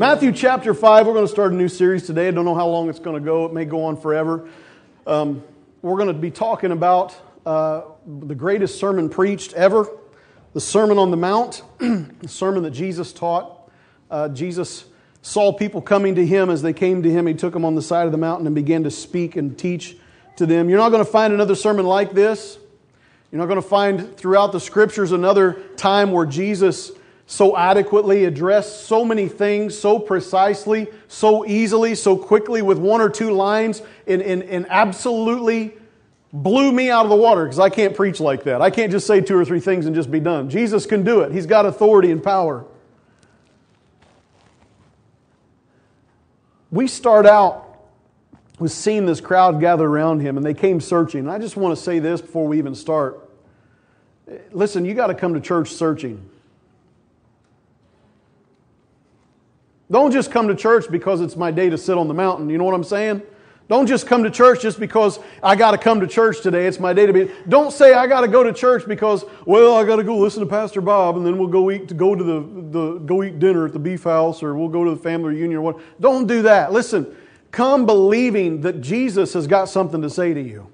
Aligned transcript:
Matthew 0.00 0.32
chapter 0.32 0.72
5, 0.72 1.06
we're 1.06 1.12
going 1.12 1.26
to 1.26 1.30
start 1.30 1.52
a 1.52 1.54
new 1.54 1.68
series 1.68 2.06
today. 2.06 2.28
I 2.28 2.30
don't 2.30 2.46
know 2.46 2.54
how 2.54 2.66
long 2.66 2.88
it's 2.88 2.98
going 2.98 3.20
to 3.20 3.22
go, 3.22 3.44
it 3.44 3.52
may 3.52 3.66
go 3.66 3.84
on 3.84 3.98
forever. 3.98 4.48
Um, 5.06 5.44
we're 5.82 5.98
going 5.98 6.08
to 6.08 6.14
be 6.14 6.30
talking 6.30 6.72
about 6.72 7.14
uh, 7.44 7.82
the 8.06 8.34
greatest 8.34 8.78
sermon 8.80 9.10
preached 9.10 9.52
ever 9.52 9.86
the 10.54 10.60
Sermon 10.62 10.96
on 10.96 11.10
the 11.10 11.18
Mount, 11.18 11.62
the 11.78 12.28
sermon 12.28 12.62
that 12.62 12.70
Jesus 12.70 13.12
taught. 13.12 13.70
Uh, 14.10 14.30
Jesus 14.30 14.86
saw 15.20 15.52
people 15.52 15.82
coming 15.82 16.14
to 16.14 16.24
him 16.24 16.48
as 16.48 16.62
they 16.62 16.72
came 16.72 17.02
to 17.02 17.10
him. 17.10 17.26
He 17.26 17.34
took 17.34 17.52
them 17.52 17.66
on 17.66 17.74
the 17.74 17.82
side 17.82 18.06
of 18.06 18.12
the 18.12 18.16
mountain 18.16 18.46
and 18.46 18.54
began 18.54 18.84
to 18.84 18.90
speak 18.90 19.36
and 19.36 19.58
teach 19.58 19.98
to 20.36 20.46
them. 20.46 20.70
You're 20.70 20.78
not 20.78 20.88
going 20.88 21.04
to 21.04 21.10
find 21.10 21.34
another 21.34 21.54
sermon 21.54 21.84
like 21.84 22.12
this. 22.12 22.56
You're 23.30 23.38
not 23.38 23.48
going 23.48 23.60
to 23.60 23.68
find 23.68 24.16
throughout 24.16 24.52
the 24.52 24.60
scriptures 24.60 25.12
another 25.12 25.60
time 25.76 26.10
where 26.10 26.24
Jesus 26.24 26.90
so 27.30 27.56
adequately 27.56 28.24
addressed 28.24 28.86
so 28.86 29.04
many 29.04 29.28
things 29.28 29.78
so 29.78 30.00
precisely, 30.00 30.88
so 31.06 31.46
easily, 31.46 31.94
so 31.94 32.16
quickly 32.16 32.60
with 32.60 32.76
one 32.76 33.00
or 33.00 33.08
two 33.08 33.30
lines 33.30 33.82
and, 34.08 34.20
and, 34.20 34.42
and 34.42 34.66
absolutely 34.68 35.72
blew 36.32 36.72
me 36.72 36.90
out 36.90 37.06
of 37.06 37.08
the 37.08 37.14
water 37.14 37.44
because 37.44 37.60
I 37.60 37.70
can't 37.70 37.94
preach 37.94 38.18
like 38.18 38.42
that. 38.42 38.60
I 38.60 38.70
can't 38.70 38.90
just 38.90 39.06
say 39.06 39.20
two 39.20 39.36
or 39.36 39.44
three 39.44 39.60
things 39.60 39.86
and 39.86 39.94
just 39.94 40.10
be 40.10 40.18
done. 40.18 40.50
Jesus 40.50 40.86
can 40.86 41.04
do 41.04 41.20
it, 41.20 41.30
He's 41.30 41.46
got 41.46 41.66
authority 41.66 42.10
and 42.10 42.20
power. 42.20 42.64
We 46.72 46.88
start 46.88 47.26
out 47.26 47.64
with 48.58 48.72
seeing 48.72 49.06
this 49.06 49.20
crowd 49.20 49.60
gather 49.60 49.86
around 49.86 50.18
him 50.18 50.36
and 50.36 50.44
they 50.44 50.54
came 50.54 50.80
searching. 50.80 51.20
And 51.20 51.30
I 51.30 51.38
just 51.38 51.56
want 51.56 51.78
to 51.78 51.80
say 51.80 52.00
this 52.00 52.20
before 52.20 52.48
we 52.48 52.58
even 52.58 52.74
start. 52.74 53.30
Listen, 54.50 54.84
you 54.84 54.94
got 54.94 55.06
to 55.06 55.14
come 55.14 55.34
to 55.34 55.40
church 55.40 55.70
searching. 55.70 56.28
Don't 59.90 60.12
just 60.12 60.30
come 60.30 60.48
to 60.48 60.54
church 60.54 60.90
because 60.90 61.20
it's 61.20 61.36
my 61.36 61.50
day 61.50 61.68
to 61.68 61.78
sit 61.78 61.98
on 61.98 62.08
the 62.08 62.14
mountain. 62.14 62.48
You 62.48 62.58
know 62.58 62.64
what 62.64 62.74
I'm 62.74 62.84
saying? 62.84 63.22
Don't 63.70 63.86
just 63.86 64.06
come 64.06 64.24
to 64.24 64.30
church 64.30 64.62
just 64.62 64.80
because 64.80 65.20
I 65.44 65.54
got 65.54 65.70
to 65.70 65.78
come 65.78 66.00
to 66.00 66.06
church 66.08 66.40
today. 66.40 66.66
It's 66.66 66.80
my 66.80 66.92
day 66.92 67.06
to 67.06 67.12
be. 67.12 67.30
Don't 67.48 67.72
say 67.72 67.94
I 67.94 68.08
got 68.08 68.22
to 68.22 68.28
go 68.28 68.42
to 68.42 68.52
church 68.52 68.86
because 68.86 69.24
well 69.46 69.76
I 69.76 69.84
got 69.84 69.96
to 69.96 70.02
go 70.02 70.18
listen 70.18 70.40
to 70.40 70.46
Pastor 70.48 70.80
Bob 70.80 71.16
and 71.16 71.24
then 71.24 71.38
we'll 71.38 71.46
go 71.46 71.70
eat 71.70 71.86
to 71.86 71.94
go 71.94 72.16
to 72.16 72.24
the, 72.24 72.40
the 72.70 72.98
go 72.98 73.22
eat 73.22 73.38
dinner 73.38 73.66
at 73.66 73.72
the 73.72 73.78
beef 73.78 74.02
house 74.02 74.42
or 74.42 74.56
we'll 74.56 74.68
go 74.68 74.84
to 74.84 74.90
the 74.90 74.96
family 74.96 75.34
reunion 75.34 75.58
or 75.58 75.60
what. 75.60 76.00
Don't 76.00 76.26
do 76.26 76.42
that. 76.42 76.72
Listen, 76.72 77.14
come 77.52 77.86
believing 77.86 78.60
that 78.62 78.80
Jesus 78.80 79.34
has 79.34 79.46
got 79.46 79.68
something 79.68 80.02
to 80.02 80.10
say 80.10 80.34
to 80.34 80.40
you. 80.40 80.66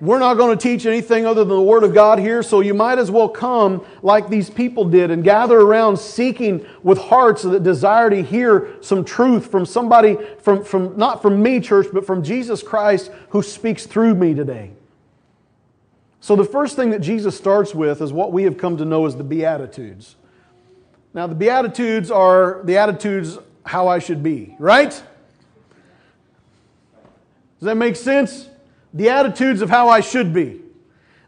We're 0.00 0.20
not 0.20 0.34
going 0.34 0.56
to 0.56 0.62
teach 0.62 0.86
anything 0.86 1.26
other 1.26 1.44
than 1.44 1.56
the 1.56 1.62
Word 1.62 1.82
of 1.82 1.92
God 1.92 2.20
here, 2.20 2.42
so 2.42 2.60
you 2.60 2.72
might 2.72 2.98
as 2.98 3.10
well 3.10 3.28
come 3.28 3.84
like 4.02 4.28
these 4.28 4.48
people 4.48 4.84
did 4.84 5.10
and 5.10 5.24
gather 5.24 5.58
around 5.58 5.96
seeking 5.98 6.64
with 6.84 6.98
hearts 6.98 7.42
that 7.42 7.64
desire 7.64 8.08
to 8.08 8.22
hear 8.22 8.76
some 8.80 9.04
truth 9.04 9.50
from 9.50 9.66
somebody, 9.66 10.16
from, 10.40 10.62
from, 10.62 10.96
not 10.96 11.20
from 11.20 11.42
me, 11.42 11.58
church, 11.58 11.88
but 11.92 12.06
from 12.06 12.22
Jesus 12.22 12.62
Christ 12.62 13.10
who 13.30 13.42
speaks 13.42 13.86
through 13.86 14.14
me 14.14 14.34
today. 14.34 14.70
So, 16.20 16.36
the 16.36 16.44
first 16.44 16.76
thing 16.76 16.90
that 16.90 17.00
Jesus 17.00 17.36
starts 17.36 17.74
with 17.74 18.00
is 18.00 18.12
what 18.12 18.32
we 18.32 18.44
have 18.44 18.56
come 18.56 18.76
to 18.76 18.84
know 18.84 19.06
as 19.06 19.16
the 19.16 19.24
Beatitudes. 19.24 20.14
Now, 21.12 21.26
the 21.26 21.34
Beatitudes 21.34 22.10
are 22.10 22.60
the 22.64 22.76
attitudes 22.76 23.38
how 23.64 23.88
I 23.88 23.98
should 23.98 24.22
be, 24.22 24.54
right? 24.58 24.90
Does 24.90 25.02
that 27.66 27.76
make 27.76 27.96
sense? 27.96 28.48
The 28.92 29.10
attitudes 29.10 29.60
of 29.60 29.70
how 29.70 29.88
I 29.88 30.00
should 30.00 30.32
be, 30.32 30.60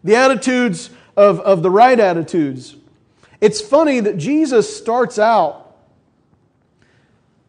the 0.02 0.16
attitudes 0.16 0.90
of, 1.16 1.40
of 1.40 1.62
the 1.62 1.70
right 1.70 1.98
attitudes. 1.98 2.76
It's 3.40 3.60
funny 3.60 4.00
that 4.00 4.16
Jesus 4.16 4.74
starts 4.76 5.18
out 5.18 5.70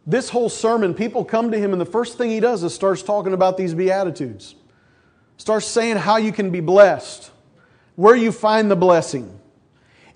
this 0.06 0.30
whole 0.30 0.50
sermon, 0.50 0.94
people 0.94 1.24
come 1.24 1.52
to 1.52 1.60
him, 1.60 1.74
and 1.74 1.82
the 1.82 1.86
first 1.86 2.18
thing 2.18 2.32
he 2.32 2.40
does 2.40 2.64
is 2.64 2.74
starts 2.74 3.04
talking 3.04 3.34
about 3.34 3.56
these 3.56 3.74
Beatitudes. 3.74 4.56
Starts 5.38 5.66
saying 5.68 5.98
how 5.98 6.18
you 6.18 6.32
can 6.32 6.50
be 6.50 6.60
blessed, 6.60 7.32
where 7.96 8.16
you 8.16 8.32
find 8.32 8.70
the 8.70 8.76
blessing. 8.76 9.40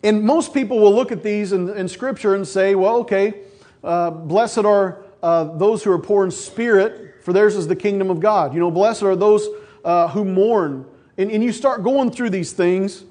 And 0.04 0.24
most 0.24 0.54
people 0.54 0.80
will 0.80 0.94
look 0.94 1.12
at 1.12 1.24
these 1.24 1.54
in, 1.54 1.70
in 1.70 1.88
Scripture 1.88 2.36
and 2.36 2.48
say, 2.48 2.76
well, 2.76 2.98
okay, 2.98 3.42
uh, 3.84 4.12
blessed 4.12 4.60
are 4.60 5.04
uh, 5.22 5.56
those 5.58 5.84
who 5.84 5.92
are 5.92 6.00
poor 6.00 6.26
in 6.26 6.32
spirit, 6.32 7.24
for 7.24 7.34
theirs 7.34 7.56
is 7.56 7.68
the 7.68 7.76
kingdom 7.76 8.10
of 8.10 8.20
God. 8.20 8.54
You 8.54 8.60
know, 8.60 8.72
blessed 8.72 9.04
are 9.04 9.16
those 9.16 9.48
uh, 9.85 10.09
who 10.09 10.25
mourn. 10.25 10.85
And, 11.18 11.31
and 11.31 11.41
you 11.41 11.53
start 11.53 11.84
going 11.84 12.12
through 12.12 12.31
these 12.31 12.51
things, 12.51 13.06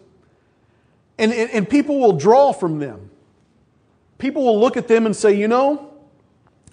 and, 1.17 1.33
and, 1.33 1.51
and 1.51 1.69
people 1.69 1.99
will 2.01 2.13
draw 2.13 2.53
from 2.53 2.79
them. 2.79 3.11
People 4.19 4.45
will 4.45 4.61
look 4.61 4.77
at 4.77 4.89
them 4.89 5.07
and 5.07 5.17
say, 5.17 5.33
you 5.33 5.49
know, 5.49 5.91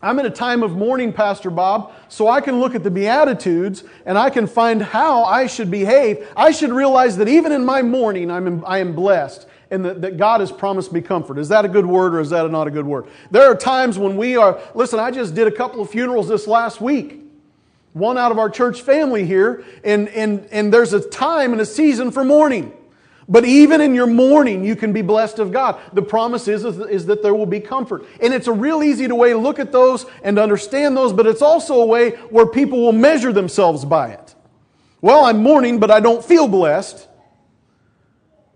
I'm 0.02 0.18
in 0.20 0.26
a 0.26 0.32
time 0.32 0.64
of 0.64 0.76
mourning, 0.76 1.14
Pastor 1.14 1.52
Bob, 1.52 1.94
so 2.10 2.28
I 2.28 2.42
can 2.42 2.60
look 2.60 2.74
at 2.74 2.84
the 2.84 2.90
Beatitudes 2.90 3.84
and 4.06 4.18
I 4.18 4.32
can 4.32 4.48
find 4.48 4.82
how 4.82 5.24
I 5.24 5.46
should 5.46 5.70
behave. 5.70 6.28
I 6.36 6.52
should 6.52 6.72
realize 6.72 7.18
that 7.18 7.28
even 7.28 7.52
in 7.52 7.64
my 7.64 7.84
mourning, 7.84 8.32
I'm, 8.32 8.66
I 8.66 8.80
am 8.80 8.94
blessed 8.94 9.48
and 9.70 9.86
that, 9.86 10.02
that 10.02 10.18
God 10.18 10.40
has 10.40 10.52
promised 10.52 10.92
me 10.92 11.02
comfort. 11.02 11.38
Is 11.38 11.50
that 11.50 11.66
a 11.66 11.68
good 11.68 11.86
word 11.86 12.16
or 12.16 12.20
is 12.20 12.32
that 12.32 12.50
not 12.50 12.68
a 12.68 12.72
good 12.72 12.86
word? 12.86 13.06
There 13.30 13.44
are 13.44 13.56
times 13.56 14.00
when 14.00 14.18
we 14.18 14.36
are, 14.38 14.60
listen, 14.74 15.00
I 15.00 15.12
just 15.12 15.36
did 15.36 15.48
a 15.48 15.52
couple 15.52 15.82
of 15.82 15.92
funerals 15.92 16.28
this 16.28 16.48
last 16.48 16.82
week 16.82 17.21
one 17.94 18.18
out 18.18 18.32
of 18.32 18.40
our 18.40 18.50
church 18.50 18.82
family 18.82 19.26
here, 19.26 19.64
and, 19.84 20.08
and, 20.10 20.48
and 20.52 20.74
there's 20.74 20.94
a 20.94 21.02
time 21.02 21.52
and 21.52 21.62
a 21.62 21.66
season 21.66 22.12
for 22.12 22.24
mourning. 22.24 22.74
But 23.28 23.46
even 23.46 23.80
in 23.80 23.96
your 23.96 24.08
mourning, 24.08 24.66
you 24.66 24.76
can 24.76 24.92
be 24.92 25.02
blessed 25.02 25.40
of 25.40 25.52
God. 25.52 25.80
The 25.94 26.02
promise 26.02 26.48
is, 26.48 26.66
is 26.66 27.06
that 27.06 27.24
there 27.24 27.34
will 27.34 27.46
be 27.46 27.62
comfort. 27.62 28.06
And 28.22 28.34
it's 28.34 28.48
a 28.48 28.52
real 28.52 28.84
easy 28.84 29.08
way 29.08 29.30
to 29.30 29.38
look 29.38 29.58
at 29.60 29.72
those 29.72 30.06
and 30.24 30.38
understand 30.38 30.98
those, 30.98 31.14
but 31.14 31.26
it's 31.26 31.42
also 31.42 31.82
a 31.82 31.86
way 31.86 32.12
where 32.30 32.46
people 32.46 32.82
will 32.82 32.92
measure 32.92 33.32
themselves 33.32 33.86
by 33.86 34.10
it. 34.10 34.36
Well, 35.00 35.24
I'm 35.24 35.42
mourning, 35.42 35.80
but 35.80 35.90
I 35.90 36.00
don't 36.00 36.24
feel 36.24 36.48
blessed. 36.48 37.08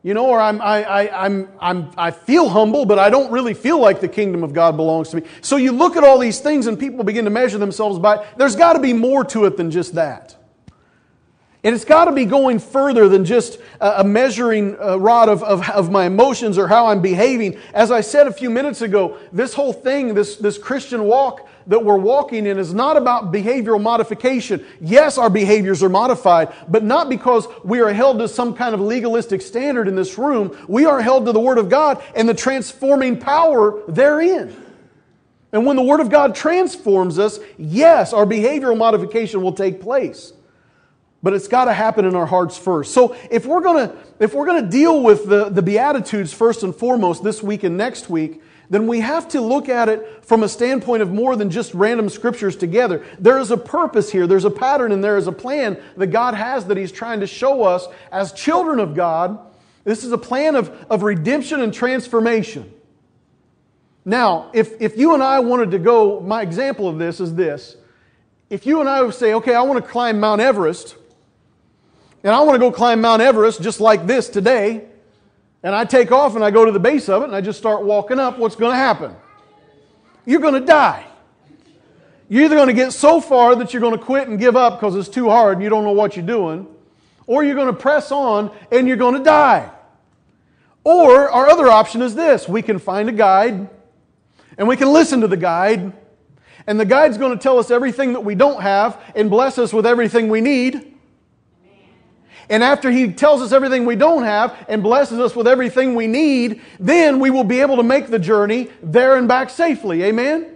You 0.06 0.14
know, 0.14 0.28
or 0.28 0.40
I'm, 0.40 0.62
I, 0.62 0.84
I, 0.84 1.26
I'm, 1.26 1.50
I'm, 1.60 1.90
I 1.98 2.12
feel 2.12 2.48
humble, 2.48 2.86
but 2.86 3.00
I 3.00 3.10
don't 3.10 3.32
really 3.32 3.56
feel 3.56 3.80
like 3.80 4.02
the 4.02 4.08
kingdom 4.08 4.44
of 4.44 4.54
God 4.54 4.78
belongs 4.78 5.10
to 5.10 5.16
me. 5.16 5.24
So 5.42 5.56
you 5.56 5.72
look 5.72 5.98
at 5.98 6.04
all 6.04 6.20
these 6.20 6.40
things 6.40 6.68
and 6.68 6.80
people 6.80 7.04
begin 7.04 7.26
to 7.26 7.32
measure 7.32 7.58
themselves 7.58 7.98
by. 7.98 8.24
There's 8.38 8.56
got 8.56 8.74
to 8.74 8.80
be 8.80 8.94
more 8.94 9.26
to 9.26 9.46
it 9.46 9.58
than 9.58 9.72
just 9.72 9.96
that. 9.96 10.36
And 11.64 11.74
it's 11.74 11.86
got 11.86 12.06
to 12.06 12.12
be 12.12 12.26
going 12.26 12.60
further 12.60 13.10
than 13.10 13.26
just 13.26 13.58
a 13.82 14.04
measuring 14.04 14.80
uh, 14.80 14.98
rod 14.98 15.28
of, 15.28 15.42
of, 15.42 15.68
of, 15.72 15.90
my 15.90 16.06
emotions 16.06 16.60
or 16.60 16.68
how 16.68 16.86
I'm 16.86 17.02
behaving. 17.02 17.60
As 17.74 17.90
I 17.90 18.02
said 18.02 18.28
a 18.28 18.32
few 18.32 18.52
minutes 18.52 18.84
ago, 18.84 19.18
this 19.32 19.56
whole 19.56 19.74
thing, 19.74 20.14
this, 20.14 20.36
this 20.36 20.60
Christian 20.60 21.06
walk 21.06 21.50
that 21.68 21.84
we're 21.84 21.98
walking 21.98 22.46
in 22.46 22.58
is 22.58 22.74
not 22.74 22.98
about 22.98 23.31
behavioral 23.31 23.81
modification. 23.81 24.66
Yes, 24.80 25.18
our 25.18 25.30
behaviors 25.30 25.81
are 25.84 25.90
modified, 25.90 26.53
but 26.68 26.84
not 26.84 27.09
because 27.09 27.48
we 27.64 27.81
are 27.81 27.92
held 27.92 28.20
to 28.20 28.28
some 28.28 28.53
kind 28.53 28.74
of 28.74 28.81
legalistic 28.81 29.42
standard 29.42 29.88
in 29.88 29.96
this 29.96 30.18
room. 30.18 30.58
We 30.68 30.86
are 30.86 31.02
held 31.02 31.25
to 31.25 31.31
the 31.31 31.40
Word 31.40 31.58
of 31.58 31.70
God 31.70 32.04
and 32.16 32.30
the 32.30 32.34
transforming 32.34 33.20
power 33.20 33.81
therein. 33.88 34.56
And 35.52 35.66
when 35.66 35.75
the 35.75 35.84
Word 35.84 36.02
of 36.02 36.09
God 36.09 36.36
transforms 36.36 37.18
us, 37.18 37.40
yes, 37.58 38.14
our 38.14 38.25
behavioral 38.25 38.78
modification 38.78 39.42
will 39.42 39.54
take 39.54 39.81
place 39.81 40.34
but 41.25 41.34
it's 41.34 41.47
got 41.47 41.66
to 41.66 41.74
happen 41.74 42.06
in 42.06 42.16
our 42.16 42.28
hearts 42.28 42.56
first. 42.56 42.94
So 42.94 43.16
if 43.31 43.47
we're 43.47 43.62
going 43.62 43.90
to 43.90 43.96
if 44.19 44.36
we're 44.36 44.46
going 44.46 44.63
to 44.63 44.69
deal 44.69 45.02
with 45.02 45.28
the, 45.28 45.50
the 45.50 45.63
beatitudes 45.63 46.31
first 46.31 46.62
and 46.62 46.74
foremost 46.74 47.24
this 47.24 47.41
week 47.41 47.63
and 47.63 47.75
next 47.75 48.12
week, 48.12 48.44
then 48.69 48.86
we 48.86 49.00
have 49.00 49.27
to 49.30 49.42
look 49.42 49.68
at 49.68 49.89
it 49.89 50.24
from 50.24 50.44
a 50.44 50.48
standpoint 50.48 51.01
of 51.01 51.12
more 51.12 51.36
than 51.36 51.50
just 51.50 51.74
random 51.74 52.10
scriptures 52.10 52.56
together. 52.56 53.04
There 53.18 53.39
is 53.39 53.50
a 53.50 53.57
purpose 53.57 54.12
here, 54.12 54.27
there's 54.27 54.45
a 54.45 54.51
pattern, 54.51 54.92
and 54.92 55.04
there 55.04 55.18
is 55.18 55.25
a 55.25 55.31
plan 55.31 55.81
that 55.98 56.07
God 56.07 56.36
has 56.36 56.66
that 56.66 56.77
He's 56.77 56.92
trying 56.92 57.22
to 57.22 57.27
show 57.27 57.63
us 57.63 57.88
as 58.12 58.31
children 58.31 58.80
of 58.80 58.94
God. 58.94 59.39
This 59.83 60.04
is 60.04 60.12
a 60.12 60.19
plan 60.19 60.56
of, 60.56 60.69
of 60.92 61.01
redemption 61.01 61.60
and 61.60 61.74
transformation. 61.74 62.72
Now, 64.06 64.51
if, 64.54 64.80
if 64.80 64.95
you 64.95 65.16
and 65.16 65.24
I 65.24 65.39
wanted 65.39 65.72
to 65.72 65.80
go, 65.80 66.19
my 66.19 66.44
example 66.44 66.88
of 66.88 67.00
this 67.00 67.19
is 67.19 67.33
this. 67.33 67.77
If 68.51 68.68
you 68.68 68.80
and 68.80 68.88
I 68.88 69.01
would 69.01 69.16
say, 69.16 69.33
okay, 69.33 69.56
I 69.56 69.63
want 69.63 69.83
to 69.83 69.92
climb 69.92 70.19
Mount 70.19 70.39
Everest, 70.39 70.98
and 72.25 72.33
I 72.33 72.42
want 72.42 72.56
to 72.56 72.60
go 72.60 72.72
climb 72.72 73.01
Mount 73.01 73.22
Everest 73.22 73.62
just 73.62 73.80
like 73.80 74.07
this 74.07 74.30
today, 74.30 74.86
and 75.62 75.75
I 75.75 75.86
take 75.86 76.12
off 76.12 76.33
and 76.36 76.44
I 76.44 76.50
go 76.50 76.66
to 76.66 76.72
the 76.72 76.80
base 76.80 77.07
of 77.07 77.22
it 77.22 77.25
and 77.25 77.36
I 77.36 77.39
just 77.39 77.60
start 77.60 77.83
walking 77.83 78.19
up, 78.19 78.39
what's 78.39 78.56
going 78.56 78.72
to 78.72 78.77
happen? 78.77 79.16
You're 80.25 80.42
going 80.42 80.56
to 80.56 80.66
die. 80.66 81.06
You're 82.27 82.45
either 82.45 82.56
going 82.56 82.68
to 82.68 82.74
get 82.74 82.94
so 82.94 83.22
far 83.22 83.56
that 83.57 83.74
you're 83.74 83.80
going 83.80 83.95
to 83.95 84.04
quit 84.04 84.27
and 84.27 84.39
give 84.39 84.56
up 84.56 84.80
because 84.80 84.95
it's 84.95 85.07
too 85.07 85.30
hard 85.30 85.57
and 85.57 85.63
you 85.63 85.69
don't 85.69 85.83
know 85.83 85.92
what 85.92 86.16
you're 86.16 86.25
doing, 86.25 86.66
or 87.27 87.44
you're 87.44 87.54
going 87.54 87.68
to 87.68 87.74
press 87.74 88.12
on 88.12 88.51
and 88.72 88.88
you're 88.88 88.98
going 88.98 89.16
to 89.16 89.24
die. 89.24 89.69
Or 90.83 91.30
our 91.30 91.48
other 91.48 91.68
option 91.68 92.01
is 92.01 92.16
this 92.16 92.50
we 92.50 92.63
can 92.63 92.80
find 92.80 93.07
a 93.07 93.12
guide 93.12 93.69
and 94.57 94.68
we 94.68 94.77
can 94.77 94.92
listen 94.92 95.22
to 95.22 95.27
the 95.27 95.38
guide, 95.38 95.94
and 96.66 96.80
the 96.80 96.86
guide's 96.86 97.19
going 97.19 97.38
to 97.38 97.44
tell 97.44 97.60
us 97.60 97.69
everything 97.69 98.13
that 98.13 98.22
we 98.22 98.33
don't 98.33 98.63
have 98.63 99.00
and 99.16 99.30
bless 99.30 99.60
us 99.60 99.72
with 99.72 99.86
everything 99.86 100.27
we 100.27 100.42
need. 100.42 100.94
And 102.50 102.63
after 102.63 102.92
He 102.92 103.12
tells 103.12 103.42
us 103.42 103.51
everything 103.51 103.86
we 103.86 103.95
don't 103.95 104.24
have 104.24 104.65
and 104.68 104.83
blesses 104.83 105.19
us 105.19 105.36
with 105.36 105.47
everything 105.47 105.95
we 105.95 106.07
need, 106.07 106.62
then 106.80 107.19
we 107.19 107.30
will 107.30 107.44
be 107.44 107.62
able 107.62 107.77
to 107.77 107.83
make 107.83 108.07
the 108.07 108.19
journey 108.19 108.69
there 108.83 109.18
and 109.18 109.27
back 109.27 109.50
safely. 109.50 110.03
Amen? 110.03 110.51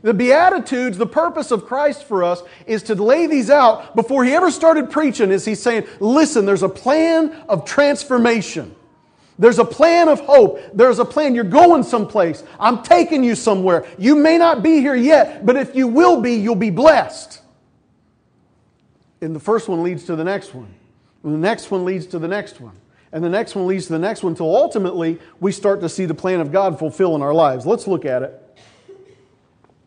The 0.00 0.14
Beatitudes, 0.14 0.96
the 0.96 1.06
purpose 1.06 1.50
of 1.50 1.66
Christ 1.66 2.04
for 2.04 2.22
us 2.22 2.42
is 2.66 2.84
to 2.84 2.94
lay 2.94 3.26
these 3.26 3.50
out 3.50 3.96
before 3.96 4.24
He 4.24 4.32
ever 4.32 4.50
started 4.50 4.90
preaching, 4.90 5.30
is 5.30 5.44
He's 5.44 5.60
saying, 5.60 5.86
listen, 6.00 6.46
there's 6.46 6.62
a 6.62 6.68
plan 6.68 7.32
of 7.48 7.64
transformation. 7.64 8.74
There's 9.38 9.58
a 9.58 9.64
plan 9.64 10.08
of 10.08 10.20
hope. 10.20 10.60
There's 10.74 10.98
a 10.98 11.04
plan. 11.04 11.34
You're 11.34 11.44
going 11.44 11.84
someplace. 11.84 12.42
I'm 12.58 12.82
taking 12.82 13.22
you 13.22 13.36
somewhere. 13.36 13.86
You 13.96 14.16
may 14.16 14.36
not 14.36 14.62
be 14.64 14.80
here 14.80 14.96
yet, 14.96 15.46
but 15.46 15.56
if 15.56 15.76
you 15.76 15.86
will 15.86 16.20
be, 16.20 16.34
you'll 16.34 16.56
be 16.56 16.70
blessed. 16.70 17.40
And 19.20 19.34
the 19.34 19.40
first 19.40 19.68
one 19.68 19.82
leads 19.82 20.04
to 20.04 20.16
the 20.16 20.24
next 20.24 20.54
one. 20.54 20.74
And 21.22 21.34
the 21.34 21.38
next 21.38 21.70
one 21.70 21.84
leads 21.84 22.06
to 22.06 22.18
the 22.18 22.28
next 22.28 22.60
one. 22.60 22.76
And 23.12 23.24
the 23.24 23.28
next 23.28 23.54
one 23.54 23.66
leads 23.66 23.86
to 23.86 23.92
the 23.92 23.98
next 23.98 24.22
one 24.22 24.32
until 24.32 24.54
ultimately 24.54 25.18
we 25.40 25.50
start 25.52 25.80
to 25.80 25.88
see 25.88 26.04
the 26.04 26.14
plan 26.14 26.40
of 26.40 26.52
God 26.52 26.78
fulfill 26.78 27.14
in 27.16 27.22
our 27.22 27.32
lives. 27.32 27.66
Let's 27.66 27.86
look 27.86 28.04
at 28.04 28.22
it. 28.22 28.58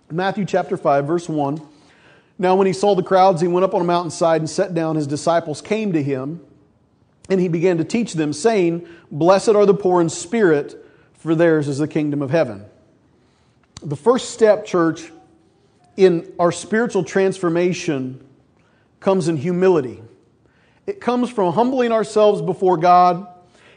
Matthew 0.09 0.45
chapter 0.45 0.75
5, 0.75 1.05
verse 1.05 1.29
1. 1.29 1.61
Now, 2.37 2.55
when 2.55 2.65
he 2.65 2.73
saw 2.73 2.95
the 2.95 3.03
crowds, 3.03 3.39
he 3.39 3.47
went 3.47 3.63
up 3.63 3.75
on 3.75 3.81
a 3.81 3.85
mountainside 3.85 4.41
and 4.41 4.49
sat 4.49 4.73
down. 4.73 4.95
His 4.95 5.07
disciples 5.07 5.61
came 5.61 5.93
to 5.93 6.01
him, 6.01 6.41
and 7.29 7.39
he 7.39 7.47
began 7.47 7.77
to 7.77 7.83
teach 7.83 8.13
them, 8.13 8.33
saying, 8.33 8.87
Blessed 9.11 9.49
are 9.49 9.65
the 9.65 9.75
poor 9.75 10.01
in 10.01 10.09
spirit, 10.09 10.75
for 11.13 11.35
theirs 11.35 11.67
is 11.67 11.77
the 11.77 11.87
kingdom 11.87 12.21
of 12.21 12.31
heaven. 12.31 12.65
The 13.83 13.95
first 13.95 14.31
step, 14.31 14.65
church, 14.65 15.11
in 15.95 16.33
our 16.39 16.51
spiritual 16.51 17.03
transformation 17.03 18.25
comes 18.99 19.27
in 19.27 19.37
humility. 19.37 20.01
It 20.87 20.99
comes 20.99 21.29
from 21.29 21.53
humbling 21.53 21.91
ourselves 21.91 22.41
before 22.41 22.77
God. 22.77 23.27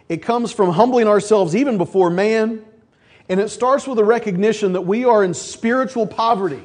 It 0.08 0.18
comes 0.18 0.52
from 0.52 0.70
humbling 0.70 1.06
ourselves 1.06 1.54
even 1.54 1.78
before 1.78 2.10
man. 2.10 2.64
And 3.28 3.40
it 3.40 3.48
starts 3.50 3.86
with 3.86 3.98
a 3.98 4.04
recognition 4.04 4.72
that 4.74 4.82
we 4.82 5.04
are 5.04 5.24
in 5.24 5.34
spiritual 5.34 6.06
poverty. 6.06 6.62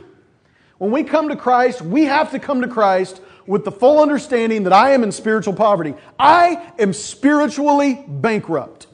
When 0.77 0.91
we 0.91 1.03
come 1.03 1.29
to 1.29 1.35
Christ, 1.35 1.81
we 1.81 2.05
have 2.05 2.31
to 2.31 2.39
come 2.39 2.61
to 2.61 2.67
Christ 2.67 3.21
with 3.45 3.65
the 3.65 3.71
full 3.71 4.01
understanding 4.01 4.63
that 4.63 4.73
I 4.73 4.91
am 4.91 5.03
in 5.03 5.11
spiritual 5.11 5.53
poverty. 5.53 5.93
I 6.17 6.71
am 6.77 6.93
spiritually 6.93 8.03
bankrupt. 8.07 8.87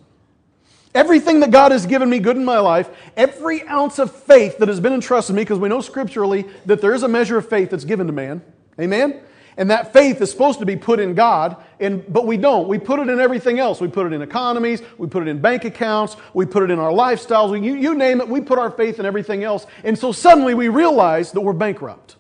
Everything 0.94 1.42
that 1.42 1.52
God 1.52 1.74
has 1.74 1.86
given 1.86 2.10
me 2.10 2.20
good 2.20 2.38
in 2.38 2.46
my 2.46 2.60
life, 2.60 2.90
every 3.18 3.68
ounce 3.68 4.00
of 4.00 4.16
faith 4.16 4.60
that 4.60 4.70
has 4.70 4.80
been 4.80 4.94
entrusted 4.94 5.34
to 5.34 5.36
me, 5.36 5.44
because 5.44 5.60
we 5.60 5.68
know 5.68 5.82
scripturally 5.82 6.46
that 6.66 6.80
there 6.80 6.94
is 6.94 7.04
a 7.04 7.08
measure 7.08 7.38
of 7.38 7.50
faith 7.50 7.70
that's 7.70 7.84
given 7.84 8.08
to 8.08 8.14
man. 8.14 8.42
Amen? 8.80 9.20
And 9.58 9.72
that 9.72 9.94
faith 9.94 10.22
is 10.22 10.30
supposed 10.30 10.60
to 10.60 10.66
be 10.66 10.76
put 10.76 11.00
in 11.00 11.16
God, 11.16 11.56
and, 11.80 12.04
but 12.12 12.28
we 12.28 12.36
don't. 12.36 12.68
We 12.68 12.78
put 12.78 13.00
it 13.00 13.08
in 13.08 13.22
everything 13.22 13.58
else. 13.58 13.80
We 13.80 13.88
put 13.88 14.06
it 14.08 14.14
in 14.14 14.22
economies, 14.22 14.82
we 14.98 15.08
put 15.08 15.24
it 15.24 15.30
in 15.30 15.40
bank 15.40 15.64
accounts, 15.64 16.18
we 16.34 16.46
put 16.46 16.64
it 16.64 16.72
in 16.72 16.80
our 16.80 16.92
lifestyles, 16.92 17.52
we, 17.52 17.62
you, 17.62 17.76
you 17.76 17.96
name 17.96 18.20
it, 18.20 18.28
we 18.28 18.42
put 18.42 18.60
our 18.60 18.70
faith 18.70 19.00
in 19.00 19.06
everything 19.06 19.44
else. 19.44 19.66
And 19.86 19.98
so 19.98 20.12
suddenly 20.12 20.54
we 20.56 20.68
realize 20.68 21.32
that 21.32 21.42
we're 21.42 21.54
bankrupt. 21.54 22.18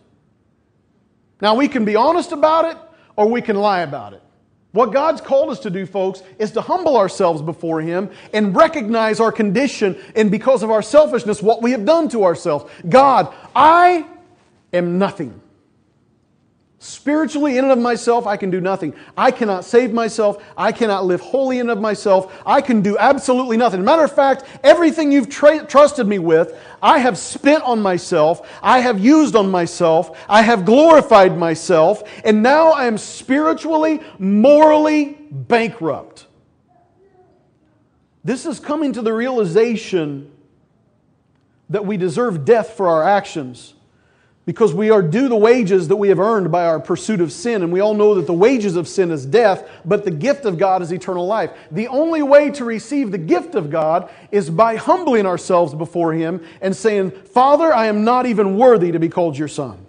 Now 1.41 1.55
we 1.55 1.67
can 1.67 1.83
be 1.83 1.97
honest 1.97 2.31
about 2.31 2.65
it, 2.65 2.77
or 3.17 3.27
we 3.27 3.41
can 3.41 3.57
lie 3.57 3.81
about 3.81 4.13
it. 4.13 4.21
What 4.71 4.91
God's 4.91 5.21
called 5.21 5.51
us 5.51 5.59
to 5.59 5.69
do, 5.69 5.85
folks, 5.85 6.21
is 6.37 6.51
to 6.51 6.61
humble 6.61 6.97
ourselves 6.97 7.41
before 7.41 7.79
Him 7.79 8.09
and 8.33 8.53
recognize 8.53 9.21
our 9.21 9.31
condition 9.31 9.97
and 10.17 10.29
because 10.29 10.63
of 10.63 10.71
our 10.71 10.81
selfishness, 10.81 11.41
what 11.41 11.61
we 11.61 11.71
have 11.71 11.85
done 11.85 12.09
to 12.09 12.25
ourselves. 12.25 12.69
God, 12.87 13.33
I 13.55 14.05
am 14.73 14.97
nothing. 14.97 15.41
Spiritually, 16.85 17.57
in 17.57 17.63
and 17.63 17.73
of 17.73 17.79
myself, 17.79 18.27
I 18.27 18.37
can 18.37 18.51
do 18.51 18.61
nothing. 18.61 18.93
I 19.17 19.31
cannot 19.31 19.65
save 19.65 19.91
myself. 19.91 20.43
I 20.55 20.71
cannot 20.71 21.03
live 21.03 21.19
holy 21.19 21.57
in 21.57 21.61
and 21.61 21.71
of 21.71 21.81
myself. 21.81 22.39
I 22.45 22.61
can 22.61 22.83
do 22.83 22.95
absolutely 22.99 23.57
nothing. 23.57 23.83
matter 23.83 24.03
of 24.03 24.11
fact, 24.11 24.43
everything 24.63 25.11
you've 25.11 25.27
tra- 25.27 25.65
trusted 25.65 26.05
me 26.05 26.19
with, 26.19 26.55
I 26.83 26.99
have 26.99 27.17
spent 27.17 27.63
on 27.63 27.81
myself. 27.81 28.47
I 28.61 28.81
have 28.81 28.99
used 28.99 29.35
on 29.35 29.49
myself. 29.49 30.15
I 30.29 30.43
have 30.43 30.63
glorified 30.63 31.35
myself. 31.39 32.03
And 32.23 32.43
now 32.43 32.73
I 32.73 32.85
am 32.85 32.99
spiritually, 32.99 34.03
morally 34.19 35.17
bankrupt. 35.31 36.27
This 38.23 38.45
is 38.45 38.59
coming 38.59 38.93
to 38.93 39.01
the 39.01 39.11
realization 39.11 40.31
that 41.67 41.83
we 41.83 41.97
deserve 41.97 42.45
death 42.45 42.77
for 42.77 42.87
our 42.89 43.03
actions 43.03 43.74
because 44.45 44.73
we 44.73 44.91
are 44.91 45.01
due 45.01 45.27
the 45.27 45.35
wages 45.35 45.87
that 45.87 45.95
we 45.95 46.09
have 46.09 46.19
earned 46.19 46.51
by 46.51 46.65
our 46.65 46.79
pursuit 46.79 47.19
of 47.19 47.31
sin. 47.31 47.63
And 47.63 47.73
we 47.73 47.79
all 47.79 47.95
know 47.95 48.13
that 48.15 48.27
the 48.27 48.33
wages 48.33 48.75
of 48.75 48.87
sin 48.87 49.09
is 49.09 49.25
death, 49.25 49.67
but 49.83 50.05
the 50.05 50.11
gift 50.11 50.45
of 50.45 50.57
God 50.57 50.81
is 50.81 50.91
eternal 50.91 51.25
life. 51.25 51.51
The 51.71 51.87
only 51.87 52.21
way 52.21 52.51
to 52.51 52.63
receive 52.63 53.11
the 53.11 53.17
gift 53.17 53.55
of 53.55 53.71
God 53.71 54.09
is 54.31 54.49
by 54.49 54.75
humbling 54.75 55.25
ourselves 55.25 55.73
before 55.73 56.13
Him 56.13 56.45
and 56.61 56.75
saying, 56.75 57.11
Father, 57.11 57.73
I 57.73 57.87
am 57.87 58.03
not 58.03 58.27
even 58.27 58.57
worthy 58.57 58.91
to 58.91 58.99
be 58.99 59.09
called 59.09 59.37
your 59.37 59.47
son. 59.47 59.83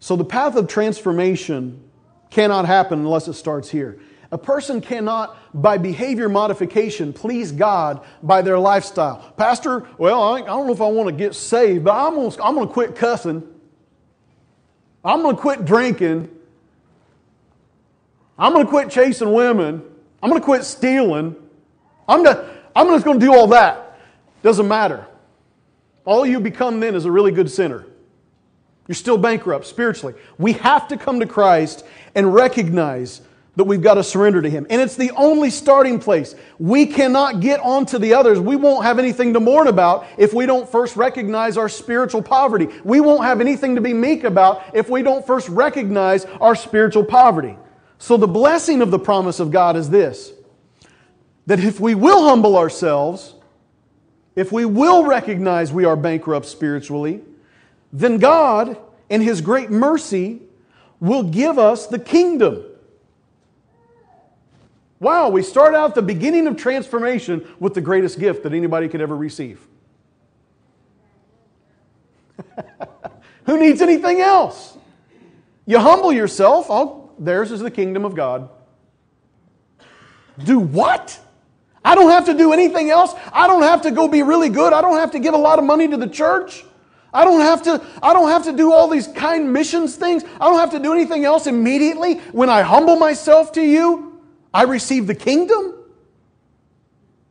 So 0.00 0.16
the 0.16 0.24
path 0.24 0.56
of 0.56 0.68
transformation 0.68 1.82
cannot 2.30 2.64
happen 2.66 3.00
unless 3.00 3.28
it 3.28 3.34
starts 3.34 3.70
here. 3.70 3.98
A 4.32 4.38
person 4.38 4.80
cannot, 4.80 5.36
by 5.54 5.78
behavior 5.78 6.28
modification, 6.28 7.12
please 7.12 7.52
God 7.52 8.04
by 8.22 8.42
their 8.42 8.58
lifestyle. 8.58 9.32
Pastor, 9.36 9.86
well, 9.98 10.22
I 10.22 10.40
don't 10.40 10.66
know 10.66 10.72
if 10.72 10.80
I 10.80 10.88
want 10.88 11.08
to 11.08 11.14
get 11.14 11.34
saved, 11.34 11.84
but 11.84 11.94
I'm 11.94 12.14
going 12.14 12.30
to, 12.30 12.44
I'm 12.44 12.54
going 12.54 12.66
to 12.66 12.72
quit 12.72 12.96
cussing. 12.96 13.42
I'm 15.04 15.22
going 15.22 15.36
to 15.36 15.40
quit 15.40 15.64
drinking. 15.64 16.28
I'm 18.36 18.52
going 18.52 18.64
to 18.64 18.70
quit 18.70 18.90
chasing 18.90 19.32
women. 19.32 19.82
I'm 20.22 20.30
going 20.30 20.40
to 20.40 20.44
quit 20.44 20.64
stealing. 20.64 21.36
I'm, 22.08 22.24
to, 22.24 22.50
I'm 22.74 22.88
just 22.88 23.04
going 23.04 23.20
to 23.20 23.24
do 23.24 23.32
all 23.32 23.46
that. 23.48 24.00
Doesn't 24.42 24.66
matter. 24.66 25.06
All 26.04 26.26
you 26.26 26.40
become 26.40 26.80
then 26.80 26.94
is 26.94 27.04
a 27.04 27.10
really 27.10 27.32
good 27.32 27.50
sinner. 27.50 27.86
You're 28.88 28.94
still 28.94 29.18
bankrupt 29.18 29.66
spiritually. 29.66 30.14
We 30.38 30.52
have 30.54 30.88
to 30.88 30.96
come 30.96 31.20
to 31.20 31.26
Christ 31.26 31.84
and 32.14 32.32
recognize 32.32 33.20
that 33.56 33.64
we've 33.64 33.82
got 33.82 33.94
to 33.94 34.04
surrender 34.04 34.42
to 34.42 34.50
Him. 34.50 34.66
And 34.68 34.80
it's 34.80 34.96
the 34.96 35.10
only 35.12 35.50
starting 35.50 35.98
place. 35.98 36.34
We 36.58 36.86
cannot 36.86 37.40
get 37.40 37.58
onto 37.60 37.98
the 37.98 38.12
others. 38.14 38.38
We 38.38 38.54
won't 38.54 38.84
have 38.84 38.98
anything 38.98 39.32
to 39.32 39.40
mourn 39.40 39.66
about 39.66 40.06
if 40.18 40.34
we 40.34 40.46
don't 40.46 40.68
first 40.68 40.94
recognize 40.94 41.56
our 41.56 41.68
spiritual 41.68 42.22
poverty. 42.22 42.68
We 42.84 43.00
won't 43.00 43.24
have 43.24 43.40
anything 43.40 43.74
to 43.74 43.80
be 43.80 43.94
meek 43.94 44.24
about 44.24 44.62
if 44.74 44.90
we 44.90 45.02
don't 45.02 45.26
first 45.26 45.48
recognize 45.48 46.26
our 46.40 46.54
spiritual 46.54 47.04
poverty. 47.04 47.56
So 47.98 48.18
the 48.18 48.26
blessing 48.26 48.82
of 48.82 48.90
the 48.90 48.98
promise 48.98 49.40
of 49.40 49.50
God 49.50 49.76
is 49.76 49.90
this 49.90 50.32
that 51.46 51.60
if 51.60 51.80
we 51.80 51.94
will 51.94 52.24
humble 52.24 52.58
ourselves, 52.58 53.34
if 54.34 54.52
we 54.52 54.64
will 54.64 55.04
recognize 55.04 55.72
we 55.72 55.84
are 55.84 55.96
bankrupt 55.96 56.44
spiritually, 56.44 57.22
then 57.92 58.18
God, 58.18 58.76
in 59.08 59.22
His 59.22 59.40
great 59.40 59.70
mercy, 59.70 60.42
will 61.00 61.22
give 61.22 61.58
us 61.58 61.86
the 61.86 61.98
kingdom. 61.98 62.64
Wow, 64.98 65.28
we 65.28 65.42
start 65.42 65.74
out 65.74 65.94
the 65.94 66.02
beginning 66.02 66.46
of 66.46 66.56
transformation 66.56 67.46
with 67.60 67.74
the 67.74 67.80
greatest 67.80 68.18
gift 68.18 68.42
that 68.44 68.54
anybody 68.54 68.88
could 68.88 69.00
ever 69.00 69.16
receive. 69.16 69.60
Who 73.46 73.58
needs 73.58 73.82
anything 73.82 74.20
else? 74.20 74.76
You 75.66 75.78
humble 75.80 76.12
yourself, 76.12 76.66
oh, 76.70 77.10
theirs 77.18 77.52
is 77.52 77.60
the 77.60 77.70
kingdom 77.70 78.04
of 78.04 78.14
God. 78.14 78.48
Do 80.42 80.58
what? 80.58 81.18
I 81.84 81.94
don't 81.94 82.10
have 82.10 82.26
to 82.26 82.34
do 82.34 82.52
anything 82.52 82.90
else. 82.90 83.14
I 83.32 83.46
don't 83.46 83.62
have 83.62 83.82
to 83.82 83.90
go 83.90 84.08
be 84.08 84.22
really 84.22 84.48
good. 84.48 84.72
I 84.72 84.80
don't 84.80 84.96
have 84.96 85.12
to 85.12 85.18
give 85.18 85.34
a 85.34 85.38
lot 85.38 85.58
of 85.58 85.64
money 85.64 85.88
to 85.88 85.96
the 85.96 86.08
church. 86.08 86.64
I 87.14 87.24
don't 87.24 87.40
have 87.40 87.62
to 87.62 87.82
I 88.02 88.12
don't 88.12 88.28
have 88.28 88.44
to 88.44 88.52
do 88.52 88.72
all 88.72 88.88
these 88.88 89.06
kind 89.06 89.52
missions 89.52 89.96
things. 89.96 90.24
I 90.40 90.50
don't 90.50 90.58
have 90.58 90.72
to 90.72 90.80
do 90.80 90.92
anything 90.92 91.24
else 91.24 91.46
immediately 91.46 92.14
when 92.32 92.50
I 92.50 92.62
humble 92.62 92.96
myself 92.96 93.52
to 93.52 93.62
you. 93.62 94.05
I 94.56 94.62
receive 94.62 95.06
the 95.06 95.14
kingdom. 95.14 95.74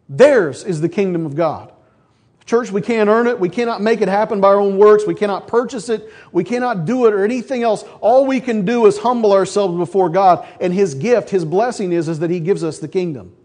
Theirs 0.08 0.64
is 0.64 0.80
the 0.80 0.88
kingdom 0.88 1.26
of 1.26 1.36
God. 1.36 1.72
Church, 2.46 2.70
we 2.70 2.82
can't 2.82 3.10
earn 3.10 3.26
it. 3.26 3.40
We 3.40 3.50
cannot 3.50 3.82
make 3.82 4.02
it 4.02 4.08
happen 4.08 4.40
by 4.40 4.50
our 4.50 4.60
own 4.60 4.78
works. 4.78 5.08
We 5.08 5.16
cannot 5.16 5.48
purchase 5.48 5.90
it. 5.90 6.08
We 6.32 6.44
cannot 6.44 6.86
do 6.86 7.08
it 7.08 7.16
or 7.16 7.26
anything 7.26 7.64
else. 7.64 7.84
All 8.00 8.28
we 8.28 8.40
can 8.40 8.64
do 8.64 8.86
is 8.86 9.00
humble 9.00 9.34
ourselves 9.34 9.76
before 9.76 10.08
God. 10.08 10.48
And 10.62 10.72
His 10.72 10.94
gift, 10.94 11.32
His 11.32 11.44
blessing 11.46 11.94
is, 11.94 12.08
is 12.08 12.20
that 12.20 12.30
He 12.30 12.40
gives 12.40 12.64
us 12.64 12.78
the 12.78 12.88
kingdom. 12.88 13.36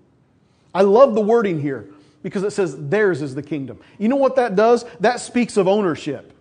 I 0.74 0.82
love 0.82 1.14
the 1.14 1.22
wording 1.22 1.58
here 1.58 1.88
because 2.22 2.42
it 2.42 2.50
says 2.50 2.76
theirs 2.90 3.22
is 3.22 3.34
the 3.34 3.42
kingdom. 3.42 3.80
You 3.96 4.08
know 4.08 4.16
what 4.16 4.36
that 4.36 4.56
does? 4.56 4.84
That 5.00 5.20
speaks 5.20 5.56
of 5.56 5.66
ownership. 5.66 6.34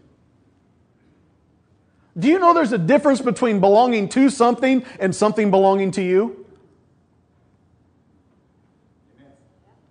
Do 2.17 2.27
you 2.27 2.37
know 2.37 2.53
there's 2.53 2.73
a 2.73 2.77
difference 2.77 3.21
between 3.21 3.61
belonging 3.61 4.09
to 4.09 4.29
something 4.29 4.83
and 4.99 5.15
something 5.15 5.49
belonging 5.51 5.91
to 5.91 6.03
you? 6.03 6.45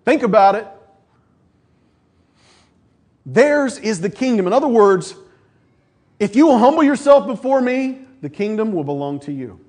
Think 0.08 0.22
about 0.22 0.54
it. 0.54 0.66
Theirs 3.26 3.76
is 3.76 4.00
the 4.00 4.08
kingdom. 4.08 4.46
In 4.46 4.54
other 4.54 4.66
words, 4.66 5.14
if 6.18 6.34
you 6.34 6.46
will 6.46 6.56
humble 6.56 6.82
yourself 6.82 7.26
before 7.26 7.60
me, 7.60 8.06
the 8.22 8.30
kingdom 8.30 8.72
will 8.72 8.84
belong 8.84 9.20
to 9.20 9.32
you. 9.32 9.60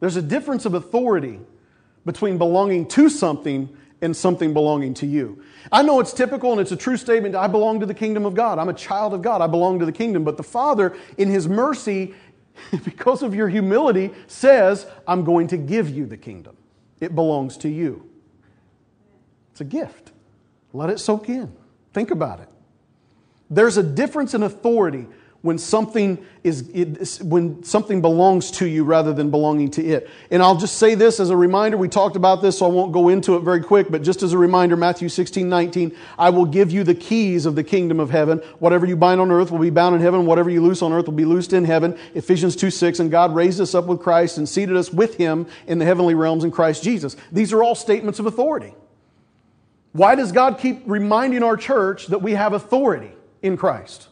There's 0.00 0.16
a 0.16 0.22
difference 0.22 0.66
of 0.66 0.74
authority 0.74 1.40
between 2.04 2.36
belonging 2.36 2.88
to 2.88 3.08
something 3.08 3.74
and 4.02 4.14
something 4.14 4.52
belonging 4.52 4.92
to 4.92 5.06
you. 5.06 5.42
I 5.72 5.80
know 5.80 5.98
it's 5.98 6.12
typical 6.12 6.52
and 6.52 6.60
it's 6.60 6.72
a 6.72 6.76
true 6.76 6.98
statement. 6.98 7.34
I 7.34 7.46
belong 7.46 7.80
to 7.80 7.86
the 7.86 7.94
kingdom 7.94 8.26
of 8.26 8.34
God. 8.34 8.58
I'm 8.58 8.68
a 8.68 8.74
child 8.74 9.14
of 9.14 9.22
God. 9.22 9.40
I 9.40 9.46
belong 9.46 9.78
to 9.78 9.86
the 9.86 9.92
kingdom. 9.92 10.24
But 10.24 10.36
the 10.36 10.42
Father, 10.42 10.94
in 11.16 11.30
His 11.30 11.48
mercy, 11.48 12.12
because 12.84 13.22
of 13.22 13.34
your 13.34 13.48
humility, 13.48 14.10
says, 14.26 14.86
I'm 15.08 15.24
going 15.24 15.46
to 15.46 15.56
give 15.56 15.88
you 15.88 16.04
the 16.04 16.18
kingdom. 16.18 16.54
It 17.00 17.14
belongs 17.14 17.56
to 17.58 17.68
you. 17.68 18.08
It's 19.52 19.60
a 19.60 19.64
gift. 19.64 20.12
Let 20.72 20.90
it 20.90 20.98
soak 20.98 21.28
in. 21.28 21.52
Think 21.92 22.10
about 22.10 22.40
it. 22.40 22.48
There's 23.48 23.76
a 23.76 23.82
difference 23.82 24.34
in 24.34 24.42
authority 24.42 25.06
when 25.46 25.56
something 25.58 26.22
is 26.42 27.22
when 27.22 27.62
something 27.62 28.00
belongs 28.00 28.50
to 28.50 28.66
you 28.66 28.84
rather 28.84 29.12
than 29.12 29.30
belonging 29.30 29.70
to 29.70 29.84
it. 29.84 30.10
And 30.30 30.42
I'll 30.42 30.56
just 30.56 30.76
say 30.76 30.94
this 30.94 31.18
as 31.18 31.30
a 31.30 31.36
reminder. 31.36 31.76
We 31.76 31.88
talked 31.88 32.16
about 32.16 32.42
this, 32.42 32.58
so 32.58 32.66
I 32.66 32.68
won't 32.68 32.92
go 32.92 33.08
into 33.08 33.36
it 33.36 33.40
very 33.40 33.62
quick, 33.62 33.90
but 33.90 34.02
just 34.02 34.22
as 34.22 34.32
a 34.32 34.38
reminder, 34.38 34.76
Matthew 34.76 35.08
16, 35.08 35.48
19, 35.48 35.96
I 36.18 36.30
will 36.30 36.44
give 36.44 36.70
you 36.70 36.84
the 36.84 36.94
keys 36.94 37.46
of 37.46 37.54
the 37.54 37.64
kingdom 37.64 37.98
of 37.98 38.10
heaven. 38.10 38.38
Whatever 38.58 38.86
you 38.86 38.96
bind 38.96 39.20
on 39.20 39.30
earth 39.30 39.50
will 39.50 39.58
be 39.58 39.70
bound 39.70 39.94
in 39.94 40.00
heaven. 40.00 40.26
Whatever 40.26 40.50
you 40.50 40.62
loose 40.62 40.82
on 40.82 40.92
earth 40.92 41.06
will 41.06 41.14
be 41.14 41.24
loosed 41.24 41.52
in 41.52 41.64
heaven. 41.64 41.98
Ephesians 42.14 42.56
2, 42.56 42.70
6, 42.70 43.00
and 43.00 43.10
God 43.10 43.34
raised 43.34 43.60
us 43.60 43.74
up 43.74 43.86
with 43.86 44.00
Christ 44.00 44.38
and 44.38 44.48
seated 44.48 44.76
us 44.76 44.92
with 44.92 45.16
him 45.16 45.46
in 45.66 45.78
the 45.78 45.84
heavenly 45.84 46.14
realms 46.14 46.44
in 46.44 46.50
Christ 46.50 46.82
Jesus. 46.82 47.16
These 47.32 47.52
are 47.52 47.62
all 47.62 47.74
statements 47.74 48.18
of 48.18 48.26
authority. 48.26 48.74
Why 49.92 50.14
does 50.14 50.32
God 50.32 50.58
keep 50.58 50.82
reminding 50.86 51.42
our 51.42 51.56
church 51.56 52.08
that 52.08 52.20
we 52.20 52.32
have 52.32 52.52
authority 52.52 53.12
in 53.42 53.56
Christ? 53.56 54.08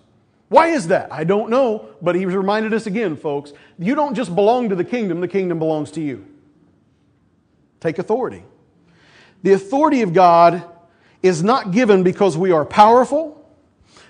Why 0.55 0.69
is 0.69 0.87
that? 0.87 1.13
I 1.13 1.25
don't 1.25 1.51
know, 1.51 1.89
but 2.01 2.15
he 2.15 2.27
reminded 2.27 2.73
us 2.73 2.87
again, 2.87 3.17
folks. 3.17 3.53
You 3.77 3.97
don't 3.97 4.15
just 4.15 4.33
belong 4.33 4.69
to 4.69 4.77
the 4.77 4.85
kingdom, 4.85 5.21
the 5.21 5.27
kingdom 5.27 5.59
belongs 5.59 5.91
to 5.91 6.01
you. 6.01 6.25
Take 7.81 7.99
authority. 7.99 8.45
The 9.43 9.55
authority 9.55 10.03
of 10.03 10.13
God 10.13 10.65
is 11.25 11.43
not 11.43 11.73
given 11.73 12.05
because 12.05 12.39
we 12.39 12.53
are 12.53 12.65
powerful. 12.65 13.45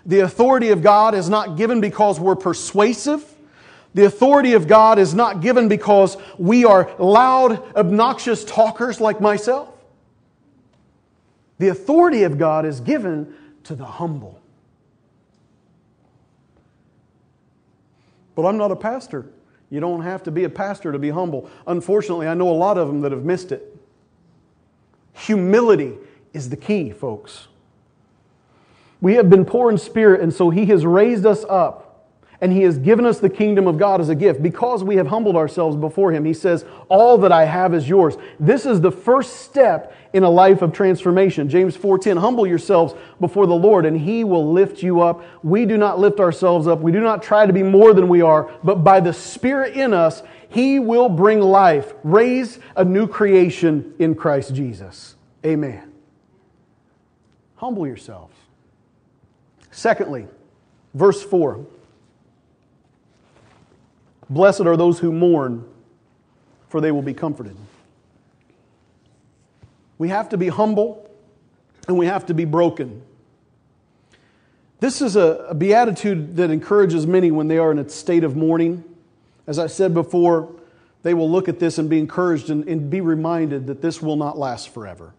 The 0.05 0.21
authority 0.21 0.69
of 0.69 0.83
God 0.83 1.15
is 1.15 1.31
not 1.31 1.57
given 1.57 1.81
because 1.81 2.21
we're 2.21 2.37
persuasive. 2.37 3.25
The 3.95 4.05
authority 4.05 4.53
of 4.53 4.69
God 4.69 4.99
is 4.99 5.15
not 5.15 5.41
given 5.41 5.69
because 5.69 6.19
we 6.37 6.67
are 6.67 6.95
loud, 6.99 7.75
obnoxious 7.75 8.45
talkers 8.45 9.01
like 9.01 9.19
myself. 9.19 9.71
The 11.57 11.69
authority 11.69 12.25
of 12.25 12.37
God 12.37 12.67
is 12.67 12.81
given 12.81 13.35
to 13.63 13.75
the 13.75 13.87
humble. 13.87 14.44
But 18.35 18.47
I'm 18.47 18.57
not 18.57 18.71
a 18.71 18.77
pastor. 18.77 19.27
You 19.71 19.81
don't 19.81 20.03
have 20.03 20.23
to 20.25 20.31
be 20.31 20.45
a 20.45 20.49
pastor 20.49 20.93
to 20.93 20.99
be 20.99 21.11
humble. 21.11 21.51
Unfortunately, 21.67 22.29
I 22.29 22.35
know 22.35 22.49
a 22.49 22.55
lot 22.55 22.79
of 22.79 22.89
them 22.89 23.01
that 23.01 23.13
have 23.13 23.25
missed 23.25 23.53
it. 23.53 23.77
Humility 25.15 25.95
is 26.33 26.49
the 26.51 26.57
key, 26.57 26.91
folks. 26.91 27.49
We 29.01 29.15
have 29.15 29.29
been 29.29 29.45
poor 29.45 29.71
in 29.71 29.79
spirit, 29.79 30.21
and 30.21 30.33
so 30.33 30.51
He 30.51 30.67
has 30.67 30.87
raised 30.87 31.27
us 31.27 31.45
up 31.49 31.84
and 32.45 32.53
He 32.53 32.61
has 32.65 32.77
given 32.77 33.07
us 33.07 33.21
the 33.21 33.31
kingdom 33.31 33.67
of 33.67 33.79
God 33.79 34.03
as 34.03 34.11
a 34.11 34.15
gift 34.15 34.43
because 34.43 34.85
we 34.85 34.97
have 34.97 35.07
humbled 35.07 35.35
ourselves 35.35 35.79
before 35.79 36.13
Him. 36.13 36.27
He 36.27 36.35
says, 36.35 36.67
All 36.91 37.17
that 37.17 37.33
I 37.33 37.47
have 37.47 37.73
is 37.73 37.89
yours. 37.89 38.19
This 38.39 38.67
is 38.67 38.83
the 38.83 38.91
first 38.91 39.41
step 39.41 39.97
in 40.13 40.25
a 40.25 40.29
life 40.29 40.61
of 40.61 40.71
transformation. 40.71 41.49
James 41.49 41.75
4:10, 41.75 42.19
humble 42.19 42.47
yourselves 42.47 42.93
before 43.19 43.47
the 43.47 43.55
Lord, 43.55 43.87
and 43.87 43.99
He 43.99 44.25
will 44.25 44.53
lift 44.53 44.83
you 44.83 45.01
up. 45.01 45.25
We 45.43 45.65
do 45.65 45.79
not 45.79 45.99
lift 45.99 46.21
ourselves 46.21 46.67
up. 46.67 46.81
We 46.81 46.93
do 46.93 47.01
not 47.01 47.23
try 47.23 47.47
to 47.47 47.53
be 47.55 47.63
more 47.63 47.95
than 47.95 48.09
we 48.09 48.21
are, 48.21 48.51
but 48.63 48.85
by 48.85 49.01
the 49.01 49.15
Spirit 49.15 49.75
in 49.75 49.95
us, 49.95 50.23
He 50.51 50.79
will 50.79 51.09
bring 51.09 51.41
life, 51.41 51.95
raise 52.03 52.59
a 52.77 52.85
new 52.85 53.07
creation 53.07 53.95
in 53.99 54.15
Christ 54.15 54.55
Jesus. 54.55 55.17
Amen. 55.47 55.91
Humble 57.57 57.87
yourselves. 57.87 58.37
Secondly, 59.71 60.29
verse 60.93 61.23
4. 61.23 61.65
Blessed 64.31 64.63
are 64.63 64.77
those 64.77 64.99
who 64.99 65.13
mourn, 65.13 65.65
for 66.69 66.81
they 66.81 66.91
will 66.91 67.03
be 67.03 67.15
comforted. 67.15 67.57
We 69.99 70.09
have 70.09 70.29
to 70.31 70.37
be 70.37 70.49
humble 70.49 71.09
and 71.87 71.99
we 71.99 72.07
have 72.07 72.27
to 72.27 72.35
be 72.35 72.45
broken. 72.45 73.03
This 74.81 75.01
is 75.01 75.17
a, 75.17 75.47
a, 75.49 75.55
beatitude 75.55 76.37
that 76.37 76.51
encourages 76.51 77.07
many 77.07 77.31
when 77.31 77.49
they 77.49 77.59
are 77.59 77.71
in 77.71 77.79
a 77.79 77.89
state 77.89 78.25
of 78.25 78.37
mourning. 78.37 78.85
As 79.47 79.59
I 79.59 79.67
said 79.67 79.95
before, 79.95 80.55
they 81.03 81.15
will 81.15 81.31
look 81.31 81.49
at 81.49 81.59
this 81.59 81.79
and 81.79 81.89
be 81.89 81.99
encouraged 81.99 82.51
and, 82.51 82.67
and 82.69 82.91
be 82.91 83.01
reminded 83.01 83.67
that 83.69 83.81
this 83.81 84.03
will 84.03 84.17
not 84.17 84.37
last 84.37 84.71
forever. 84.71 85.15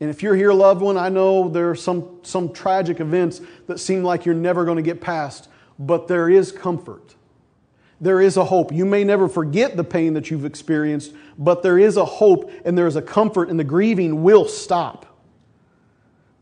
And 0.00 0.10
if 0.10 0.22
you're 0.22 0.34
here, 0.34 0.52
loved 0.52 0.80
one, 0.80 0.96
I 0.96 1.08
know 1.08 1.48
there 1.48 1.70
are 1.70 1.76
some, 1.76 2.20
some 2.22 2.52
tragic 2.52 3.00
events 3.00 3.40
that 3.66 3.78
seem 3.78 4.02
like 4.02 4.24
you're 4.26 4.34
never 4.34 4.64
going 4.64 4.76
to 4.76 4.82
get 4.82 5.00
past 5.00 5.48
but 5.78 6.08
there 6.08 6.28
is 6.28 6.52
comfort. 6.52 7.14
There 8.00 8.20
is 8.20 8.36
a 8.36 8.44
hope. 8.44 8.72
You 8.72 8.84
may 8.84 9.04
never 9.04 9.28
forget 9.28 9.76
the 9.76 9.84
pain 9.84 10.14
that 10.14 10.30
you've 10.30 10.44
experienced, 10.44 11.14
but 11.38 11.62
there 11.62 11.78
is 11.78 11.96
a 11.96 12.04
hope 12.04 12.50
and 12.64 12.76
there 12.76 12.86
is 12.86 12.96
a 12.96 13.02
comfort, 13.02 13.48
and 13.48 13.58
the 13.58 13.64
grieving 13.64 14.22
will 14.22 14.46
stop. 14.46 15.06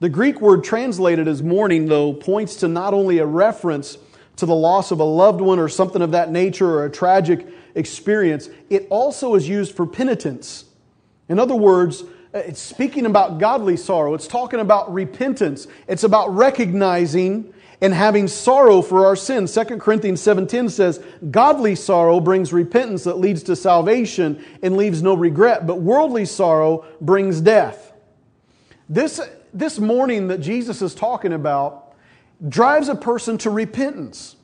The 0.01 0.09
Greek 0.09 0.41
word 0.41 0.65
translated 0.65 1.29
as 1.29 1.43
mourning, 1.43 1.87
though, 1.87 2.13
points 2.13 2.57
to 2.57 2.69
not 2.69 2.93
only 2.93 3.19
a 3.19 3.27
reference 3.27 3.99
to 4.37 4.47
the 4.47 4.55
loss 4.55 4.91
of 4.91 4.99
a 4.99 5.05
loved 5.05 5.41
one 5.41 5.59
or 5.59 5.69
something 5.69 6.03
of 6.03 6.11
that 6.11 6.33
nature 6.33 6.69
or 6.69 6.87
a 6.87 6.91
tragic 6.91 7.47
experience, 7.75 8.49
it 8.69 8.87
also 8.91 9.35
is 9.37 9.49
used 9.49 9.77
for 9.77 9.87
penitence. 9.87 10.65
In 11.29 11.39
other 11.39 11.55
words, 11.55 12.03
it's 12.35 12.61
speaking 12.61 13.07
about 13.07 13.39
godly 13.39 13.77
sorrow. 13.77 14.15
It's 14.15 14.27
talking 14.27 14.61
about 14.61 14.93
repentance. 14.93 15.69
It's 15.87 16.03
about 16.03 16.35
recognizing 16.35 17.53
and 17.83 17.93
having 17.93 18.29
sorrow 18.29 18.81
for 18.81 19.05
our 19.05 19.17
sins. 19.17 19.53
2 19.53 19.81
Corinthians 19.81 20.21
7:10 20.23 20.71
says, 20.71 21.01
"Godly 21.31 21.75
sorrow 21.75 22.21
brings 22.21 22.53
repentance 22.53 23.05
that 23.05 23.19
leads 23.19 23.43
to 23.43 23.57
salvation 23.57 24.39
and 24.63 24.77
leaves 24.77 25.03
no 25.03 25.15
regret, 25.15 25.67
but 25.67 25.83
worldly 25.83 26.25
sorrow 26.25 26.85
brings 27.01 27.41
death." 27.41 27.93
This 28.89 29.21
this 29.53 29.79
mourning 29.79 30.29
that 30.29 30.41
Jesus 30.41 30.81
is 30.81 30.95
talking 30.95 31.33
about 31.33 31.93
drives 32.49 32.89
a 32.89 32.95
person 32.95 33.37
to 33.39 33.51
repentance. 33.51 34.37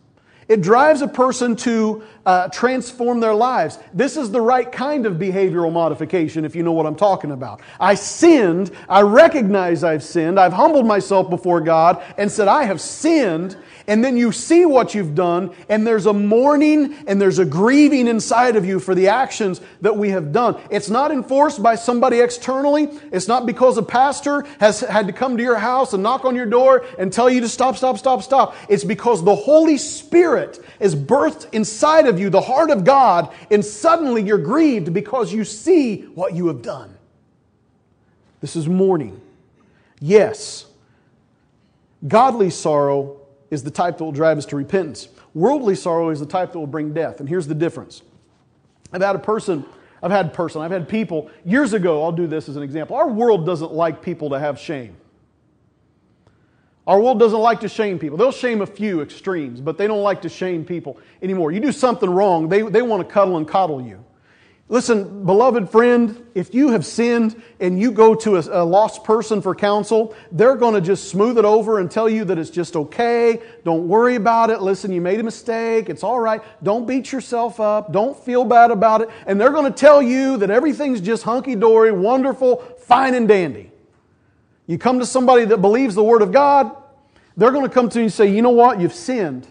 It 0.48 0.62
drives 0.62 1.02
a 1.02 1.08
person 1.08 1.56
to 1.56 2.02
uh, 2.24 2.48
transform 2.48 3.20
their 3.20 3.34
lives. 3.34 3.78
This 3.92 4.16
is 4.16 4.30
the 4.30 4.40
right 4.40 4.70
kind 4.70 5.04
of 5.04 5.14
behavioral 5.14 5.70
modification, 5.70 6.46
if 6.46 6.56
you 6.56 6.62
know 6.62 6.72
what 6.72 6.86
I'm 6.86 6.96
talking 6.96 7.32
about. 7.32 7.60
I 7.78 7.94
sinned. 7.94 8.70
I 8.88 9.02
recognize 9.02 9.84
I've 9.84 10.02
sinned. 10.02 10.40
I've 10.40 10.54
humbled 10.54 10.86
myself 10.86 11.28
before 11.28 11.60
God 11.60 12.02
and 12.16 12.32
said, 12.32 12.48
I 12.48 12.64
have 12.64 12.80
sinned 12.80 13.58
and 13.88 14.04
then 14.04 14.18
you 14.18 14.30
see 14.30 14.66
what 14.66 14.95
you've 14.95 15.14
done, 15.14 15.50
and 15.71 15.87
there's 15.87 16.04
a 16.04 16.12
mourning 16.12 16.95
and 17.07 17.21
there's 17.21 17.38
a 17.38 17.45
grieving 17.45 18.07
inside 18.07 18.54
of 18.54 18.66
you 18.66 18.78
for 18.78 18.95
the 18.95 19.09
actions 19.09 19.62
that 19.80 19.97
we 19.97 20.11
have 20.11 20.30
done. 20.30 20.61
It's 20.71 20.90
not 20.90 21.11
enforced 21.11 21.62
by 21.62 21.75
somebody 21.75 22.21
externally. 22.21 22.90
It's 23.11 23.26
not 23.26 23.47
because 23.47 23.78
a 23.78 23.83
pastor 23.83 24.47
has 24.61 24.80
had 24.80 25.07
to 25.07 25.12
come 25.14 25.38
to 25.38 25.42
your 25.42 25.57
house 25.57 25.95
and 25.95 26.02
knock 26.02 26.26
on 26.26 26.37
your 26.37 26.47
door 26.47 26.85
and 26.99 27.11
tell 27.11 27.30
you 27.30 27.40
to 27.40 27.49
stop, 27.49 27.76
stop, 27.76 27.97
stop, 27.97 28.23
stop. 28.23 28.54
It's 28.68 28.85
because 28.85 29.25
the 29.25 29.35
Holy 29.35 29.78
Spirit 29.78 30.62
is 30.80 30.95
birthed 30.95 31.52
inside 31.52 32.07
of 32.07 32.21
you, 32.21 32.28
the 32.28 32.42
heart 32.42 32.71
of 32.71 32.85
God, 32.85 33.33
and 33.50 33.64
suddenly 33.64 34.23
you're 34.23 34.37
grieved 34.37 34.92
because 34.92 35.33
you 35.33 35.45
see 35.45 36.02
what 36.02 36.35
you 36.35 36.49
have 36.49 36.61
done. 36.61 36.95
This 38.42 38.54
is 38.54 38.68
mourning. 38.68 39.18
Yes, 39.99 40.66
godly 42.07 42.50
sorrow 42.50 43.17
is 43.50 43.62
the 43.62 43.70
type 43.70 43.98
that 43.98 44.04
will 44.04 44.12
drive 44.12 44.38
us 44.38 44.46
to 44.46 44.56
repentance. 44.56 45.08
Worldly 45.34 45.74
sorrow 45.74 46.10
is 46.10 46.20
the 46.20 46.26
type 46.26 46.52
that 46.52 46.58
will 46.58 46.66
bring 46.66 46.92
death. 46.92 47.20
And 47.20 47.28
here's 47.28 47.46
the 47.46 47.54
difference. 47.54 48.02
I've 48.92 49.02
had 49.02 49.16
a 49.16 49.20
person, 49.20 49.64
I've 50.02 50.10
had 50.10 50.32
person, 50.32 50.62
I've 50.62 50.70
had 50.70 50.88
people, 50.88 51.30
years 51.44 51.72
ago, 51.72 52.02
I'll 52.02 52.12
do 52.12 52.26
this 52.26 52.48
as 52.48 52.56
an 52.56 52.62
example. 52.62 52.96
Our 52.96 53.08
world 53.08 53.46
doesn't 53.46 53.72
like 53.72 54.02
people 54.02 54.30
to 54.30 54.38
have 54.38 54.58
shame. 54.58 54.96
Our 56.86 56.98
world 57.00 57.18
doesn't 57.18 57.38
like 57.38 57.60
to 57.60 57.68
shame 57.68 57.98
people. 57.98 58.16
They'll 58.16 58.32
shame 58.32 58.62
a 58.62 58.66
few 58.66 59.02
extremes, 59.02 59.60
but 59.60 59.76
they 59.76 59.86
don't 59.86 60.02
like 60.02 60.22
to 60.22 60.28
shame 60.30 60.64
people 60.64 60.98
anymore. 61.20 61.52
You 61.52 61.60
do 61.60 61.70
something 61.70 62.08
wrong, 62.08 62.48
they, 62.48 62.62
they 62.62 62.80
want 62.80 63.06
to 63.06 63.12
cuddle 63.12 63.36
and 63.36 63.46
coddle 63.46 63.82
you. 63.82 64.02
Listen, 64.70 65.25
beloved 65.25 65.70
friend, 65.70 66.26
if 66.34 66.52
you 66.52 66.68
have 66.68 66.84
sinned 66.84 67.42
and 67.58 67.80
you 67.80 67.90
go 67.90 68.14
to 68.14 68.37
a, 68.37 68.62
a, 68.62 68.64
lost 68.64 69.02
person 69.02 69.40
for 69.40 69.54
counsel, 69.54 70.14
they're 70.30 70.56
going 70.56 70.75
to 70.75 70.82
just 70.82 71.08
smooth 71.08 71.38
it 71.38 71.46
over 71.46 71.78
and 71.80 71.90
tell 71.90 72.06
you 72.06 72.22
that 72.26 72.37
it's 72.37 72.50
just 72.50 72.76
okay. 72.76 73.40
Don't 73.64 73.88
worry 73.88 74.16
about 74.16 74.50
it. 74.50 74.60
Listen, 74.60 74.92
you 74.92 75.00
made 75.00 75.20
a 75.20 75.22
mistake. 75.22 75.88
It's 75.88 76.04
all 76.04 76.20
right. 76.20 76.42
Don't 76.62 76.87
beat 76.87 77.10
yourself 77.10 77.60
up. 77.60 77.94
Don't 77.94 78.14
feel 78.25 78.44
bad 78.44 78.70
about 78.70 79.00
it. 79.00 79.08
And 79.26 79.40
they're 79.40 79.52
going 79.52 79.72
to 79.72 79.78
tell 79.78 80.02
you 80.02 80.37
that 80.37 80.50
everything's 80.50 81.00
just 81.00 81.22
hunky 81.22 81.56
dory, 81.56 81.90
wonderful, 81.90 82.56
fine 82.80 83.14
and 83.14 83.26
dandy. 83.26 83.72
You 84.66 84.76
come 84.76 84.98
to 84.98 85.06
somebody 85.06 85.46
that 85.46 85.58
believes 85.58 85.94
the 85.94 86.04
Word 86.04 86.20
of 86.20 86.30
God, 86.30 86.76
they're 87.38 87.52
going 87.52 87.64
to 87.64 87.72
come 87.72 87.88
to 87.88 87.98
you 88.00 88.04
and 88.04 88.12
say, 88.12 88.30
you 88.30 88.42
know 88.42 88.50
what? 88.50 88.80
You've 88.80 88.92
sinned. 88.92 89.46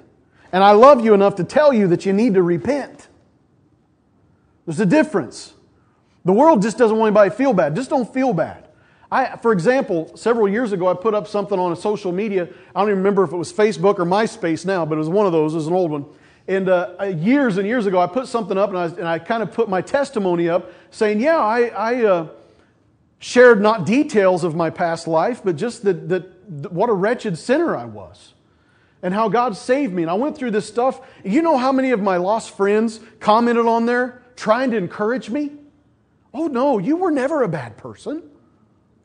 And 0.51 0.63
I 0.63 0.73
love 0.73 1.03
you 1.03 1.15
enough 1.15 1.35
to 1.37 1.43
tell 1.43 1.73
you 1.73 1.87
that 1.87 2.05
you 2.05 2.13
need 2.13 2.35
to 2.35 2.43
repent. 2.43 3.07
There's 4.67 4.81
a 4.81 4.85
difference. 4.85 5.53
The 6.25 6.33
world 6.33 6.61
just 6.61 6.77
doesn't 6.77 6.95
want 6.95 7.07
anybody 7.07 7.29
to 7.29 7.35
feel 7.35 7.53
bad. 7.53 7.73
Just 7.73 7.89
don't 7.89 8.13
feel 8.13 8.33
bad. 8.33 8.67
I, 9.09 9.37
for 9.37 9.53
example, 9.53 10.11
several 10.17 10.49
years 10.49 10.73
ago, 10.73 10.89
I 10.89 10.93
put 10.93 11.13
up 11.13 11.25
something 11.25 11.57
on 11.57 11.71
a 11.71 11.75
social 11.75 12.11
media. 12.11 12.49
I 12.75 12.81
don't 12.81 12.89
even 12.89 12.97
remember 12.97 13.23
if 13.23 13.31
it 13.31 13.37
was 13.37 13.51
Facebook 13.51 13.97
or 13.97 14.05
MySpace 14.05 14.65
now, 14.65 14.85
but 14.85 14.95
it 14.95 14.99
was 14.99 15.07
one 15.07 15.25
of 15.25 15.31
those. 15.31 15.53
It 15.53 15.57
was 15.57 15.67
an 15.67 15.73
old 15.73 15.91
one. 15.91 16.05
And 16.49 16.67
uh, 16.67 17.13
years 17.17 17.57
and 17.57 17.65
years 17.65 17.85
ago, 17.85 17.97
I 17.97 18.07
put 18.07 18.27
something 18.27 18.57
up 18.57 18.69
and 18.69 18.77
I, 18.77 18.85
and 18.87 19.07
I 19.07 19.19
kind 19.19 19.41
of 19.41 19.53
put 19.53 19.69
my 19.69 19.81
testimony 19.81 20.49
up 20.49 20.73
saying, 20.91 21.21
Yeah, 21.21 21.37
I, 21.37 21.67
I 21.67 22.03
uh, 22.03 22.27
shared 23.19 23.61
not 23.61 23.85
details 23.85 24.43
of 24.43 24.53
my 24.53 24.69
past 24.69 25.07
life, 25.07 25.41
but 25.45 25.55
just 25.55 25.83
that, 25.85 26.09
that 26.09 26.71
what 26.73 26.89
a 26.89 26.93
wretched 26.93 27.37
sinner 27.37 27.75
I 27.75 27.85
was 27.85 28.33
and 29.01 29.13
how 29.13 29.29
God 29.29 29.55
saved 29.55 29.93
me. 29.93 30.03
And 30.03 30.11
I 30.11 30.15
went 30.15 30.37
through 30.37 30.51
this 30.51 30.67
stuff. 30.67 30.99
You 31.23 31.41
know 31.41 31.57
how 31.57 31.71
many 31.71 31.91
of 31.91 32.01
my 32.01 32.17
lost 32.17 32.57
friends 32.57 32.99
commented 33.21 33.65
on 33.65 33.85
there 33.85 34.23
trying 34.37 34.71
to 34.71 34.77
encourage 34.77 35.29
me? 35.29 35.51
Oh, 36.33 36.47
no, 36.47 36.77
you 36.77 36.95
were 36.95 37.11
never 37.11 37.43
a 37.43 37.47
bad 37.49 37.75
person. 37.75 38.23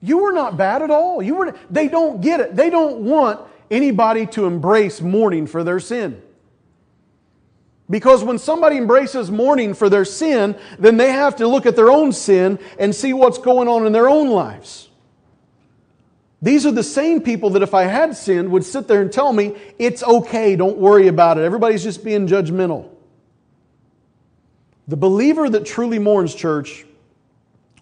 You 0.00 0.18
were 0.18 0.32
not 0.32 0.56
bad 0.56 0.82
at 0.82 0.90
all. 0.90 1.22
You 1.22 1.34
were, 1.34 1.58
they 1.70 1.88
don't 1.88 2.20
get 2.20 2.40
it. 2.40 2.54
They 2.54 2.70
don't 2.70 2.98
want 2.98 3.40
anybody 3.70 4.26
to 4.26 4.44
embrace 4.44 5.00
mourning 5.00 5.46
for 5.46 5.64
their 5.64 5.80
sin. 5.80 6.22
Because 7.88 8.22
when 8.24 8.38
somebody 8.38 8.76
embraces 8.76 9.30
mourning 9.30 9.74
for 9.74 9.88
their 9.88 10.04
sin, 10.04 10.56
then 10.78 10.96
they 10.96 11.10
have 11.10 11.36
to 11.36 11.46
look 11.46 11.66
at 11.66 11.76
their 11.76 11.90
own 11.90 12.12
sin 12.12 12.58
and 12.78 12.94
see 12.94 13.12
what's 13.12 13.38
going 13.38 13.68
on 13.68 13.86
in 13.86 13.92
their 13.92 14.08
own 14.08 14.28
lives. 14.28 14.88
These 16.40 16.66
are 16.66 16.72
the 16.72 16.82
same 16.82 17.20
people 17.20 17.50
that 17.50 17.62
if 17.62 17.72
I 17.72 17.84
had 17.84 18.16
sinned 18.16 18.50
would 18.50 18.64
sit 18.64 18.88
there 18.88 19.00
and 19.00 19.12
tell 19.12 19.32
me, 19.32 19.56
it's 19.78 20.02
okay, 20.02 20.56
don't 20.56 20.78
worry 20.78 21.06
about 21.06 21.38
it. 21.38 21.42
Everybody's 21.42 21.84
just 21.84 22.02
being 22.04 22.26
judgmental. 22.26 22.91
The 24.88 24.96
believer 24.96 25.48
that 25.48 25.64
truly 25.64 25.98
mourns, 25.98 26.34
church, 26.34 26.84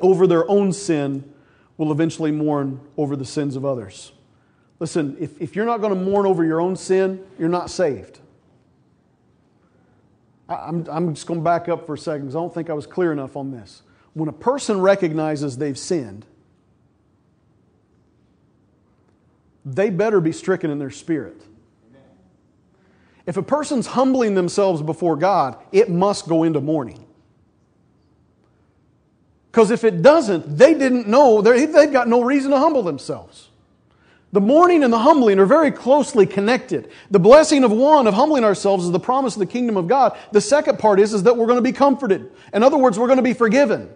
over 0.00 0.26
their 0.26 0.48
own 0.50 0.72
sin 0.72 1.32
will 1.76 1.92
eventually 1.92 2.30
mourn 2.30 2.80
over 2.96 3.16
the 3.16 3.24
sins 3.24 3.56
of 3.56 3.64
others. 3.64 4.12
Listen, 4.78 5.16
if, 5.20 5.40
if 5.40 5.56
you're 5.56 5.66
not 5.66 5.80
going 5.80 5.94
to 5.94 6.00
mourn 6.00 6.26
over 6.26 6.44
your 6.44 6.60
own 6.60 6.76
sin, 6.76 7.24
you're 7.38 7.48
not 7.48 7.70
saved. 7.70 8.18
I, 10.48 10.54
I'm, 10.54 10.86
I'm 10.90 11.14
just 11.14 11.26
going 11.26 11.40
to 11.40 11.44
back 11.44 11.68
up 11.68 11.86
for 11.86 11.94
a 11.94 11.98
second 11.98 12.22
because 12.22 12.36
I 12.36 12.40
don't 12.40 12.52
think 12.52 12.70
I 12.70 12.74
was 12.74 12.86
clear 12.86 13.12
enough 13.12 13.36
on 13.36 13.50
this. 13.50 13.82
When 14.14 14.28
a 14.28 14.32
person 14.32 14.80
recognizes 14.80 15.56
they've 15.56 15.78
sinned, 15.78 16.26
they 19.64 19.90
better 19.90 20.20
be 20.20 20.32
stricken 20.32 20.70
in 20.70 20.78
their 20.78 20.90
spirit. 20.90 21.40
If 23.26 23.36
a 23.36 23.42
person's 23.42 23.86
humbling 23.86 24.34
themselves 24.34 24.82
before 24.82 25.16
God, 25.16 25.56
it 25.72 25.90
must 25.90 26.28
go 26.28 26.42
into 26.42 26.60
mourning. 26.60 27.06
Because 29.50 29.70
if 29.70 29.84
it 29.84 30.02
doesn't, 30.02 30.56
they 30.56 30.74
didn't 30.74 31.08
know, 31.08 31.42
they've 31.42 31.92
got 31.92 32.08
no 32.08 32.22
reason 32.22 32.50
to 32.52 32.58
humble 32.58 32.82
themselves. 32.82 33.48
The 34.32 34.40
mourning 34.40 34.84
and 34.84 34.92
the 34.92 34.98
humbling 34.98 35.40
are 35.40 35.46
very 35.46 35.72
closely 35.72 36.24
connected. 36.24 36.90
The 37.10 37.18
blessing 37.18 37.64
of 37.64 37.72
one, 37.72 38.06
of 38.06 38.14
humbling 38.14 38.44
ourselves, 38.44 38.84
is 38.84 38.92
the 38.92 39.00
promise 39.00 39.34
of 39.34 39.40
the 39.40 39.46
kingdom 39.46 39.76
of 39.76 39.88
God. 39.88 40.16
The 40.30 40.40
second 40.40 40.78
part 40.78 41.00
is, 41.00 41.12
is 41.12 41.24
that 41.24 41.36
we're 41.36 41.46
going 41.46 41.58
to 41.58 41.62
be 41.62 41.72
comforted. 41.72 42.30
In 42.54 42.62
other 42.62 42.78
words, 42.78 42.96
we're 42.96 43.08
going 43.08 43.16
to 43.16 43.24
be 43.24 43.34
forgiven. 43.34 43.90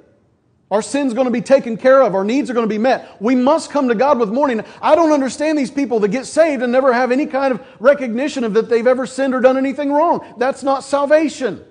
Our 0.74 0.82
sin's 0.82 1.14
going 1.14 1.26
to 1.26 1.30
be 1.30 1.40
taken 1.40 1.76
care 1.76 2.02
of. 2.02 2.16
Our 2.16 2.24
needs 2.24 2.50
are 2.50 2.52
going 2.52 2.66
to 2.66 2.68
be 2.68 2.78
met. 2.78 3.22
We 3.22 3.36
must 3.36 3.70
come 3.70 3.86
to 3.90 3.94
God 3.94 4.18
with 4.18 4.30
mourning. 4.30 4.64
I 4.82 4.96
don't 4.96 5.12
understand 5.12 5.56
these 5.56 5.70
people 5.70 6.00
that 6.00 6.08
get 6.08 6.26
saved 6.26 6.64
and 6.64 6.72
never 6.72 6.92
have 6.92 7.12
any 7.12 7.26
kind 7.26 7.54
of 7.54 7.64
recognition 7.78 8.42
of 8.42 8.54
that 8.54 8.68
they've 8.68 8.84
ever 8.84 9.06
sinned 9.06 9.36
or 9.36 9.40
done 9.40 9.56
anything 9.56 9.92
wrong. 9.92 10.34
That's 10.36 10.64
not 10.64 10.82
salvation. 10.82 11.64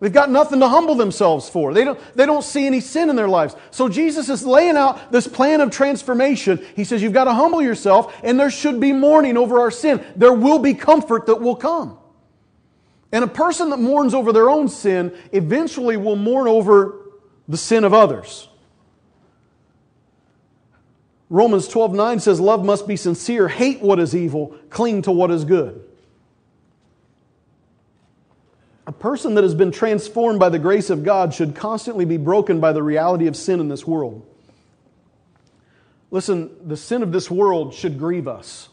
They've 0.00 0.10
got 0.10 0.30
nothing 0.30 0.60
to 0.60 0.68
humble 0.68 0.94
themselves 0.94 1.50
for. 1.50 1.74
They 1.74 1.84
don't, 1.84 2.00
they 2.16 2.24
don't 2.24 2.42
see 2.42 2.66
any 2.66 2.80
sin 2.80 3.10
in 3.10 3.16
their 3.16 3.28
lives. 3.28 3.54
So 3.70 3.90
Jesus 3.90 4.30
is 4.30 4.46
laying 4.46 4.78
out 4.78 5.12
this 5.12 5.28
plan 5.28 5.60
of 5.60 5.70
transformation. 5.70 6.64
He 6.74 6.84
says, 6.84 7.02
You've 7.02 7.12
got 7.12 7.24
to 7.24 7.34
humble 7.34 7.60
yourself, 7.60 8.18
and 8.24 8.40
there 8.40 8.50
should 8.50 8.80
be 8.80 8.94
mourning 8.94 9.36
over 9.36 9.60
our 9.60 9.70
sin. 9.70 10.02
There 10.16 10.32
will 10.32 10.58
be 10.58 10.72
comfort 10.72 11.26
that 11.26 11.42
will 11.42 11.56
come. 11.56 11.98
And 13.12 13.24
a 13.24 13.28
person 13.28 13.68
that 13.68 13.76
mourns 13.76 14.14
over 14.14 14.32
their 14.32 14.48
own 14.48 14.70
sin 14.70 15.14
eventually 15.32 15.98
will 15.98 16.16
mourn 16.16 16.48
over 16.48 17.01
the 17.48 17.56
sin 17.56 17.84
of 17.84 17.92
others. 17.92 18.48
Romans 21.28 21.66
12 21.66 21.94
9 21.94 22.20
says, 22.20 22.40
Love 22.40 22.64
must 22.64 22.86
be 22.86 22.96
sincere, 22.96 23.48
hate 23.48 23.80
what 23.80 23.98
is 23.98 24.14
evil, 24.14 24.54
cling 24.68 25.02
to 25.02 25.12
what 25.12 25.30
is 25.30 25.44
good. 25.44 25.82
A 28.86 28.92
person 28.92 29.34
that 29.34 29.44
has 29.44 29.54
been 29.54 29.70
transformed 29.70 30.38
by 30.38 30.48
the 30.48 30.58
grace 30.58 30.90
of 30.90 31.04
God 31.04 31.32
should 31.32 31.54
constantly 31.54 32.04
be 32.04 32.16
broken 32.16 32.60
by 32.60 32.72
the 32.72 32.82
reality 32.82 33.28
of 33.28 33.36
sin 33.36 33.60
in 33.60 33.68
this 33.68 33.86
world. 33.86 34.26
Listen, 36.10 36.50
the 36.68 36.76
sin 36.76 37.02
of 37.02 37.12
this 37.12 37.30
world 37.30 37.72
should 37.72 37.98
grieve 37.98 38.28
us. 38.28 38.68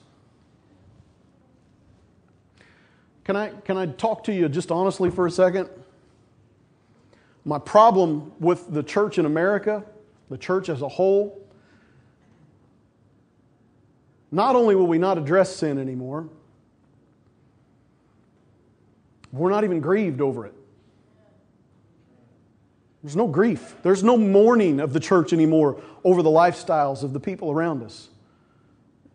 Can 3.24 3.38
I, 3.38 3.50
can 3.64 3.78
I 3.78 3.86
talk 3.86 4.26
to 4.26 4.34
you 4.34 4.50
just 4.50 4.72
honestly 4.72 5.10
for 5.10 5.26
a 5.26 5.32
second? 5.32 5.70
My 7.46 7.60
problem 7.60 8.32
with 8.40 8.72
the 8.72 8.84
church 8.84 9.18
in 9.18 9.26
America, 9.26 9.84
the 10.30 10.38
church 10.38 10.70
as 10.70 10.82
a 10.82 10.88
whole, 10.88 11.40
not 14.32 14.56
only 14.56 14.76
will 14.76 14.88
we 14.88 14.98
not 14.98 15.18
address 15.18 15.56
sin 15.56 15.78
anymore, 15.78 16.30
we're 19.32 19.50
not 19.50 19.64
even 19.64 19.80
grieved 19.80 20.22
over 20.22 20.46
it. 20.46 20.54
There's 23.04 23.16
no 23.16 23.28
grief. 23.28 23.76
There's 23.82 24.04
no 24.04 24.18
mourning 24.18 24.80
of 24.80 24.92
the 24.92 25.00
church 25.00 25.32
anymore 25.32 25.82
over 26.04 26.22
the 26.22 26.30
lifestyles 26.30 27.04
of 27.04 27.14
the 27.14 27.20
people 27.20 27.50
around 27.50 27.84
us. 27.84 28.10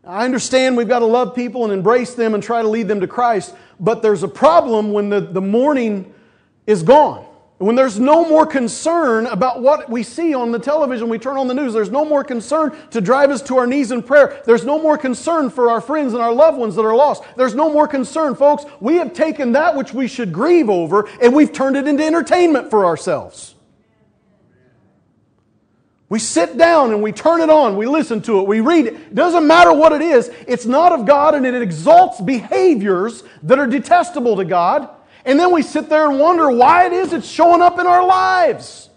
I 0.07 0.25
understand 0.25 0.77
we've 0.77 0.89
got 0.89 1.01
to 1.01 1.07
love 1.07 1.35
people 1.35 1.65
and 1.65 1.73
embrace 1.73 2.15
them 2.15 2.35
and 2.35 2.43
try 2.43 2.63
to 2.63 2.69
lead 2.69 2.89
them 2.89 3.01
to 3.01 3.07
Christ, 3.07 3.55
but 3.81 4.03
there's 4.03 4.23
a 4.23 4.29
problem 4.29 4.93
when 4.93 5.09
the, 5.09 5.21
the 5.21 5.41
mourning 5.41 6.13
is 6.67 6.83
gone. 6.83 7.27
When 7.64 7.77
there's 7.77 7.98
no 7.98 8.29
more 8.29 8.44
concern 8.44 9.24
about 9.24 9.62
what 9.62 9.88
we 9.88 10.03
see 10.03 10.35
on 10.35 10.53
the 10.53 10.59
television, 10.59 11.09
we 11.09 11.18
turn 11.18 11.38
on 11.38 11.48
the 11.48 11.55
news, 11.55 11.72
there's 11.72 11.90
no 11.90 12.05
more 12.05 12.22
concern 12.22 12.77
to 12.90 13.00
drive 13.00 13.31
us 13.31 13.40
to 13.44 13.57
our 13.57 13.66
knees 13.66 13.90
in 13.90 14.03
prayer. 14.03 14.42
There's 14.44 14.66
no 14.66 14.79
more 14.79 14.98
concern 14.98 15.48
for 15.48 15.70
our 15.70 15.81
friends 15.81 16.12
and 16.12 16.20
our 16.20 16.31
loved 16.31 16.59
ones 16.59 16.77
that 16.77 16.83
are 16.83 16.94
lost. 16.94 17.22
There's 17.38 17.55
no 17.55 17.72
more 17.72 17.88
concern, 17.88 18.35
folks. 18.35 18.66
We 18.81 18.96
have 18.96 19.14
taken 19.14 19.53
that 19.53 19.77
which 19.77 19.94
we 19.94 20.09
should 20.09 20.31
grieve 20.31 20.68
over 20.68 21.09
and 21.22 21.35
we've 21.35 21.55
turned 21.55 21.77
it 21.77 21.88
into 21.88 22.05
entertainment 22.05 22.68
for 22.68 22.85
ourselves. 22.85 23.55
We 26.11 26.18
sit 26.18 26.59
down 26.59 26.92
and 26.92 27.03
we 27.03 27.12
turn 27.12 27.40
it 27.40 27.48
on, 27.48 27.79
we 27.79 27.87
listen 27.87 28.20
to 28.24 28.40
it, 28.40 28.46
we 28.46 28.61
read 28.61 28.88
it. 28.88 28.94
it. 28.94 29.14
Doesn't 29.14 29.46
matter 29.46 29.72
what 29.72 29.94
it 29.94 30.03
is, 30.03 30.31
it's 30.46 30.66
not 30.66 30.92
of 30.92 31.07
God 31.07 31.35
and 31.35 31.46
it 31.46 31.55
exalts 31.55 32.20
behaviors 32.20 33.22
that 33.42 33.59
are 33.59 33.66
detestable 33.66 34.37
to 34.37 34.44
God. 34.44 34.94
And 35.25 35.39
then 35.39 35.53
we 35.53 35.63
sit 35.63 35.89
there 35.89 36.11
and 36.11 36.21
wonder 36.21 36.51
why 36.51 36.87
it 36.87 36.93
is 36.93 37.13
it's 37.13 37.29
showing 37.29 37.63
up 37.63 37.79
in 37.79 37.87
our 37.87 38.05
lives. 38.05 38.91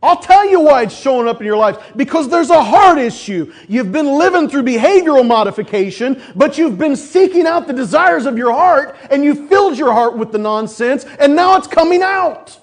I'll 0.00 0.20
tell 0.20 0.48
you 0.48 0.60
why 0.60 0.82
it's 0.82 0.96
showing 0.96 1.26
up 1.26 1.40
in 1.40 1.46
your 1.46 1.56
life. 1.56 1.92
Because 1.96 2.28
there's 2.28 2.50
a 2.50 2.62
heart 2.62 2.98
issue. 2.98 3.52
You've 3.66 3.90
been 3.90 4.06
living 4.06 4.48
through 4.48 4.62
behavioral 4.62 5.26
modification, 5.26 6.22
but 6.36 6.56
you've 6.56 6.78
been 6.78 6.94
seeking 6.94 7.46
out 7.46 7.66
the 7.66 7.72
desires 7.72 8.24
of 8.24 8.38
your 8.38 8.52
heart, 8.52 8.96
and 9.10 9.24
you 9.24 9.48
filled 9.48 9.76
your 9.76 9.92
heart 9.92 10.16
with 10.16 10.30
the 10.30 10.38
nonsense, 10.38 11.04
and 11.18 11.34
now 11.34 11.56
it's 11.56 11.66
coming 11.66 12.02
out. 12.02 12.58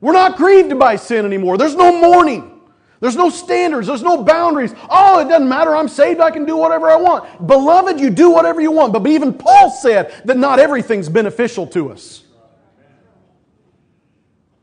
We're 0.00 0.12
not 0.12 0.36
grieved 0.36 0.78
by 0.78 0.96
sin 0.96 1.26
anymore. 1.26 1.58
There's 1.58 1.74
no 1.74 2.00
mourning. 2.00 2.57
There's 3.00 3.16
no 3.16 3.30
standards, 3.30 3.86
there's 3.86 4.02
no 4.02 4.24
boundaries. 4.24 4.74
Oh, 4.90 5.20
it 5.20 5.28
doesn't 5.28 5.48
matter. 5.48 5.74
I'm 5.76 5.88
saved. 5.88 6.20
I 6.20 6.30
can 6.30 6.44
do 6.44 6.56
whatever 6.56 6.90
I 6.90 6.96
want. 6.96 7.46
Beloved, 7.46 8.00
you 8.00 8.10
do 8.10 8.30
whatever 8.30 8.60
you 8.60 8.72
want. 8.72 8.92
But 8.92 9.06
even 9.06 9.32
Paul 9.32 9.70
said 9.70 10.12
that 10.24 10.36
not 10.36 10.58
everything's 10.58 11.08
beneficial 11.08 11.66
to 11.68 11.92
us. 11.92 12.24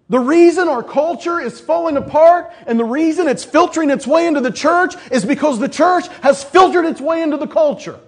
The 0.10 0.20
reason 0.20 0.68
our 0.68 0.84
culture 0.84 1.40
is 1.40 1.60
falling 1.60 1.98
apart 1.98 2.54
and 2.68 2.80
the 2.80 2.86
reason 2.86 3.28
it's 3.28 3.44
filtering 3.44 3.90
its 3.90 4.06
way 4.06 4.28
into 4.28 4.40
the 4.40 4.52
church 4.52 4.96
is 5.12 5.26
because 5.26 5.58
the 5.58 5.70
church 5.70 6.08
has 6.22 6.44
filtered 6.44 6.86
its 6.86 7.02
way 7.02 7.24
into 7.24 7.38
the 7.38 7.48
culture. 7.48 8.00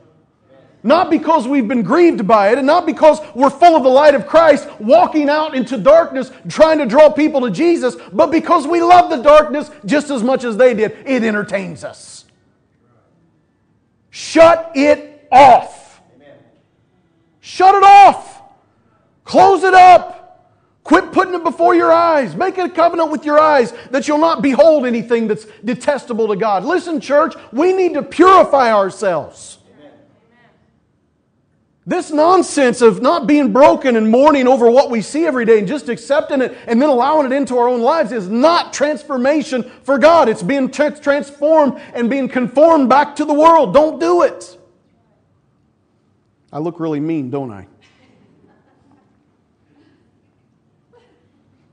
Not 0.83 1.09
because 1.09 1.47
we've 1.47 1.67
been 1.67 1.81
grieved 1.81 2.27
by 2.27 2.51
it, 2.51 2.57
and 2.57 2.67
not 2.67 2.85
because 2.85 3.19
we're 3.33 3.49
full 3.49 3.75
of 3.75 3.83
the 3.83 3.89
light 3.89 4.15
of 4.15 4.27
Christ, 4.27 4.69
walking 4.79 5.27
out 5.27 5.55
into 5.55 5.77
darkness, 5.77 6.31
trying 6.47 6.77
to 6.77 6.85
draw 6.85 7.09
people 7.09 7.41
to 7.41 7.51
Jesus, 7.51 7.95
but 8.13 8.27
because 8.31 8.67
we 8.67 8.81
love 8.81 9.09
the 9.09 9.17
darkness 9.17 9.71
just 9.85 10.09
as 10.09 10.23
much 10.23 10.43
as 10.43 10.55
they 10.55 10.73
did. 10.73 10.91
It 11.05 11.23
entertains 11.23 11.83
us. 11.83 12.25
Shut 14.09 14.71
it 14.75 15.27
off. 15.31 16.01
Shut 17.39 17.75
it 17.75 17.83
off. 17.83 18.41
Close 19.23 19.63
it 19.63 19.73
up. 19.73 20.17
Quit 20.83 21.11
putting 21.11 21.33
it 21.33 21.43
before 21.43 21.75
your 21.75 21.91
eyes. 21.91 22.35
Make 22.35 22.57
a 22.57 22.69
covenant 22.69 23.11
with 23.11 23.25
your 23.25 23.37
eyes 23.37 23.73
that 23.91 24.07
you'll 24.07 24.17
not 24.19 24.41
behold 24.41 24.85
anything 24.85 25.27
that's 25.27 25.45
detestable 25.65 26.29
to 26.29 26.35
God. 26.37 26.63
Listen, 26.63 27.01
church, 27.01 27.35
we 27.51 27.73
need 27.73 27.93
to 27.95 28.03
purify 28.03 28.71
ourselves. 28.71 29.56
This 31.87 32.11
nonsense 32.11 32.81
of 32.81 33.01
not 33.01 33.27
being 33.27 33.53
broken 33.53 33.95
and 33.95 34.11
mourning 34.11 34.45
over 34.45 34.69
what 34.69 34.89
we 34.89 35.01
see 35.01 35.25
every 35.25 35.45
day 35.45 35.59
and 35.59 35.65
just 35.65 35.87
accepting 35.87 36.41
it 36.41 36.57
and 36.67 36.81
then 36.81 36.89
allowing 36.89 37.25
it 37.25 37.31
into 37.33 37.57
our 37.57 37.69
own 37.69 37.79
lives 37.79 38.11
is 38.11 38.27
not 38.27 38.73
transformation 38.73 39.63
for 39.83 39.97
God. 39.97 40.27
It's 40.27 40.43
being 40.43 40.69
tra- 40.69 40.99
transformed 40.99 41.81
and 41.93 42.09
being 42.09 42.27
conformed 42.27 42.89
back 42.89 43.15
to 43.15 43.25
the 43.25 43.33
world. 43.33 43.73
Don't 43.73 44.01
do 44.01 44.23
it. 44.23 44.57
I 46.51 46.59
look 46.59 46.81
really 46.81 46.99
mean, 46.99 47.29
don't 47.29 47.51
I? 47.51 47.67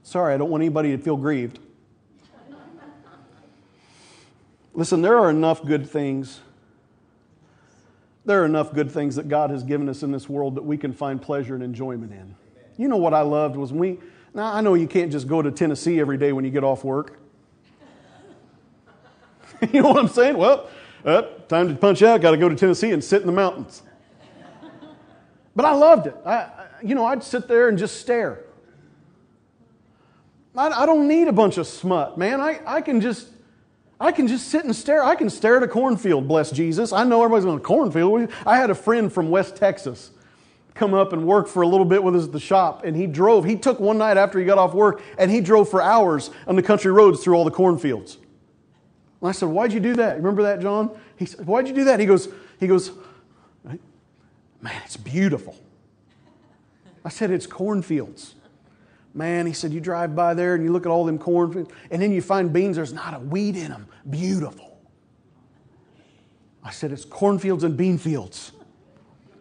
Sorry, 0.05 0.33
I 0.33 0.37
don't 0.37 0.49
want 0.49 0.63
anybody 0.63 0.97
to 0.97 0.99
feel 1.03 1.17
grieved. 1.17 1.59
Listen, 4.75 5.03
there 5.03 5.19
are 5.19 5.29
enough 5.29 5.65
good 5.65 5.91
things 5.91 6.39
there 8.25 8.43
are 8.43 8.45
enough 8.45 8.73
good 8.73 8.91
things 8.91 9.17
that 9.17 9.29
God 9.29 9.51
has 9.51 9.63
given 9.63 9.89
us 9.89 10.03
in 10.03 10.11
this 10.11 10.29
world 10.29 10.55
that 10.55 10.65
we 10.65 10.77
can 10.77 10.93
find 10.93 11.21
pleasure 11.21 11.55
and 11.55 11.63
enjoyment 11.63 12.13
in. 12.13 12.35
You 12.77 12.89
know 12.89 12.97
what 12.97 13.15
I 13.15 13.21
loved 13.21 13.57
was 13.57 13.73
we, 13.73 13.99
now 14.33 14.53
I 14.53 14.61
know 14.61 14.75
you 14.75 14.87
can't 14.87 15.13
just 15.13 15.29
go 15.29 15.43
to 15.43 15.51
Tennessee 15.51 16.01
every 16.01 16.17
day 16.17 16.33
when 16.33 16.45
you 16.45 16.51
get 16.51 16.65
off 16.65 16.85
work. 16.85 17.19
you 19.73 19.83
know 19.83 19.91
what 19.91 19.99
I'm 19.99 20.09
saying? 20.09 20.37
Well, 20.37 20.69
uh, 21.05 21.23
time 21.49 21.69
to 21.69 21.75
punch 21.75 22.03
out, 22.03 22.21
got 22.21 22.31
to 22.31 22.37
go 22.37 22.49
to 22.49 22.57
Tennessee 22.57 22.91
and 22.93 23.05
sit 23.05 23.21
in 23.21 23.27
the 23.27 23.33
mountains. 23.33 23.83
But 25.57 25.67
I 25.67 25.73
loved 25.73 26.09
it. 26.09 26.17
I, 26.27 26.67
you 26.83 26.95
know, 26.95 27.07
I'd 27.07 27.23
sit 27.23 27.47
there 27.47 27.69
and 27.69 27.79
just 27.79 28.01
stare. 28.01 28.41
I, 30.57 30.69
I 30.69 30.87
don't 30.87 31.07
need 31.07 31.29
a 31.29 31.33
bunch 31.33 31.59
of 31.59 31.67
smut, 31.67 32.19
man. 32.19 32.41
I, 32.41 32.61
I 32.67 32.81
can 32.81 33.01
just 33.01 33.29
I 34.01 34.13
can 34.13 34.27
just 34.27 34.49
sit 34.49 34.65
and 34.65 34.75
stare. 34.75 35.03
I 35.03 35.15
can 35.15 35.31
stare 35.31 35.57
at 35.57 35.63
a 35.63 35.69
cornfield, 35.69 36.27
bless 36.27 36.51
Jesus. 36.51 36.93
I 36.93 37.05
know 37.05 37.23
everybody's 37.23 37.45
going 37.45 37.59
to 37.59 37.65
cornfield. 37.65 38.31
I 38.47 38.57
had 38.57 38.71
a 38.71 38.75
friend 38.75 39.13
from 39.13 39.31
West 39.31 39.57
Texas 39.57 40.11
come 40.75 40.93
up 40.93 41.13
and 41.13 41.25
work 41.25 41.47
for 41.47 41.63
a 41.63 41.69
little 41.69 41.87
bit 41.87 42.03
with 42.03 42.17
us 42.17 42.25
at 42.25 42.33
the 42.33 42.41
shop, 42.41 42.85
and 42.85 42.97
he 42.97 43.07
drove. 43.07 43.45
He 43.45 43.57
took 43.57 43.79
one 43.79 43.99
night 43.99 44.17
after 44.17 44.39
he 44.39 44.45
got 44.45 44.59
off 44.59 44.75
work, 44.75 45.01
and 45.17 45.31
he 45.31 45.41
drove 45.41 45.69
for 45.69 45.81
hours 45.81 46.31
on 46.47 46.57
the 46.57 46.63
country 46.63 46.91
roads 46.91 47.23
through 47.23 47.35
all 47.35 47.45
the 47.45 47.51
cornfields. 47.51 48.19
And 49.21 49.29
I 49.29 49.33
said, 49.33 49.49
Why'd 49.49 49.73
you 49.73 49.81
do 49.81 49.95
that? 49.95 50.17
Remember 50.17 50.43
that, 50.43 50.61
John? 50.61 50.91
He 51.17 51.27
said, 51.27 51.47
Why'd 51.47 51.69
you 51.69 51.75
do 51.75 51.85
that? 51.85 52.01
He 52.01 52.07
goes, 52.07 52.29
he 52.59 52.67
goes, 52.67 52.91
Man, 53.65 54.83
it's 54.85 54.97
beautiful. 54.97 55.57
I 57.05 57.09
said, 57.09 57.31
It's 57.31 57.47
cornfields. 57.47 58.35
Man, 59.15 59.47
he 59.47 59.53
said, 59.53 59.73
you 59.73 59.81
drive 59.81 60.17
by 60.17 60.35
there 60.35 60.57
and 60.57 60.65
you 60.65 60.73
look 60.73 60.85
at 60.87 60.91
all 60.91 61.05
them 61.05 61.19
cornfields, 61.19 61.71
and 61.93 62.03
then 62.03 62.11
you 62.11 62.21
find 62.21 62.53
beans, 62.53 62.75
there's 62.75 62.93
not 62.93 63.15
a 63.15 63.21
weed 63.21 63.55
in 63.55 63.69
them. 63.69 63.87
Beautiful. 64.11 64.77
I 66.65 66.71
said, 66.71 66.91
it's 66.91 67.05
cornfields 67.05 67.63
and 67.63 67.77
bean 67.77 67.97
fields. 67.97 68.53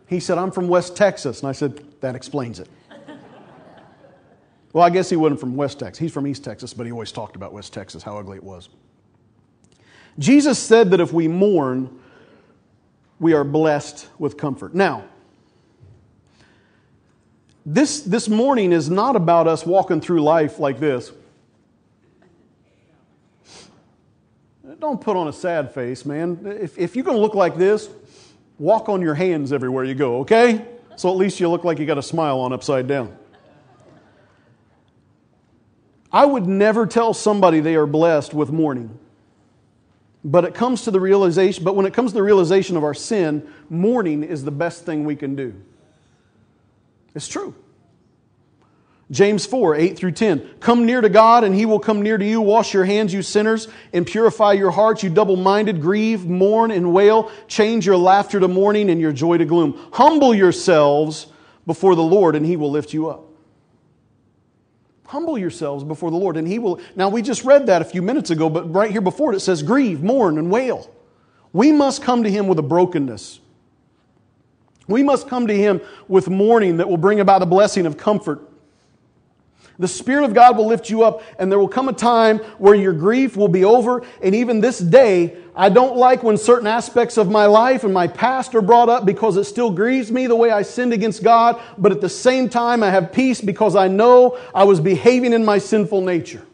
He 0.08 0.20
said, 0.20 0.38
I'm 0.38 0.52
from 0.52 0.68
West 0.68 0.96
Texas. 0.96 1.40
And 1.40 1.50
I 1.50 1.54
said, 1.54 1.84
that 2.02 2.16
explains 2.16 2.60
it. 2.60 2.70
well, 4.74 4.84
I 4.84 4.92
guess 4.92 5.10
he 5.10 5.16
wasn't 5.16 5.40
from 5.40 5.56
West 5.56 5.80
Texas. 5.80 5.98
He's 5.98 6.12
from 6.12 6.28
East 6.28 6.44
Texas, 6.44 6.72
but 6.74 6.86
he 6.86 6.92
always 6.92 7.12
talked 7.12 7.36
about 7.36 7.52
West 7.52 7.74
Texas, 7.74 8.04
how 8.04 8.18
ugly 8.18 8.38
it 8.38 8.44
was. 8.44 8.70
Jesus 10.20 10.60
said 10.60 10.92
that 10.92 11.00
if 11.00 11.12
we 11.12 11.28
mourn, 11.28 12.00
we 13.20 13.34
are 13.34 13.44
blessed 13.44 14.08
with 14.20 14.38
comfort. 14.38 14.76
Now, 14.76 15.06
this, 17.66 18.02
this 18.02 18.28
mourning 18.28 18.72
is 18.72 18.90
not 18.90 19.16
about 19.16 19.48
us 19.48 19.66
walking 19.66 20.02
through 20.02 20.22
life 20.22 20.60
like 20.60 20.80
this. 20.80 21.12
Don't 24.80 25.00
put 25.00 25.16
on 25.16 25.30
a 25.30 25.34
sad 25.34 25.74
face, 25.74 26.06
man. 26.06 26.40
If, 26.46 26.78
if 26.78 26.96
you're 26.96 27.06
going 27.06 27.16
to 27.16 27.22
look 27.22 27.36
like 27.36 27.56
this, 27.56 27.90
walk 28.60 28.90
on 28.90 29.02
your 29.02 29.16
hands 29.16 29.54
everywhere 29.54 29.86
you 29.86 29.96
go, 29.96 30.20
okay? 30.22 30.66
So 30.98 31.10
at 31.10 31.16
least 31.16 31.40
you 31.40 31.50
look 31.50 31.64
like 31.64 31.80
you 31.80 31.86
got 31.86 31.98
a 31.98 32.04
smile 32.04 32.40
on 32.40 32.52
upside 32.52 32.88
down. 32.88 33.18
I 36.12 36.26
would 36.26 36.46
never 36.46 36.86
tell 36.86 37.14
somebody 37.14 37.62
they 37.62 37.76
are 37.76 37.88
blessed 37.88 38.34
with 38.34 38.52
mourning. 38.52 39.00
But 40.26 40.44
it 40.44 40.54
comes 40.54 40.84
to 40.84 40.92
the 40.92 41.00
realization, 41.00 41.64
but 41.64 41.76
when 41.76 41.86
it 41.86 41.94
comes 41.94 42.12
to 42.12 42.16
the 42.16 42.24
realization 42.24 42.78
of 42.78 42.84
our 42.84 42.94
sin, 42.94 43.50
mourning 43.70 44.22
is 44.24 44.44
the 44.44 44.52
best 44.52 44.86
thing 44.86 45.06
we 45.06 45.16
can 45.16 45.36
do. 45.36 45.54
It's 47.16 47.28
true. 47.28 47.56
James 49.12 49.46
4, 49.46 49.76
8 49.76 49.98
through 49.98 50.14
10. 50.14 50.56
Come 50.60 50.86
near 50.86 51.00
to 51.00 51.10
God, 51.10 51.44
and 51.44 51.54
he 51.54 51.66
will 51.66 51.80
come 51.80 52.02
near 52.02 52.18
to 52.18 52.26
you. 52.26 52.42
Wash 52.42 52.74
your 52.74 52.86
hands, 52.86 53.14
you 53.14 53.22
sinners, 53.22 53.68
and 53.92 54.08
purify 54.08 54.54
your 54.54 54.72
hearts, 54.72 55.04
you 55.04 55.10
double 55.10 55.36
minded. 55.36 55.82
Grieve, 55.82 56.26
mourn, 56.26 56.72
and 56.72 56.94
wail. 56.94 57.32
Change 57.48 57.86
your 57.86 57.98
laughter 57.98 58.40
to 58.40 58.48
mourning 58.48 58.90
and 58.90 59.00
your 59.00 59.12
joy 59.12 59.38
to 59.38 59.46
gloom. 59.46 59.80
Humble 59.94 60.34
yourselves 60.34 61.28
before 61.68 61.96
the 61.96 62.04
Lord, 62.04 62.36
and 62.36 62.46
he 62.46 62.58
will 62.58 62.72
lift 62.72 62.94
you 62.94 63.10
up. 63.10 63.26
Humble 65.06 65.38
yourselves 65.38 65.84
before 65.84 66.10
the 66.10 66.18
Lord, 66.18 66.38
and 66.38 66.48
he 66.48 66.58
will. 66.58 66.80
Now, 66.96 67.10
we 67.10 67.22
just 67.22 67.44
read 67.44 67.68
that 67.68 67.84
a 67.84 67.86
few 67.86 68.02
minutes 68.02 68.32
ago, 68.32 68.50
but 68.50 68.74
right 68.74 68.90
here 68.90 69.02
before 69.02 69.34
it, 69.34 69.36
it 69.36 69.42
says, 69.42 69.62
Grieve, 69.62 70.02
mourn, 70.02 70.40
and 70.40 70.50
wail. 70.50 70.90
We 71.52 71.72
must 71.72 72.02
come 72.02 72.24
to 72.24 72.32
him 72.32 72.48
with 72.48 72.58
a 72.58 72.64
brokenness. 72.64 73.40
We 74.88 75.04
must 75.04 75.28
come 75.28 75.48
to 75.48 75.56
Him 75.56 75.82
with 76.08 76.30
mourning 76.30 76.78
that 76.78 76.90
will 76.90 76.98
bring 76.98 77.20
about 77.20 77.42
a 77.42 77.46
blessing 77.46 77.86
of 77.86 77.98
comfort. 77.98 78.50
The 79.80 79.88
Spirit 79.88 80.26
of 80.26 80.36
God 80.36 80.56
will 80.56 80.68
lift 80.68 80.90
you 80.90 81.02
up, 81.04 81.24
and 81.40 81.52
there 81.52 81.58
will 81.58 81.68
come 81.68 81.90
a 81.90 81.94
time 81.94 82.38
where 82.60 82.76
your 82.76 82.94
grief 82.94 83.36
will 83.36 83.48
be 83.48 83.66
over. 83.66 84.04
And 84.22 84.36
even 84.36 84.62
this 84.62 84.78
day, 84.78 85.36
I 85.56 85.70
don't 85.70 85.98
like 85.98 86.22
when 86.22 86.38
certain 86.38 86.68
aspects 86.68 87.18
of 87.18 87.32
my 87.32 87.48
life 87.48 87.84
and 87.84 87.94
my 87.94 88.08
past 88.08 88.54
are 88.54 88.62
brought 88.62 88.90
up 88.90 89.04
because 89.06 89.36
it 89.36 89.46
still 89.46 89.72
grieves 89.72 90.12
me 90.12 90.28
the 90.28 90.36
way 90.36 90.52
I 90.52 90.62
sinned 90.62 90.94
against 90.94 91.24
God. 91.24 91.60
But 91.78 91.92
at 91.92 92.02
the 92.02 92.10
same 92.10 92.50
time, 92.50 92.84
I 92.84 92.92
have 92.92 93.12
peace 93.12 93.42
because 93.42 93.76
I 93.76 93.88
know 93.88 94.38
I 94.54 94.64
was 94.64 94.80
behaving 94.80 95.34
in 95.34 95.44
my 95.44 95.58
sinful 95.58 96.02
nature. 96.02 96.46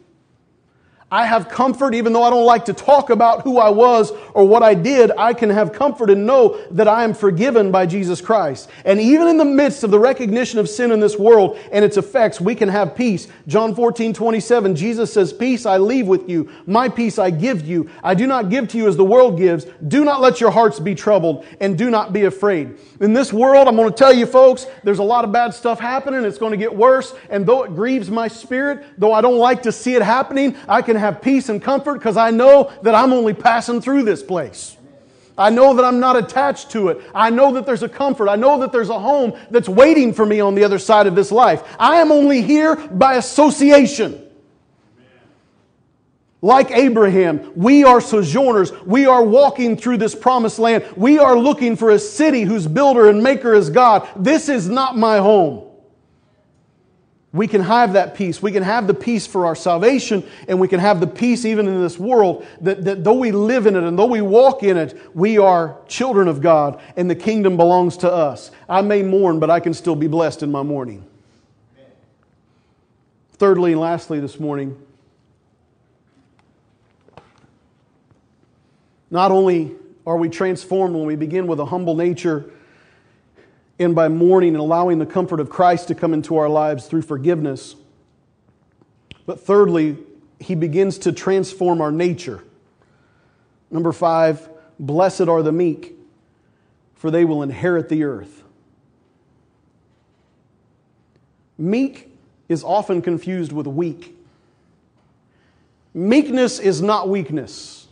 I 1.12 1.26
have 1.26 1.48
comfort, 1.48 1.92
even 1.96 2.12
though 2.12 2.22
I 2.22 2.30
don't 2.30 2.44
like 2.44 2.66
to 2.66 2.72
talk 2.72 3.10
about 3.10 3.42
who 3.42 3.58
I 3.58 3.68
was 3.68 4.12
or 4.32 4.46
what 4.46 4.62
I 4.62 4.74
did, 4.74 5.10
I 5.18 5.34
can 5.34 5.50
have 5.50 5.72
comfort 5.72 6.08
and 6.08 6.24
know 6.24 6.60
that 6.70 6.86
I 6.86 7.02
am 7.02 7.14
forgiven 7.14 7.72
by 7.72 7.86
Jesus 7.86 8.20
Christ. 8.20 8.70
And 8.84 9.00
even 9.00 9.26
in 9.26 9.36
the 9.36 9.44
midst 9.44 9.82
of 9.82 9.90
the 9.90 9.98
recognition 9.98 10.60
of 10.60 10.68
sin 10.68 10.92
in 10.92 11.00
this 11.00 11.18
world 11.18 11.58
and 11.72 11.84
its 11.84 11.96
effects, 11.96 12.40
we 12.40 12.54
can 12.54 12.68
have 12.68 12.94
peace. 12.94 13.26
John 13.48 13.74
14, 13.74 14.14
27, 14.14 14.76
Jesus 14.76 15.12
says, 15.12 15.32
Peace 15.32 15.66
I 15.66 15.78
leave 15.78 16.06
with 16.06 16.28
you, 16.28 16.48
my 16.64 16.88
peace 16.88 17.18
I 17.18 17.30
give 17.30 17.66
you. 17.66 17.90
I 18.04 18.14
do 18.14 18.28
not 18.28 18.48
give 18.48 18.68
to 18.68 18.78
you 18.78 18.86
as 18.86 18.96
the 18.96 19.04
world 19.04 19.36
gives. 19.36 19.66
Do 19.88 20.04
not 20.04 20.20
let 20.20 20.40
your 20.40 20.52
hearts 20.52 20.78
be 20.78 20.94
troubled 20.94 21.44
and 21.60 21.76
do 21.76 21.90
not 21.90 22.12
be 22.12 22.26
afraid. 22.26 22.78
In 23.00 23.14
this 23.14 23.32
world, 23.32 23.66
I'm 23.66 23.74
going 23.74 23.88
to 23.88 23.96
tell 23.96 24.12
you 24.12 24.26
folks, 24.26 24.66
there's 24.84 25.00
a 25.00 25.02
lot 25.02 25.24
of 25.24 25.32
bad 25.32 25.54
stuff 25.54 25.80
happening. 25.80 26.22
It's 26.22 26.38
going 26.38 26.52
to 26.52 26.56
get 26.56 26.72
worse. 26.72 27.14
And 27.30 27.44
though 27.44 27.64
it 27.64 27.74
grieves 27.74 28.10
my 28.10 28.28
spirit, 28.28 28.86
though 28.96 29.12
I 29.12 29.20
don't 29.22 29.38
like 29.38 29.62
to 29.62 29.72
see 29.72 29.96
it 29.96 30.02
happening, 30.02 30.56
I 30.68 30.82
can 30.82 30.99
have 31.00 31.20
peace 31.20 31.48
and 31.48 31.60
comfort 31.60 31.94
because 31.94 32.16
I 32.16 32.30
know 32.30 32.72
that 32.82 32.94
I'm 32.94 33.12
only 33.12 33.34
passing 33.34 33.80
through 33.80 34.04
this 34.04 34.22
place. 34.22 34.76
I 35.36 35.48
know 35.48 35.74
that 35.74 35.84
I'm 35.84 36.00
not 36.00 36.16
attached 36.16 36.70
to 36.72 36.88
it. 36.88 37.00
I 37.14 37.30
know 37.30 37.54
that 37.54 37.64
there's 37.64 37.82
a 37.82 37.88
comfort. 37.88 38.28
I 38.28 38.36
know 38.36 38.60
that 38.60 38.72
there's 38.72 38.90
a 38.90 38.98
home 38.98 39.32
that's 39.50 39.68
waiting 39.68 40.12
for 40.12 40.26
me 40.26 40.40
on 40.40 40.54
the 40.54 40.64
other 40.64 40.78
side 40.78 41.06
of 41.06 41.14
this 41.14 41.32
life. 41.32 41.62
I 41.78 41.96
am 41.96 42.12
only 42.12 42.42
here 42.42 42.76
by 42.76 43.14
association. 43.14 44.26
Like 46.42 46.70
Abraham, 46.70 47.52
we 47.54 47.84
are 47.84 48.00
sojourners. 48.00 48.72
We 48.84 49.06
are 49.06 49.22
walking 49.22 49.76
through 49.76 49.98
this 49.98 50.14
promised 50.14 50.58
land. 50.58 50.84
We 50.96 51.18
are 51.18 51.38
looking 51.38 51.76
for 51.76 51.90
a 51.90 51.98
city 51.98 52.42
whose 52.42 52.66
builder 52.66 53.08
and 53.08 53.22
maker 53.22 53.54
is 53.54 53.70
God. 53.70 54.08
This 54.16 54.48
is 54.48 54.68
not 54.68 54.96
my 54.96 55.18
home 55.18 55.69
we 57.32 57.46
can 57.46 57.60
have 57.60 57.92
that 57.92 58.16
peace. 58.16 58.42
We 58.42 58.50
can 58.50 58.64
have 58.64 58.88
the 58.88 58.94
peace 58.94 59.24
for 59.26 59.46
our 59.46 59.54
salvation, 59.54 60.24
and 60.48 60.58
we 60.58 60.66
can 60.66 60.80
have 60.80 60.98
the 60.98 61.06
peace 61.06 61.44
even 61.44 61.68
in 61.68 61.80
this 61.80 61.96
world 61.96 62.44
that, 62.60 62.84
that 62.84 63.04
though 63.04 63.14
we 63.14 63.30
live 63.30 63.66
in 63.66 63.76
it 63.76 63.84
and 63.84 63.96
though 63.96 64.06
we 64.06 64.20
walk 64.20 64.64
in 64.64 64.76
it, 64.76 64.98
we 65.14 65.38
are 65.38 65.78
children 65.86 66.26
of 66.26 66.40
God, 66.40 66.80
and 66.96 67.08
the 67.08 67.14
kingdom 67.14 67.56
belongs 67.56 67.96
to 67.98 68.12
us. 68.12 68.50
I 68.68 68.82
may 68.82 69.02
mourn, 69.02 69.38
but 69.38 69.48
I 69.48 69.60
can 69.60 69.74
still 69.74 69.94
be 69.94 70.08
blessed 70.08 70.42
in 70.42 70.50
my 70.50 70.64
mourning. 70.64 71.06
Thirdly 73.34 73.72
and 73.72 73.80
lastly, 73.80 74.18
this 74.18 74.40
morning, 74.40 74.76
not 79.08 79.30
only 79.30 79.76
are 80.04 80.16
we 80.16 80.28
transformed 80.28 80.96
when 80.96 81.06
we 81.06 81.14
begin 81.14 81.46
with 81.46 81.60
a 81.60 81.64
humble 81.64 81.94
nature 81.94 82.50
and 83.80 83.94
by 83.94 84.08
mourning 84.08 84.50
and 84.50 84.60
allowing 84.60 84.98
the 84.98 85.06
comfort 85.06 85.40
of 85.40 85.48
Christ 85.48 85.88
to 85.88 85.94
come 85.94 86.12
into 86.12 86.36
our 86.36 86.50
lives 86.50 86.86
through 86.86 87.02
forgiveness. 87.02 87.74
But 89.24 89.40
thirdly, 89.40 89.96
he 90.38 90.54
begins 90.54 90.98
to 90.98 91.12
transform 91.12 91.80
our 91.80 91.90
nature. 91.90 92.44
Number 93.70 93.92
five, 93.92 94.48
blessed 94.78 95.22
are 95.22 95.42
the 95.42 95.52
meek, 95.52 95.94
for 96.94 97.10
they 97.10 97.24
will 97.24 97.42
inherit 97.42 97.88
the 97.88 98.04
earth. 98.04 98.44
Meek 101.56 102.14
is 102.50 102.62
often 102.62 103.00
confused 103.00 103.52
with 103.52 103.66
weak. 103.66 104.14
Meekness 105.94 106.58
is 106.58 106.82
not 106.82 107.08
weakness. 107.08 107.88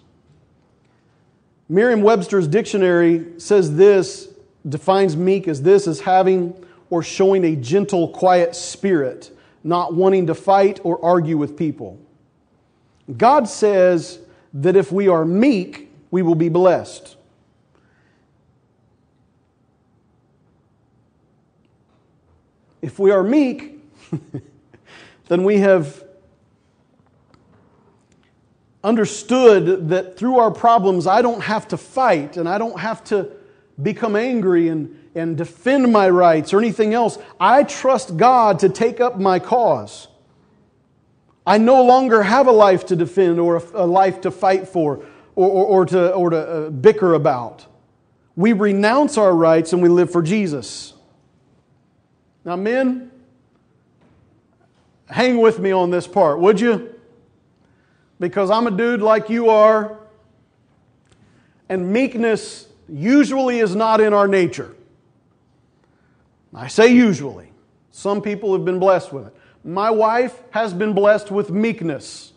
Merriam 1.68 2.02
Webster's 2.02 2.46
dictionary 2.46 3.26
says 3.38 3.76
this 3.76 4.28
defines 4.66 5.16
meek 5.16 5.48
as 5.48 5.62
this 5.62 5.86
as 5.86 6.00
having 6.00 6.64
or 6.90 7.02
showing 7.02 7.44
a 7.44 7.54
gentle, 7.54 8.08
quiet 8.08 8.56
spirit, 8.56 9.30
not 9.62 9.94
wanting 9.94 10.26
to 10.26 10.34
fight 10.34 10.80
or 10.84 11.04
argue 11.04 11.36
with 11.36 11.56
people. 11.56 11.98
God 13.16 13.48
says 13.48 14.18
that 14.54 14.76
if 14.76 14.92
we 14.92 15.08
are 15.08 15.24
meek, 15.24 15.90
we 16.10 16.22
will 16.22 16.34
be 16.34 16.48
blessed. 16.48 17.16
If 22.80 22.98
we 22.98 23.10
are 23.10 23.22
meek, 23.22 23.82
then 25.28 25.44
we 25.44 25.58
have 25.58 26.04
understood 28.84 29.88
that 29.88 30.16
through 30.16 30.38
our 30.38 30.50
problems, 30.50 31.06
I 31.06 31.20
don't 31.20 31.42
have 31.42 31.68
to 31.68 31.76
fight 31.76 32.36
and 32.36 32.48
I 32.48 32.58
don't 32.58 32.78
have 32.78 33.02
to 33.04 33.30
become 33.82 34.16
angry 34.16 34.68
and, 34.68 35.10
and 35.14 35.36
defend 35.36 35.92
my 35.92 36.08
rights 36.08 36.52
or 36.52 36.58
anything 36.58 36.94
else. 36.94 37.18
I 37.38 37.62
trust 37.62 38.16
God 38.16 38.58
to 38.60 38.68
take 38.68 39.00
up 39.00 39.18
my 39.18 39.38
cause. 39.38 40.08
I 41.46 41.58
no 41.58 41.82
longer 41.82 42.22
have 42.22 42.46
a 42.46 42.52
life 42.52 42.86
to 42.86 42.96
defend 42.96 43.40
or 43.40 43.56
a, 43.56 43.86
life 43.86 44.20
to 44.22 44.30
fight 44.30 44.68
for 44.68 45.04
or, 45.34 45.48
or, 45.48 45.66
or 45.66 45.86
to, 45.86 46.12
or 46.12 46.30
to 46.30 46.36
uh, 46.36 46.70
bicker 46.70 47.14
about. 47.14 47.66
We 48.36 48.52
renounce 48.52 49.16
our 49.16 49.34
rights 49.34 49.72
and 49.72 49.82
we 49.82 49.88
live 49.88 50.10
for 50.10 50.22
Jesus. 50.22 50.92
Now, 52.44 52.56
men, 52.56 53.10
hang 55.08 55.38
with 55.38 55.58
me 55.58 55.72
on 55.72 55.90
this 55.90 56.06
part, 56.06 56.38
would 56.38 56.60
you? 56.60 56.94
Because 58.20 58.50
I'm 58.50 58.66
a 58.66 58.70
dude 58.70 59.00
like 59.00 59.30
you 59.30 59.48
are, 59.48 59.98
and 61.68 61.92
meekness 61.92 62.67
usually 62.88 63.58
is 63.60 63.76
not 63.76 64.00
in 64.00 64.12
our 64.12 64.28
nature. 64.28 64.74
I 66.54 66.68
say 66.68 66.92
usually. 66.92 67.52
Some 67.90 68.22
people 68.22 68.52
have 68.52 68.64
been 68.64 68.78
blessed 68.78 69.12
with 69.12 69.26
it. 69.26 69.36
My 69.64 69.90
wife 69.90 70.40
has 70.50 70.72
been 70.72 70.92
blessed 70.92 71.30
with 71.30 71.50
meekness. 71.50 72.32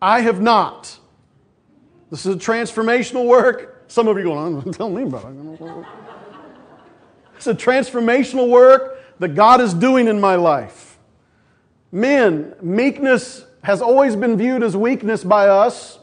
I 0.00 0.20
have 0.22 0.40
not. 0.40 0.98
This 2.10 2.24
is 2.24 2.34
a 2.34 2.38
transformational 2.38 3.26
work. 3.26 3.84
Some 3.88 4.08
of 4.08 4.16
you 4.16 4.24
going, 4.24 4.72
tell 4.72 4.90
me 4.90 5.02
about 5.02 5.32
it. 5.32 5.86
It's 7.36 7.46
a 7.46 7.54
transformational 7.54 8.48
work 8.48 9.02
that 9.18 9.34
God 9.34 9.60
is 9.60 9.74
doing 9.74 10.08
in 10.08 10.20
my 10.20 10.34
life. 10.36 10.98
Men, 11.92 12.54
meekness 12.60 13.44
has 13.62 13.80
always 13.80 14.16
been 14.16 14.36
viewed 14.36 14.62
as 14.62 14.76
weakness 14.76 15.24
by 15.24 15.48
us 15.48 15.98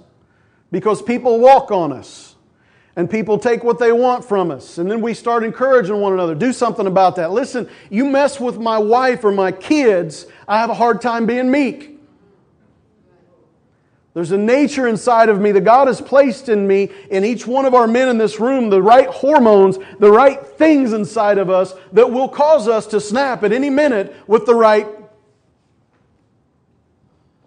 because 0.71 1.01
people 1.01 1.39
walk 1.39 1.71
on 1.71 1.91
us 1.91 2.34
and 2.95 3.09
people 3.09 3.37
take 3.37 3.63
what 3.63 3.77
they 3.77 3.91
want 3.91 4.23
from 4.23 4.51
us. 4.51 4.77
And 4.77 4.89
then 4.89 5.01
we 5.01 5.13
start 5.13 5.43
encouraging 5.43 5.99
one 5.99 6.13
another. 6.13 6.33
Do 6.33 6.53
something 6.53 6.87
about 6.87 7.17
that. 7.17 7.31
Listen, 7.31 7.69
you 7.89 8.05
mess 8.05 8.39
with 8.39 8.57
my 8.57 8.77
wife 8.77 9.23
or 9.23 9.31
my 9.31 9.51
kids, 9.51 10.27
I 10.47 10.59
have 10.59 10.69
a 10.69 10.73
hard 10.73 11.01
time 11.01 11.25
being 11.25 11.51
meek. 11.51 11.95
There's 14.13 14.31
a 14.31 14.37
nature 14.37 14.87
inside 14.87 15.27
of 15.27 15.41
me 15.41 15.51
that 15.51 15.65
God 15.65 15.87
has 15.87 15.99
placed 15.99 16.47
in 16.47 16.65
me, 16.65 16.89
in 17.09 17.25
each 17.25 17.45
one 17.45 17.65
of 17.65 17.73
our 17.73 17.85
men 17.85 18.07
in 18.07 18.17
this 18.17 18.39
room, 18.39 18.69
the 18.69 18.81
right 18.81 19.07
hormones, 19.07 19.77
the 19.99 20.09
right 20.09 20.41
things 20.41 20.93
inside 20.93 21.37
of 21.37 21.49
us 21.49 21.73
that 21.91 22.09
will 22.09 22.29
cause 22.29 22.69
us 22.69 22.87
to 22.87 23.01
snap 23.01 23.43
at 23.43 23.51
any 23.51 23.69
minute 23.69 24.15
with 24.25 24.45
the 24.45 24.55
right 24.55 24.87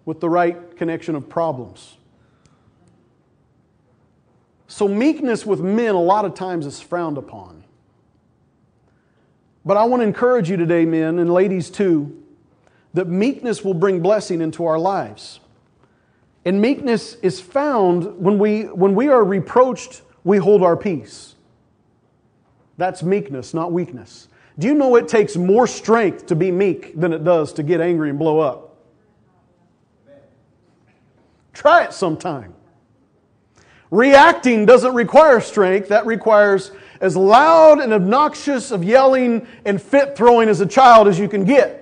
with 0.05 0.19
the 0.19 0.29
right 0.29 0.75
connection 0.75 1.13
of 1.13 1.29
problems. 1.29 1.98
So, 4.69 4.87
meekness 4.87 5.47
with 5.47 5.61
men 5.61 5.95
a 5.95 5.99
lot 5.99 6.25
of 6.25 6.35
times 6.35 6.67
is 6.67 6.79
frowned 6.79 7.17
upon. 7.17 7.63
But 9.65 9.77
I 9.77 9.83
want 9.85 10.01
to 10.01 10.07
encourage 10.07 10.47
you 10.47 10.57
today, 10.57 10.85
men 10.85 11.17
and 11.17 11.33
ladies 11.33 11.71
too, 11.71 12.23
that 12.93 13.07
meekness 13.07 13.65
will 13.65 13.73
bring 13.73 13.99
blessing 13.99 14.41
into 14.41 14.67
our 14.67 14.77
lives. 14.77 15.39
And 16.45 16.61
meekness 16.61 17.15
is 17.15 17.41
found 17.41 18.19
when 18.19 18.37
we, 18.37 18.65
when 18.65 18.93
we 18.93 19.09
are 19.09 19.23
reproached, 19.23 20.03
we 20.23 20.37
hold 20.37 20.61
our 20.61 20.77
peace. 20.77 21.33
That's 22.77 23.01
meekness, 23.01 23.55
not 23.55 23.71
weakness. 23.71 24.27
Do 24.59 24.67
you 24.67 24.75
know 24.75 24.95
it 24.97 25.07
takes 25.07 25.35
more 25.35 25.65
strength 25.65 26.27
to 26.27 26.35
be 26.35 26.51
meek 26.51 26.97
than 26.97 27.11
it 27.11 27.23
does 27.23 27.53
to 27.53 27.63
get 27.63 27.81
angry 27.81 28.11
and 28.11 28.19
blow 28.19 28.39
up? 28.39 28.77
Try 31.53 31.85
it 31.85 31.91
sometime. 31.91 32.53
Reacting 33.91 34.65
doesn't 34.65 34.93
require 34.93 35.41
strength, 35.41 35.89
that 35.89 36.05
requires 36.05 36.71
as 37.01 37.15
loud 37.15 37.79
and 37.79 37.93
obnoxious 37.93 38.71
of 38.71 38.83
yelling 38.83 39.47
and 39.65 39.81
fit 39.81 40.15
throwing 40.15 40.49
as 40.49 40.61
a 40.61 40.65
child 40.65 41.07
as 41.07 41.17
you 41.17 41.27
can 41.27 41.45
get. 41.45 41.77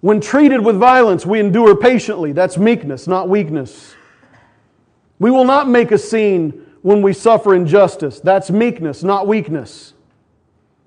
When 0.00 0.20
treated 0.20 0.64
with 0.64 0.76
violence, 0.76 1.24
we 1.24 1.40
endure 1.40 1.76
patiently. 1.76 2.32
That's 2.32 2.58
meekness, 2.58 3.06
not 3.06 3.28
weakness. 3.28 3.94
We 5.18 5.30
will 5.30 5.44
not 5.44 5.68
make 5.68 5.92
a 5.92 5.98
scene 5.98 6.66
when 6.82 7.02
we 7.02 7.12
suffer 7.12 7.54
injustice. 7.54 8.20
That's 8.20 8.50
meekness, 8.50 9.02
not 9.02 9.26
weakness. 9.28 9.94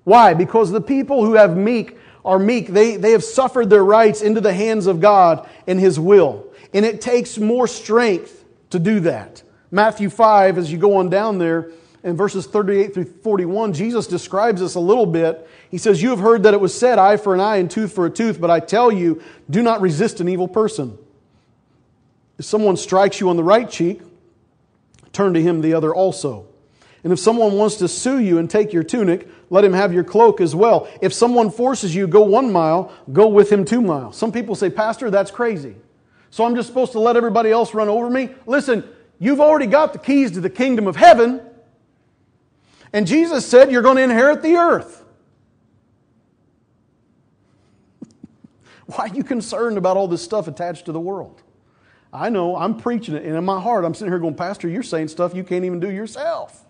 Why? 0.04 0.34
Because 0.34 0.70
the 0.70 0.80
people 0.80 1.24
who 1.24 1.34
have 1.34 1.56
meek 1.56 1.98
are 2.24 2.38
meek. 2.38 2.68
They, 2.68 2.96
they 2.96 3.12
have 3.12 3.24
suffered 3.24 3.70
their 3.70 3.84
rights 3.84 4.20
into 4.20 4.40
the 4.40 4.52
hands 4.52 4.86
of 4.86 5.00
God 5.00 5.48
and 5.66 5.80
His 5.80 5.98
will. 5.98 6.46
And 6.74 6.84
it 6.84 7.00
takes 7.00 7.38
more 7.38 7.66
strength 7.66 8.44
to 8.70 8.78
do 8.78 9.00
that. 9.00 9.42
Matthew 9.70 10.10
5, 10.10 10.58
as 10.58 10.70
you 10.70 10.78
go 10.78 10.96
on 10.96 11.10
down 11.10 11.38
there, 11.38 11.70
in 12.06 12.16
verses 12.16 12.46
38 12.46 12.94
through 12.94 13.04
41, 13.04 13.72
Jesus 13.72 14.06
describes 14.06 14.60
this 14.60 14.76
a 14.76 14.80
little 14.80 15.06
bit. 15.06 15.48
He 15.70 15.78
says, 15.78 16.00
You 16.00 16.10
have 16.10 16.20
heard 16.20 16.44
that 16.44 16.54
it 16.54 16.60
was 16.60 16.72
said, 16.72 17.00
eye 17.00 17.16
for 17.16 17.34
an 17.34 17.40
eye 17.40 17.56
and 17.56 17.68
tooth 17.68 17.92
for 17.92 18.06
a 18.06 18.10
tooth, 18.10 18.40
but 18.40 18.48
I 18.48 18.60
tell 18.60 18.92
you, 18.92 19.20
do 19.50 19.60
not 19.60 19.80
resist 19.80 20.20
an 20.20 20.28
evil 20.28 20.46
person. 20.46 20.96
If 22.38 22.44
someone 22.44 22.76
strikes 22.76 23.18
you 23.18 23.28
on 23.28 23.36
the 23.36 23.42
right 23.42 23.68
cheek, 23.68 24.02
turn 25.12 25.34
to 25.34 25.42
him 25.42 25.62
the 25.62 25.74
other 25.74 25.92
also. 25.92 26.46
And 27.02 27.12
if 27.12 27.18
someone 27.18 27.54
wants 27.54 27.76
to 27.76 27.88
sue 27.88 28.20
you 28.20 28.38
and 28.38 28.48
take 28.48 28.72
your 28.72 28.82
tunic, 28.82 29.28
let 29.50 29.64
him 29.64 29.72
have 29.72 29.92
your 29.92 30.04
cloak 30.04 30.40
as 30.40 30.54
well. 30.54 30.88
If 31.00 31.12
someone 31.12 31.50
forces 31.50 31.94
you, 31.94 32.06
go 32.06 32.22
one 32.22 32.52
mile, 32.52 32.92
go 33.12 33.26
with 33.26 33.50
him 33.50 33.64
two 33.64 33.80
miles. 33.80 34.16
Some 34.16 34.32
people 34.32 34.54
say, 34.54 34.70
Pastor, 34.70 35.10
that's 35.10 35.30
crazy. 35.30 35.76
So 36.30 36.44
I'm 36.44 36.54
just 36.54 36.68
supposed 36.68 36.92
to 36.92 37.00
let 37.00 37.16
everybody 37.16 37.50
else 37.50 37.74
run 37.74 37.88
over 37.88 38.10
me? 38.10 38.30
Listen, 38.46 38.84
you've 39.18 39.40
already 39.40 39.66
got 39.66 39.92
the 39.92 39.98
keys 39.98 40.32
to 40.32 40.40
the 40.40 40.50
kingdom 40.50 40.86
of 40.86 40.96
heaven. 40.96 41.40
And 42.92 43.06
Jesus 43.06 43.46
said, 43.46 43.70
You're 43.70 43.82
going 43.82 43.96
to 43.96 44.02
inherit 44.02 44.42
the 44.42 44.56
earth. 44.56 45.04
Why 48.86 49.04
are 49.06 49.08
you 49.08 49.24
concerned 49.24 49.78
about 49.78 49.96
all 49.96 50.08
this 50.08 50.22
stuff 50.22 50.48
attached 50.48 50.86
to 50.86 50.92
the 50.92 51.00
world? 51.00 51.42
I 52.12 52.30
know, 52.30 52.56
I'm 52.56 52.78
preaching 52.78 53.14
it, 53.14 53.24
and 53.24 53.36
in 53.36 53.44
my 53.44 53.60
heart, 53.60 53.84
I'm 53.84 53.92
sitting 53.92 54.10
here 54.10 54.18
going, 54.18 54.36
Pastor, 54.36 54.68
you're 54.68 54.82
saying 54.82 55.08
stuff 55.08 55.34
you 55.34 55.44
can't 55.44 55.64
even 55.64 55.80
do 55.80 55.90
yourself. 55.90 56.64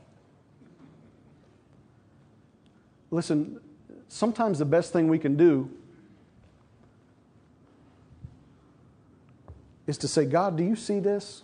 Listen, 3.11 3.61
sometimes 4.09 4.59
the 4.59 4.65
best 4.65 4.93
thing 4.93 5.09
we 5.09 5.19
can 5.19 5.37
do 5.37 5.71
is 9.87 9.99
to 9.99 10.09
say, 10.09 10.25
God, 10.25 10.57
do 10.57 10.65
you 10.65 10.77
see 10.77 10.99
this? 10.99 11.43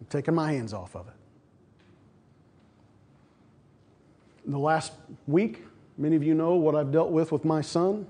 I'm 0.00 0.06
taking 0.08 0.34
my 0.34 0.52
hands 0.52 0.72
off 0.72 0.94
of 0.94 1.06
it. 1.08 1.14
In 4.46 4.52
the 4.52 4.58
last 4.58 4.92
week, 5.26 5.64
many 5.96 6.16
of 6.16 6.22
you 6.22 6.34
know 6.34 6.54
what 6.54 6.74
I've 6.74 6.90
dealt 6.90 7.10
with 7.10 7.32
with 7.32 7.44
my 7.44 7.60
son. 7.60 8.06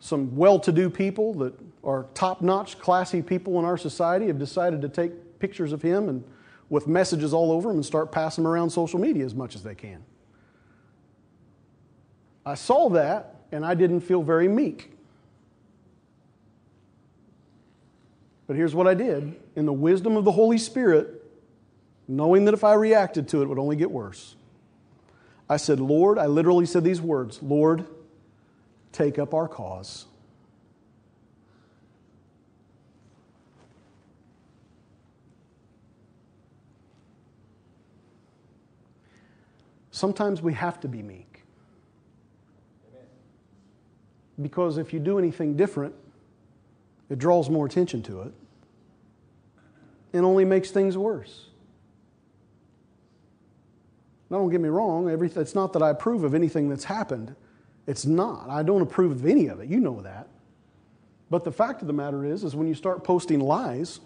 Some 0.00 0.34
well 0.36 0.58
to 0.60 0.72
do 0.72 0.88
people 0.88 1.34
that 1.34 1.54
are 1.84 2.06
top 2.14 2.40
notch, 2.40 2.78
classy 2.78 3.22
people 3.22 3.58
in 3.58 3.64
our 3.64 3.76
society 3.76 4.26
have 4.26 4.38
decided 4.38 4.82
to 4.82 4.88
take 4.88 5.38
pictures 5.38 5.72
of 5.72 5.82
him 5.82 6.08
and 6.08 6.24
with 6.68 6.86
messages 6.86 7.34
all 7.34 7.50
over 7.50 7.68
them 7.68 7.78
and 7.78 7.84
start 7.84 8.12
passing 8.12 8.44
them 8.44 8.52
around 8.52 8.70
social 8.70 8.98
media 8.98 9.24
as 9.24 9.34
much 9.34 9.54
as 9.54 9.62
they 9.62 9.74
can. 9.74 10.02
I 12.46 12.54
saw 12.54 12.88
that 12.90 13.39
and 13.52 13.64
I 13.64 13.74
didn't 13.74 14.00
feel 14.00 14.22
very 14.22 14.48
meek. 14.48 14.92
But 18.46 18.56
here's 18.56 18.74
what 18.74 18.88
I 18.88 18.94
did 18.94 19.36
in 19.54 19.64
the 19.64 19.72
wisdom 19.72 20.16
of 20.16 20.24
the 20.24 20.32
Holy 20.32 20.58
Spirit, 20.58 21.22
knowing 22.08 22.46
that 22.46 22.54
if 22.54 22.64
I 22.64 22.74
reacted 22.74 23.28
to 23.28 23.40
it, 23.40 23.44
it 23.44 23.48
would 23.48 23.58
only 23.58 23.76
get 23.76 23.90
worse. 23.90 24.34
I 25.48 25.56
said, 25.56 25.80
Lord, 25.80 26.18
I 26.18 26.26
literally 26.26 26.66
said 26.66 26.84
these 26.84 27.00
words 27.00 27.40
Lord, 27.42 27.84
take 28.92 29.18
up 29.18 29.34
our 29.34 29.48
cause. 29.48 30.06
Sometimes 39.92 40.40
we 40.40 40.54
have 40.54 40.80
to 40.80 40.88
be 40.88 41.02
meek. 41.02 41.29
Because 44.40 44.78
if 44.78 44.92
you 44.92 45.00
do 45.00 45.18
anything 45.18 45.56
different, 45.56 45.94
it 47.08 47.18
draws 47.18 47.50
more 47.50 47.66
attention 47.66 48.02
to 48.04 48.22
it. 48.22 48.32
and 50.12 50.24
only 50.24 50.44
makes 50.44 50.70
things 50.70 50.98
worse. 50.98 51.46
Now, 54.28 54.38
don't 54.38 54.50
get 54.50 54.60
me 54.60 54.68
wrong, 54.68 55.08
it's 55.08 55.54
not 55.54 55.72
that 55.72 55.82
I 55.82 55.90
approve 55.90 56.24
of 56.24 56.34
anything 56.34 56.68
that's 56.68 56.84
happened. 56.84 57.34
It's 57.86 58.06
not. 58.06 58.48
I 58.48 58.62
don't 58.62 58.82
approve 58.82 59.12
of 59.12 59.26
any 59.26 59.46
of 59.46 59.60
it. 59.60 59.68
You 59.68 59.80
know 59.80 60.00
that. 60.02 60.28
But 61.30 61.44
the 61.44 61.52
fact 61.52 61.80
of 61.80 61.86
the 61.86 61.92
matter 61.92 62.24
is, 62.24 62.44
is 62.44 62.54
when 62.54 62.66
you 62.66 62.74
start 62.74 63.02
posting 63.04 63.40
lies 63.40 64.00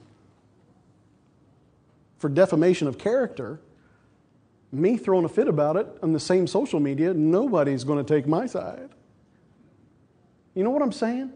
for 2.18 2.28
defamation 2.28 2.86
of 2.88 2.96
character, 2.98 3.60
me 4.72 4.96
throwing 4.96 5.24
a 5.24 5.28
fit 5.28 5.48
about 5.48 5.76
it 5.76 5.86
on 6.02 6.12
the 6.12 6.20
same 6.20 6.46
social 6.46 6.80
media, 6.80 7.12
nobody's 7.12 7.84
going 7.84 8.02
to 8.02 8.14
take 8.14 8.26
my 8.26 8.46
side. 8.46 8.90
You 10.54 10.64
know 10.64 10.70
what 10.70 10.82
I'm 10.82 10.92
saying? 10.92 11.32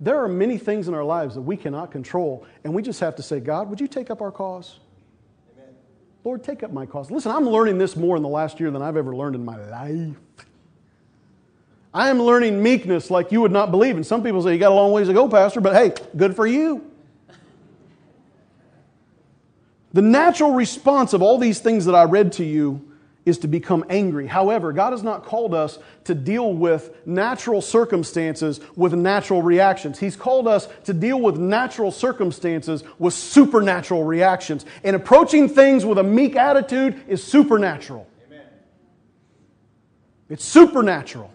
There 0.00 0.22
are 0.22 0.28
many 0.28 0.58
things 0.58 0.88
in 0.88 0.94
our 0.94 1.04
lives 1.04 1.34
that 1.34 1.42
we 1.42 1.56
cannot 1.56 1.90
control, 1.90 2.46
and 2.62 2.74
we 2.74 2.82
just 2.82 3.00
have 3.00 3.16
to 3.16 3.22
say, 3.22 3.40
God, 3.40 3.70
would 3.70 3.80
you 3.80 3.88
take 3.88 4.10
up 4.10 4.20
our 4.20 4.32
cause? 4.32 4.80
Amen. 5.56 5.74
Lord, 6.24 6.42
take 6.42 6.62
up 6.62 6.72
my 6.72 6.84
cause. 6.84 7.10
Listen, 7.10 7.32
I'm 7.32 7.48
learning 7.48 7.78
this 7.78 7.96
more 7.96 8.16
in 8.16 8.22
the 8.22 8.28
last 8.28 8.60
year 8.60 8.70
than 8.70 8.82
I've 8.82 8.96
ever 8.96 9.14
learned 9.14 9.34
in 9.34 9.44
my 9.44 9.56
life. 9.56 10.16
I 11.94 12.10
am 12.10 12.20
learning 12.20 12.60
meekness 12.60 13.08
like 13.08 13.30
you 13.30 13.40
would 13.40 13.52
not 13.52 13.70
believe. 13.70 13.94
And 13.94 14.04
some 14.04 14.22
people 14.22 14.42
say, 14.42 14.52
You 14.52 14.58
got 14.58 14.72
a 14.72 14.74
long 14.74 14.90
ways 14.90 15.06
to 15.06 15.14
go, 15.14 15.28
Pastor, 15.28 15.60
but 15.60 15.74
hey, 15.74 15.92
good 16.16 16.34
for 16.34 16.44
you. 16.44 16.90
The 19.92 20.02
natural 20.02 20.52
response 20.52 21.12
of 21.12 21.22
all 21.22 21.38
these 21.38 21.60
things 21.60 21.84
that 21.84 21.94
I 21.94 22.02
read 22.02 22.32
to 22.32 22.44
you 22.44 22.93
is 23.24 23.38
to 23.38 23.48
become 23.48 23.84
angry. 23.88 24.26
However, 24.26 24.72
God 24.72 24.92
has 24.92 25.02
not 25.02 25.24
called 25.24 25.54
us 25.54 25.78
to 26.04 26.14
deal 26.14 26.52
with 26.52 26.94
natural 27.06 27.60
circumstances 27.60 28.60
with 28.76 28.94
natural 28.94 29.42
reactions. 29.42 29.98
He's 29.98 30.16
called 30.16 30.46
us 30.46 30.68
to 30.84 30.92
deal 30.92 31.20
with 31.20 31.36
natural 31.36 31.90
circumstances 31.90 32.84
with 32.98 33.14
supernatural 33.14 34.04
reactions. 34.04 34.66
And 34.82 34.94
approaching 34.94 35.48
things 35.48 35.84
with 35.84 35.98
a 35.98 36.02
meek 36.02 36.36
attitude 36.36 37.02
is 37.08 37.24
supernatural. 37.24 38.06
Amen. 38.26 38.46
It's 40.28 40.44
supernatural 40.44 41.33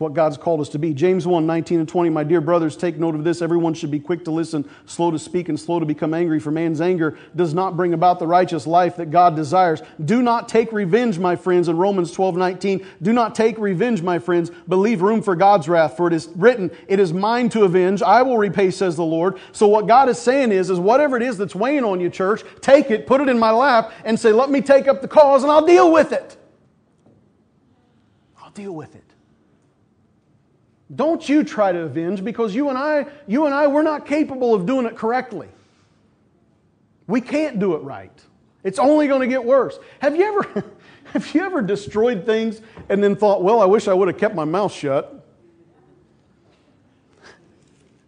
what 0.00 0.14
God's 0.14 0.38
called 0.38 0.60
us 0.60 0.68
to 0.70 0.78
be. 0.78 0.94
James 0.94 1.26
1 1.26 1.46
19 1.46 1.80
and 1.80 1.88
20. 1.88 2.10
My 2.10 2.24
dear 2.24 2.40
brothers, 2.40 2.76
take 2.76 2.98
note 2.98 3.14
of 3.14 3.22
this. 3.22 3.42
Everyone 3.42 3.74
should 3.74 3.90
be 3.90 4.00
quick 4.00 4.24
to 4.24 4.30
listen, 4.30 4.68
slow 4.86 5.10
to 5.10 5.18
speak, 5.18 5.48
and 5.48 5.60
slow 5.60 5.78
to 5.78 5.86
become 5.86 6.14
angry, 6.14 6.40
for 6.40 6.50
man's 6.50 6.80
anger 6.80 7.18
does 7.36 7.52
not 7.52 7.76
bring 7.76 7.92
about 7.92 8.18
the 8.18 8.26
righteous 8.26 8.66
life 8.66 8.96
that 8.96 9.10
God 9.10 9.36
desires. 9.36 9.82
Do 10.04 10.22
not 10.22 10.48
take 10.48 10.72
revenge, 10.72 11.18
my 11.18 11.36
friends, 11.36 11.68
in 11.68 11.76
Romans 11.76 12.12
12 12.12 12.36
19. 12.36 12.86
Do 13.02 13.12
not 13.12 13.34
take 13.34 13.58
revenge, 13.58 14.00
my 14.02 14.18
friends, 14.18 14.50
but 14.66 14.76
leave 14.76 15.02
room 15.02 15.20
for 15.20 15.36
God's 15.36 15.68
wrath, 15.68 15.96
for 15.96 16.06
it 16.06 16.14
is 16.14 16.28
written, 16.34 16.70
It 16.88 16.98
is 16.98 17.12
mine 17.12 17.50
to 17.50 17.64
avenge. 17.64 18.02
I 18.02 18.22
will 18.22 18.38
repay, 18.38 18.70
says 18.70 18.96
the 18.96 19.04
Lord. 19.04 19.38
So 19.52 19.66
what 19.66 19.86
God 19.86 20.08
is 20.08 20.18
saying 20.18 20.52
is, 20.52 20.70
is 20.70 20.78
whatever 20.78 21.16
it 21.16 21.22
is 21.22 21.36
that's 21.36 21.54
weighing 21.54 21.84
on 21.84 22.00
you, 22.00 22.08
church, 22.08 22.42
take 22.62 22.90
it, 22.90 23.06
put 23.06 23.20
it 23.20 23.28
in 23.28 23.38
my 23.38 23.50
lap, 23.50 23.92
and 24.04 24.18
say, 24.18 24.32
Let 24.32 24.50
me 24.50 24.62
take 24.62 24.88
up 24.88 25.02
the 25.02 25.08
cause, 25.08 25.42
and 25.42 25.52
I'll 25.52 25.66
deal 25.66 25.92
with 25.92 26.12
it. 26.12 26.36
I'll 28.42 28.50
deal 28.50 28.72
with 28.72 28.94
it. 28.94 29.09
Don't 30.94 31.28
you 31.28 31.44
try 31.44 31.70
to 31.70 31.80
avenge 31.80 32.24
because 32.24 32.54
you 32.54 32.68
and 32.68 32.76
I, 32.76 33.06
you 33.26 33.46
and 33.46 33.54
I, 33.54 33.68
we're 33.68 33.82
not 33.82 34.06
capable 34.06 34.54
of 34.54 34.66
doing 34.66 34.86
it 34.86 34.96
correctly. 34.96 35.48
We 37.06 37.20
can't 37.20 37.58
do 37.58 37.74
it 37.74 37.82
right. 37.82 38.12
It's 38.64 38.78
only 38.78 39.06
going 39.06 39.20
to 39.20 39.26
get 39.26 39.44
worse. 39.44 39.78
Have 40.00 40.16
you 40.16 40.24
ever, 40.24 40.64
have 41.12 41.34
you 41.34 41.44
ever 41.44 41.62
destroyed 41.62 42.26
things 42.26 42.60
and 42.88 43.02
then 43.02 43.14
thought, 43.14 43.42
well, 43.42 43.60
I 43.60 43.66
wish 43.66 43.88
I 43.88 43.94
would 43.94 44.08
have 44.08 44.18
kept 44.18 44.34
my 44.34 44.44
mouth 44.44 44.72
shut? 44.72 45.16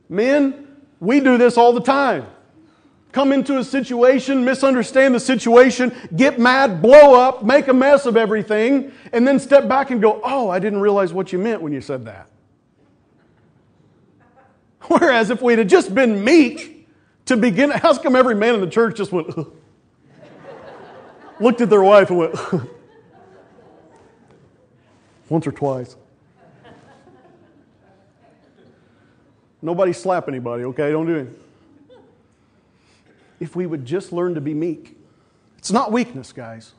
Men, 0.09 0.77
we 1.01 1.21
do 1.21 1.38
this 1.38 1.57
all 1.57 1.73
the 1.73 1.81
time. 1.81 2.27
Come 3.12 3.33
into 3.33 3.59
a 3.59 3.64
situation, 3.64 4.45
misunderstand 4.45 5.14
the 5.14 5.21
situation, 5.21 5.92
get 6.16 6.38
mad, 6.38 6.81
blow 6.81 7.14
up, 7.14 7.45
make 7.45 7.68
a 7.68 7.75
mess 7.75 8.07
of 8.07 8.16
everything, 8.16 8.90
and 9.12 9.29
then 9.29 9.38
step 9.38 9.68
back 9.68 9.90
and 9.90 10.01
go, 10.01 10.21
oh, 10.25 10.49
I 10.49 10.59
didn't 10.59 10.81
realize 10.81 11.12
what 11.12 11.33
you 11.33 11.38
meant 11.38 11.61
when 11.61 11.73
you 11.73 11.81
said 11.81 12.07
that. 12.07 12.29
Whereas 14.88 15.31
if 15.31 15.42
we'd 15.42 15.59
have 15.59 15.68
just 15.68 15.95
been 15.95 16.25
meek 16.25 16.88
to 17.27 17.37
begin, 17.37 17.71
how's 17.71 17.99
come 17.99 18.16
every 18.16 18.35
man 18.35 18.55
in 18.55 18.61
the 18.61 18.66
church 18.66 18.97
just 18.97 19.12
went, 19.12 19.29
Ugh. 19.37 19.53
looked 21.40 21.61
at 21.61 21.71
their 21.71 21.83
wife 21.83 22.11
and 22.11 22.18
went, 22.18 22.35
Ugh. 22.35 22.68
once 25.29 25.47
or 25.47 25.53
twice. 25.53 25.97
Nobody 29.62 29.92
slap 29.92 30.29
anybody, 30.29 30.64
okay? 30.64 30.90
Don't 30.90 31.07
do 31.07 31.14
it. 31.14 31.29
If 33.38 33.55
we 33.55 33.66
would 33.66 33.87
just 33.87 34.12
learn 34.12 34.35
to 34.35 34.40
be 34.40 34.55
meek. 34.55 34.99
It's 35.57 35.71
not 35.71 35.92
weakness, 35.92 36.33
guys. 36.33 36.73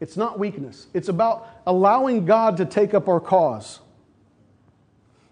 It's 0.00 0.16
not 0.16 0.38
weakness. 0.38 0.86
It's 0.94 1.08
about 1.08 1.48
allowing 1.66 2.24
God 2.24 2.56
to 2.56 2.64
take 2.64 2.94
up 2.94 3.08
our 3.08 3.20
cause. 3.20 3.80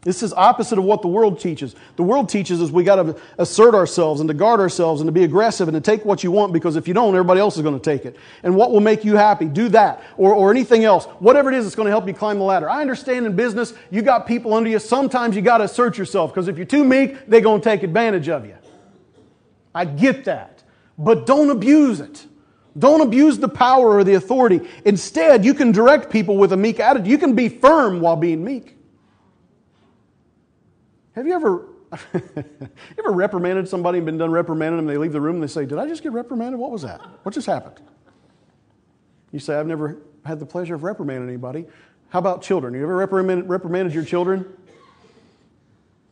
This 0.06 0.22
is 0.22 0.32
opposite 0.34 0.78
of 0.78 0.84
what 0.84 1.02
the 1.02 1.08
world 1.08 1.40
teaches. 1.40 1.74
The 1.96 2.04
world 2.04 2.28
teaches 2.28 2.62
us 2.62 2.70
we 2.70 2.84
got 2.84 3.02
to 3.02 3.16
assert 3.38 3.74
ourselves 3.74 4.20
and 4.20 4.28
to 4.28 4.34
guard 4.34 4.60
ourselves 4.60 5.00
and 5.00 5.08
to 5.08 5.12
be 5.12 5.24
aggressive 5.24 5.66
and 5.66 5.74
to 5.74 5.80
take 5.80 6.04
what 6.04 6.22
you 6.22 6.30
want 6.30 6.52
because 6.52 6.76
if 6.76 6.86
you 6.86 6.94
don't, 6.94 7.12
everybody 7.12 7.40
else 7.40 7.56
is 7.56 7.62
going 7.62 7.76
to 7.76 7.82
take 7.82 8.06
it. 8.06 8.16
And 8.44 8.54
what 8.54 8.70
will 8.70 8.78
make 8.78 9.04
you 9.04 9.16
happy? 9.16 9.46
Do 9.46 9.68
that. 9.70 10.04
Or, 10.16 10.32
or 10.32 10.52
anything 10.52 10.84
else. 10.84 11.06
Whatever 11.18 11.50
it 11.50 11.56
is 11.56 11.64
that's 11.64 11.74
going 11.74 11.86
to 11.86 11.90
help 11.90 12.06
you 12.06 12.14
climb 12.14 12.38
the 12.38 12.44
ladder. 12.44 12.70
I 12.70 12.82
understand 12.82 13.26
in 13.26 13.34
business, 13.34 13.74
you 13.90 14.00
got 14.00 14.28
people 14.28 14.54
under 14.54 14.70
you. 14.70 14.78
Sometimes 14.78 15.34
you 15.34 15.42
got 15.42 15.58
to 15.58 15.64
assert 15.64 15.98
yourself 15.98 16.32
because 16.32 16.46
if 16.46 16.56
you're 16.56 16.66
too 16.66 16.84
meek, 16.84 17.26
they're 17.26 17.40
going 17.40 17.60
to 17.60 17.68
take 17.68 17.82
advantage 17.82 18.28
of 18.28 18.46
you. 18.46 18.54
I 19.74 19.86
get 19.86 20.26
that. 20.26 20.62
But 20.96 21.26
don't 21.26 21.50
abuse 21.50 21.98
it. 21.98 22.24
Don't 22.78 23.00
abuse 23.00 23.40
the 23.40 23.48
power 23.48 23.96
or 23.96 24.04
the 24.04 24.14
authority. 24.14 24.60
Instead, 24.84 25.44
you 25.44 25.52
can 25.52 25.72
direct 25.72 26.10
people 26.10 26.36
with 26.36 26.52
a 26.52 26.56
meek 26.56 26.78
attitude. 26.78 27.08
You 27.08 27.18
can 27.18 27.34
be 27.34 27.48
firm 27.48 28.00
while 28.00 28.14
being 28.14 28.44
meek. 28.44 28.75
Have 31.16 31.26
you 31.26 31.32
ever, 31.32 31.66
ever 32.98 33.10
reprimanded 33.10 33.66
somebody 33.66 33.98
and 33.98 34.06
been 34.06 34.18
done 34.18 34.30
reprimanding 34.30 34.76
them? 34.76 34.86
They 34.86 34.98
leave 34.98 35.12
the 35.12 35.20
room 35.20 35.36
and 35.36 35.42
they 35.42 35.48
say, 35.48 35.64
Did 35.64 35.78
I 35.78 35.88
just 35.88 36.02
get 36.02 36.12
reprimanded? 36.12 36.60
What 36.60 36.70
was 36.70 36.82
that? 36.82 37.00
What 37.22 37.34
just 37.34 37.46
happened? 37.46 37.80
You 39.32 39.40
say, 39.40 39.58
I've 39.58 39.66
never 39.66 39.98
had 40.24 40.38
the 40.38 40.46
pleasure 40.46 40.74
of 40.74 40.82
reprimanding 40.82 41.28
anybody. 41.28 41.66
How 42.10 42.18
about 42.18 42.42
children? 42.42 42.74
You 42.74 42.82
ever 42.82 42.94
reprimanded, 42.94 43.48
reprimanded 43.48 43.94
your 43.94 44.04
children? 44.04 44.46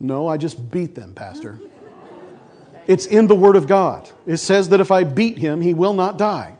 No, 0.00 0.26
I 0.26 0.38
just 0.38 0.70
beat 0.70 0.94
them, 0.94 1.14
Pastor. 1.14 1.60
It's 2.86 3.06
in 3.06 3.26
the 3.26 3.34
Word 3.34 3.56
of 3.56 3.66
God. 3.66 4.10
It 4.26 4.38
says 4.38 4.70
that 4.70 4.80
if 4.80 4.90
I 4.90 5.04
beat 5.04 5.38
him, 5.38 5.60
he 5.60 5.74
will 5.74 5.94
not 5.94 6.18
die. 6.18 6.56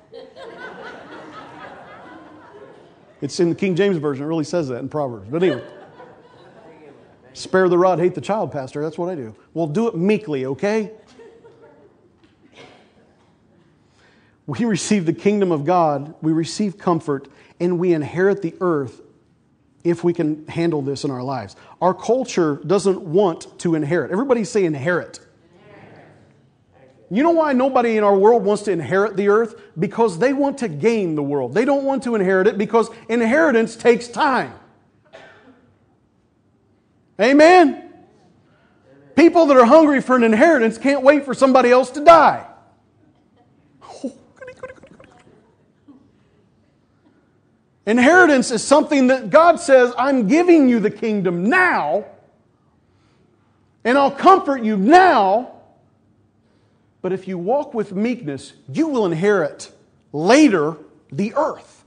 It's 3.21 3.41
in 3.41 3.49
the 3.49 3.55
King 3.55 3.75
James 3.75 3.97
Version. 3.97 4.25
It 4.25 4.29
really 4.29 4.45
says 4.45 4.69
that 4.69 4.81
in 4.81 4.89
Proverbs. 4.89 5.29
But 5.31 5.43
anyway. 5.43 5.65
Spare 7.35 7.68
the 7.68 7.77
rod, 7.77 7.99
hate 7.99 8.14
the 8.14 8.20
child, 8.20 8.53
Pastor. 8.53 8.81
That's 8.81 8.97
what 8.97 9.11
I 9.11 9.16
do. 9.16 9.35
Well, 9.53 9.66
do 9.66 9.88
it 9.88 9.97
meekly, 9.97 10.47
okay? 10.47 10.92
We 14.47 14.64
receive 14.64 15.05
the 15.05 15.12
kingdom 15.12 15.51
of 15.53 15.64
God, 15.64 16.14
we 16.23 16.33
receive 16.33 16.79
comfort, 16.79 17.29
and 17.59 17.79
we 17.79 17.92
inherit 17.92 18.40
the 18.42 18.55
earth 18.61 19.01
if 19.83 20.05
we 20.05 20.12
can 20.12 20.47
handle 20.47 20.81
this 20.81 21.05
in 21.05 21.11
our 21.11 21.23
lives. 21.23 21.57
Our 21.81 21.92
culture 21.92 22.61
doesn't 22.66 23.01
want 23.01 23.59
to 23.61 23.75
inherit. 23.75 24.12
Everybody 24.12 24.44
say 24.44 24.64
inherit. 24.64 25.20
You 27.11 27.23
know 27.23 27.31
why 27.31 27.53
nobody 27.53 27.97
in 27.97 28.04
our 28.04 28.17
world 28.17 28.44
wants 28.44 28.63
to 28.65 28.73
inherit 28.73 29.17
the 29.17 29.29
earth? 29.29 29.61
Because 29.79 30.19
they 30.19 30.33
want 30.33 30.59
to 30.59 30.69
gain 30.69 31.17
the 31.17 31.23
world. 31.23 31.52
They 31.52 31.65
don't 31.65 31.85
want 31.85 32.02
to 32.04 32.15
inherit 32.15 32.46
it 32.46 32.59
because 32.59 32.90
inheritance 33.09 33.77
takes 33.77 34.09
time. 34.09 34.54
Amen? 37.21 37.92
People 39.15 39.46
that 39.46 39.56
are 39.56 39.65
hungry 39.65 40.00
for 40.00 40.17
an 40.17 40.25
inheritance 40.25 40.77
can't 40.79 41.02
wait 41.02 41.25
for 41.25 41.35
somebody 41.35 41.71
else 41.71 41.90
to 41.90 42.04
die. 42.04 42.46
Inheritance 47.87 48.50
is 48.50 48.65
something 48.65 49.08
that 49.08 49.29
God 49.29 49.60
says, 49.60 49.92
I'm 49.98 50.27
giving 50.27 50.69
you 50.69 50.81
the 50.81 50.90
kingdom 50.90 51.50
now, 51.50 52.06
and 53.85 53.98
I'll 53.98 54.10
comfort 54.10 54.62
you 54.62 54.77
now. 54.77 55.52
But 57.02 57.12
if 57.12 57.29
you 57.29 57.37
walk 57.37 57.75
with 57.75 57.92
meekness, 57.92 58.54
you 58.73 58.88
will 58.88 59.04
inherit 59.04 59.71
later 60.12 60.79
the 61.12 61.35
earth. 61.35 61.85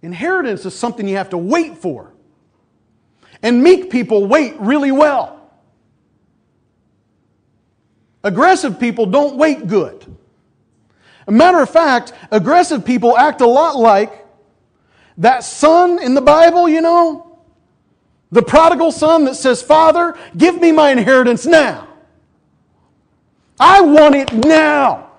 Inheritance 0.00 0.64
is 0.64 0.78
something 0.78 1.08
you 1.08 1.16
have 1.16 1.30
to 1.30 1.38
wait 1.38 1.76
for. 1.76 2.13
And 3.44 3.62
meek 3.62 3.90
people 3.90 4.26
wait 4.26 4.58
really 4.58 4.90
well. 4.90 5.38
Aggressive 8.22 8.80
people 8.80 9.04
don't 9.04 9.36
wait 9.36 9.68
good. 9.68 10.16
A 11.26 11.32
matter 11.32 11.60
of 11.60 11.68
fact, 11.68 12.14
aggressive 12.30 12.86
people 12.86 13.18
act 13.18 13.42
a 13.42 13.46
lot 13.46 13.76
like 13.76 14.26
that 15.18 15.44
son 15.44 16.02
in 16.02 16.14
the 16.14 16.22
Bible, 16.22 16.70
you 16.70 16.80
know? 16.80 17.38
The 18.32 18.42
prodigal 18.42 18.90
son 18.90 19.26
that 19.26 19.34
says, 19.34 19.60
Father, 19.62 20.16
give 20.34 20.58
me 20.58 20.72
my 20.72 20.90
inheritance 20.90 21.44
now. 21.44 21.86
I 23.60 23.82
want 23.82 24.14
it 24.14 24.32
now. 24.32 25.10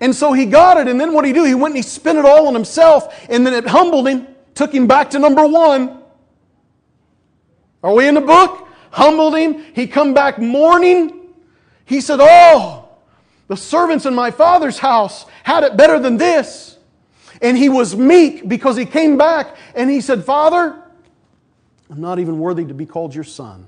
And 0.00 0.14
so 0.14 0.32
he 0.32 0.46
got 0.46 0.76
it, 0.76 0.86
and 0.86 1.00
then 1.00 1.12
what 1.12 1.22
did 1.22 1.28
he 1.28 1.34
do? 1.34 1.44
He 1.44 1.54
went 1.54 1.74
and 1.74 1.84
he 1.84 1.88
spent 1.88 2.18
it 2.18 2.24
all 2.24 2.46
on 2.46 2.54
himself, 2.54 3.26
and 3.28 3.44
then 3.44 3.52
it 3.52 3.66
humbled 3.66 4.06
him, 4.06 4.28
took 4.54 4.72
him 4.72 4.86
back 4.86 5.10
to 5.10 5.18
number 5.18 5.44
one. 5.44 5.98
Are 7.82 7.94
we 7.94 8.08
in 8.08 8.14
the 8.14 8.20
book? 8.20 8.68
Humbled 8.90 9.36
him. 9.36 9.64
He 9.74 9.86
come 9.86 10.14
back 10.14 10.38
mourning. 10.38 11.28
He 11.84 12.00
said, 12.00 12.18
Oh, 12.20 12.88
the 13.46 13.56
servants 13.56 14.06
in 14.06 14.14
my 14.14 14.30
father's 14.30 14.78
house 14.78 15.26
had 15.42 15.64
it 15.64 15.76
better 15.76 15.98
than 15.98 16.16
this. 16.16 16.78
And 17.40 17.56
he 17.56 17.68
was 17.68 17.96
meek 17.96 18.48
because 18.48 18.76
he 18.76 18.84
came 18.84 19.16
back 19.16 19.56
and 19.74 19.88
he 19.88 20.00
said, 20.00 20.24
Father, 20.24 20.82
I'm 21.90 22.00
not 22.00 22.18
even 22.18 22.38
worthy 22.38 22.64
to 22.66 22.74
be 22.74 22.86
called 22.86 23.14
your 23.14 23.24
son. 23.24 23.66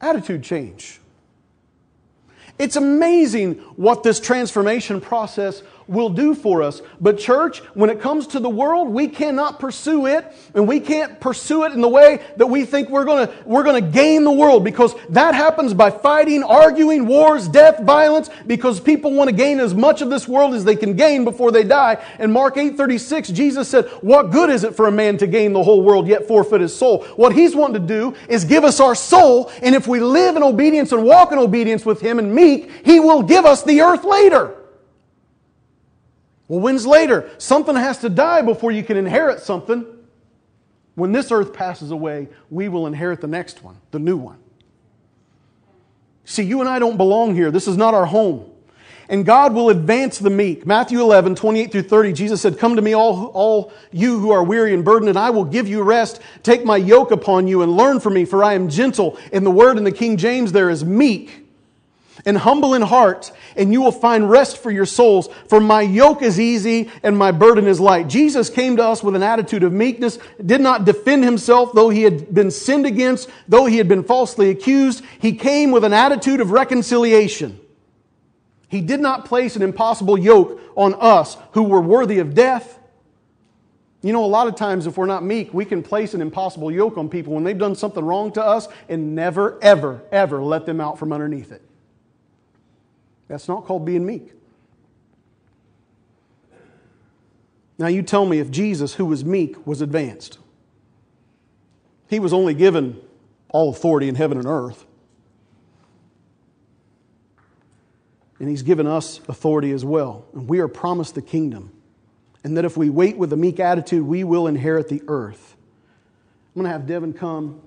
Attitude 0.00 0.42
change. 0.42 1.00
It's 2.58 2.76
amazing 2.76 3.54
what 3.76 4.02
this 4.02 4.18
transformation 4.18 5.00
process 5.00 5.62
will 5.88 6.10
do 6.10 6.34
for 6.34 6.62
us. 6.62 6.82
But, 7.00 7.18
church, 7.18 7.60
when 7.74 7.90
it 7.90 8.00
comes 8.00 8.26
to 8.28 8.40
the 8.40 8.48
world, 8.48 8.88
we 8.88 9.08
cannot 9.08 9.58
pursue 9.58 10.06
it, 10.06 10.24
and 10.54 10.68
we 10.68 10.78
can't 10.80 11.18
pursue 11.18 11.64
it 11.64 11.72
in 11.72 11.80
the 11.80 11.88
way 11.88 12.20
that 12.36 12.46
we 12.46 12.64
think 12.64 12.90
we're 12.90 13.04
going 13.04 13.26
to 13.26 13.34
we're 13.44 13.64
going 13.64 13.82
to 13.82 13.90
gain 13.90 14.24
the 14.24 14.32
world 14.32 14.62
because 14.62 14.94
that 15.08 15.34
happens 15.34 15.72
by 15.74 15.90
fighting, 15.90 16.42
arguing, 16.42 17.06
wars, 17.06 17.48
death, 17.48 17.82
violence, 17.82 18.28
because 18.46 18.78
people 18.78 19.12
want 19.12 19.30
to 19.30 19.34
gain 19.34 19.58
as 19.58 19.74
much 19.74 20.02
of 20.02 20.10
this 20.10 20.28
world 20.28 20.54
as 20.54 20.64
they 20.64 20.76
can 20.76 20.94
gain 20.94 21.24
before 21.24 21.50
they 21.50 21.64
die. 21.64 21.96
In 22.18 22.30
Mark 22.30 22.56
8:36, 22.56 23.32
Jesus 23.32 23.68
said, 23.68 23.86
What 24.02 24.30
good 24.30 24.50
is 24.50 24.64
it 24.64 24.76
for 24.76 24.86
a 24.86 24.92
man 24.92 25.16
to 25.18 25.26
gain 25.26 25.52
the 25.52 25.62
whole 25.62 25.82
world 25.82 26.06
yet 26.06 26.28
forfeit 26.28 26.60
his 26.60 26.76
soul? 26.76 27.04
What 27.16 27.32
he's 27.32 27.56
wanting 27.56 27.80
to 27.80 27.88
do 27.88 28.14
is 28.28 28.44
give 28.44 28.64
us 28.64 28.80
our 28.80 28.94
soul, 28.94 29.50
and 29.62 29.74
if 29.74 29.86
we 29.86 30.00
live 30.00 30.36
in 30.36 30.42
obedience 30.42 30.92
and 30.92 31.04
walk 31.04 31.32
in 31.32 31.38
obedience 31.38 31.86
with 31.86 32.00
him 32.00 32.18
and 32.18 32.34
meek, 32.34 32.70
he 32.84 33.00
will 33.00 33.22
give 33.22 33.46
us 33.46 33.62
the 33.62 33.80
earth 33.80 34.04
later. 34.04 34.57
Well, 36.48 36.60
when's 36.60 36.86
later? 36.86 37.30
Something 37.38 37.76
has 37.76 37.98
to 37.98 38.08
die 38.08 38.42
before 38.42 38.72
you 38.72 38.82
can 38.82 38.96
inherit 38.96 39.40
something. 39.40 39.86
When 40.94 41.12
this 41.12 41.30
earth 41.30 41.52
passes 41.52 41.90
away, 41.90 42.28
we 42.50 42.68
will 42.68 42.86
inherit 42.86 43.20
the 43.20 43.28
next 43.28 43.62
one, 43.62 43.76
the 43.92 43.98
new 43.98 44.16
one. 44.16 44.38
See, 46.24 46.42
you 46.42 46.60
and 46.60 46.68
I 46.68 46.78
don't 46.78 46.96
belong 46.96 47.34
here. 47.34 47.50
This 47.50 47.68
is 47.68 47.76
not 47.76 47.94
our 47.94 48.06
home. 48.06 48.50
And 49.10 49.24
God 49.24 49.54
will 49.54 49.70
advance 49.70 50.18
the 50.18 50.28
meek. 50.28 50.66
Matthew 50.66 51.00
11, 51.00 51.34
28 51.34 51.72
through 51.72 51.82
30, 51.82 52.12
Jesus 52.12 52.42
said, 52.42 52.58
Come 52.58 52.76
to 52.76 52.82
me, 52.82 52.94
all, 52.94 53.26
all 53.28 53.72
you 53.90 54.18
who 54.18 54.30
are 54.32 54.42
weary 54.42 54.74
and 54.74 54.84
burdened, 54.84 55.08
and 55.08 55.18
I 55.18 55.30
will 55.30 55.46
give 55.46 55.66
you 55.66 55.82
rest. 55.82 56.20
Take 56.42 56.64
my 56.64 56.76
yoke 56.76 57.10
upon 57.10 57.48
you 57.48 57.62
and 57.62 57.74
learn 57.74 58.00
from 58.00 58.14
me, 58.14 58.26
for 58.26 58.44
I 58.44 58.52
am 58.52 58.68
gentle. 58.68 59.18
And 59.32 59.46
the 59.46 59.50
word 59.50 59.78
in 59.78 59.84
the 59.84 59.92
King 59.92 60.18
James 60.18 60.52
there 60.52 60.68
is 60.68 60.84
meek 60.84 61.47
and 62.24 62.38
humble 62.38 62.74
in 62.74 62.82
heart, 62.82 63.32
and 63.56 63.72
you 63.72 63.80
will 63.80 63.92
find 63.92 64.30
rest 64.30 64.58
for 64.58 64.70
your 64.70 64.86
souls. 64.86 65.28
For 65.48 65.60
my 65.60 65.82
yoke 65.82 66.22
is 66.22 66.38
easy 66.38 66.90
and 67.02 67.16
my 67.16 67.32
burden 67.32 67.66
is 67.66 67.80
light. 67.80 68.08
Jesus 68.08 68.50
came 68.50 68.76
to 68.76 68.84
us 68.84 69.02
with 69.02 69.16
an 69.16 69.22
attitude 69.22 69.62
of 69.62 69.72
meekness, 69.72 70.18
did 70.44 70.60
not 70.60 70.84
defend 70.84 71.24
himself, 71.24 71.72
though 71.72 71.90
he 71.90 72.02
had 72.02 72.34
been 72.34 72.50
sinned 72.50 72.86
against, 72.86 73.28
though 73.48 73.66
he 73.66 73.76
had 73.78 73.88
been 73.88 74.04
falsely 74.04 74.50
accused. 74.50 75.04
He 75.18 75.32
came 75.32 75.70
with 75.70 75.84
an 75.84 75.92
attitude 75.92 76.40
of 76.40 76.50
reconciliation. 76.50 77.60
He 78.68 78.80
did 78.80 79.00
not 79.00 79.24
place 79.24 79.56
an 79.56 79.62
impossible 79.62 80.18
yoke 80.18 80.60
on 80.76 80.94
us 80.94 81.36
who 81.52 81.64
were 81.64 81.80
worthy 81.80 82.18
of 82.18 82.34
death. 82.34 82.78
You 84.02 84.12
know, 84.12 84.24
a 84.24 84.26
lot 84.26 84.46
of 84.46 84.54
times 84.54 84.86
if 84.86 84.96
we're 84.96 85.06
not 85.06 85.24
meek, 85.24 85.52
we 85.52 85.64
can 85.64 85.82
place 85.82 86.14
an 86.14 86.20
impossible 86.20 86.70
yoke 86.70 86.96
on 86.96 87.08
people 87.08 87.32
when 87.32 87.42
they've 87.42 87.58
done 87.58 87.74
something 87.74 88.04
wrong 88.04 88.30
to 88.32 88.44
us 88.44 88.68
and 88.88 89.14
never, 89.14 89.58
ever, 89.60 90.02
ever 90.12 90.40
let 90.42 90.66
them 90.66 90.80
out 90.80 90.98
from 90.98 91.12
underneath 91.12 91.50
it. 91.50 91.62
That's 93.28 93.46
not 93.46 93.66
called 93.66 93.84
being 93.84 94.04
meek. 94.04 94.32
Now, 97.78 97.86
you 97.86 98.02
tell 98.02 98.26
me 98.26 98.40
if 98.40 98.50
Jesus, 98.50 98.94
who 98.94 99.06
was 99.06 99.24
meek, 99.24 99.64
was 99.66 99.80
advanced. 99.80 100.38
He 102.08 102.18
was 102.18 102.32
only 102.32 102.54
given 102.54 103.00
all 103.50 103.70
authority 103.70 104.08
in 104.08 104.16
heaven 104.16 104.36
and 104.36 104.46
earth. 104.46 104.84
And 108.40 108.48
He's 108.48 108.62
given 108.62 108.86
us 108.86 109.20
authority 109.28 109.70
as 109.70 109.84
well. 109.84 110.26
And 110.32 110.48
we 110.48 110.58
are 110.58 110.68
promised 110.68 111.14
the 111.14 111.22
kingdom. 111.22 111.72
And 112.42 112.56
that 112.56 112.64
if 112.64 112.76
we 112.76 112.88
wait 112.90 113.16
with 113.16 113.32
a 113.32 113.36
meek 113.36 113.60
attitude, 113.60 114.04
we 114.04 114.24
will 114.24 114.46
inherit 114.46 114.88
the 114.88 115.02
earth. 115.06 115.56
I'm 116.54 116.62
going 116.62 116.64
to 116.64 116.72
have 116.72 116.86
Devin 116.86 117.12
come. 117.12 117.60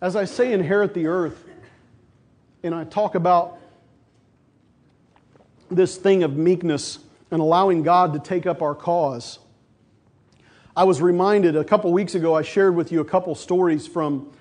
As 0.00 0.16
I 0.16 0.24
say, 0.24 0.52
inherit 0.52 0.92
the 0.92 1.06
earth, 1.06 1.44
and 2.62 2.74
I 2.74 2.84
talk 2.84 3.14
about 3.14 3.58
this 5.74 5.96
thing 5.96 6.22
of 6.22 6.36
meekness 6.36 6.98
and 7.30 7.40
allowing 7.40 7.82
God 7.82 8.12
to 8.12 8.18
take 8.18 8.46
up 8.46 8.62
our 8.62 8.74
cause. 8.74 9.38
I 10.76 10.84
was 10.84 11.02
reminded 11.02 11.56
a 11.56 11.64
couple 11.64 11.92
weeks 11.92 12.14
ago, 12.14 12.34
I 12.34 12.42
shared 12.42 12.74
with 12.74 12.92
you 12.92 13.00
a 13.00 13.04
couple 13.04 13.34
stories 13.34 13.86
from 13.86 14.32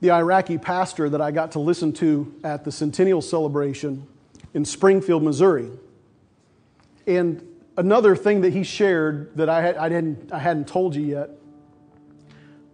the 0.00 0.10
Iraqi 0.10 0.58
pastor 0.58 1.08
that 1.08 1.20
I 1.20 1.30
got 1.30 1.52
to 1.52 1.58
listen 1.58 1.92
to 1.94 2.32
at 2.44 2.64
the 2.64 2.70
centennial 2.70 3.22
celebration 3.22 4.06
in 4.52 4.64
Springfield, 4.64 5.22
Missouri. 5.22 5.70
And 7.06 7.46
another 7.76 8.14
thing 8.14 8.42
that 8.42 8.52
he 8.52 8.62
shared 8.62 9.36
that 9.36 9.48
I, 9.48 9.62
had, 9.62 9.76
I, 9.76 9.88
didn't, 9.88 10.32
I 10.32 10.38
hadn't 10.38 10.68
told 10.68 10.94
you 10.94 11.02
yet 11.02 11.30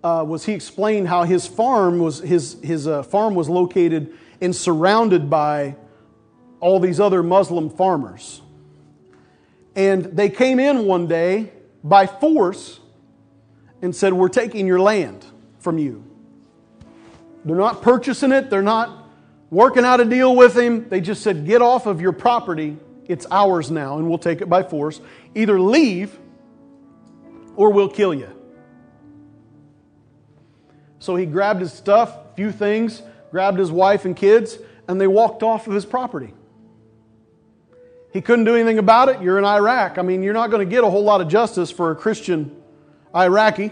uh, 0.03 0.25
was 0.27 0.45
he 0.45 0.53
explained 0.53 1.09
how 1.09 1.25
his 1.25 1.47
farm 1.47 1.99
was, 1.99 2.21
his, 2.21 2.57
his 2.63 2.87
uh, 2.87 3.03
farm 3.03 3.35
was 3.35 3.49
located 3.49 4.13
and 4.41 4.55
surrounded 4.55 5.29
by 5.29 5.77
all 6.61 6.79
these 6.79 7.01
other 7.01 7.23
Muslim 7.23 7.71
farmers. 7.71 8.43
And 9.75 10.05
they 10.05 10.29
came 10.29 10.61
in 10.61 10.85
one 10.85 11.07
day 11.07 11.53
by 11.83 12.07
force 12.07 12.81
and 13.83 13.95
said, 13.95 14.13
We're 14.13 14.29
taking 14.29 14.67
your 14.67 14.81
land 14.81 15.25
from 15.59 15.79
you. 15.79 16.05
They're 17.45 17.57
not 17.57 17.83
purchasing 17.83 18.33
it, 18.33 18.51
they're 18.51 18.63
not 18.63 19.09
working 19.51 19.85
out 19.85 20.01
a 20.01 20.05
deal 20.05 20.37
with 20.37 20.57
him. 20.57 20.89
They 20.89 21.01
just 21.01 21.23
said, 21.23 21.47
Get 21.47 21.63
off 21.63 21.87
of 21.87 22.01
your 22.01 22.13
property. 22.13 22.77
It's 23.07 23.27
ours 23.31 23.71
now, 23.71 23.99
and 23.99 24.09
we'll 24.09 24.19
take 24.19 24.41
it 24.41 24.49
by 24.49 24.63
force. 24.63 25.01
Either 25.35 25.59
leave 25.59 26.17
or 27.57 27.73
we'll 27.73 27.89
kill 27.89 28.15
you. 28.15 28.29
So 31.01 31.17
he 31.17 31.27
grabbed 31.27 31.61
his 31.61 31.73
stuff, 31.73 32.15
a 32.33 32.35
few 32.37 32.53
things, 32.53 33.03
grabbed 33.31 33.59
his 33.59 33.73
wife 33.73 34.05
and 34.05 34.15
kids, 34.15 34.59
and 34.87 35.01
they 35.01 35.07
walked 35.07 35.43
off 35.43 35.67
of 35.67 35.73
his 35.73 35.85
property. 35.85 36.35
He 38.13 38.21
couldn't 38.21 38.45
do 38.45 38.55
anything 38.55 38.79
about 38.79 39.09
it. 39.09 39.23
You're 39.23 39.39
in 39.39 39.45
Iraq. 39.45 39.99
I 39.99 40.03
mean, 40.03 40.23
you're 40.23 40.35
not 40.35 40.51
going 40.51 40.67
to 40.67 40.71
get 40.71 40.83
a 40.83 40.91
whole 40.91 41.05
lot 41.05 41.21
of 41.21 41.29
justice 41.29 41.71
for 41.71 41.91
a 41.91 41.95
Christian 41.95 42.57
Iraqi. 43.15 43.71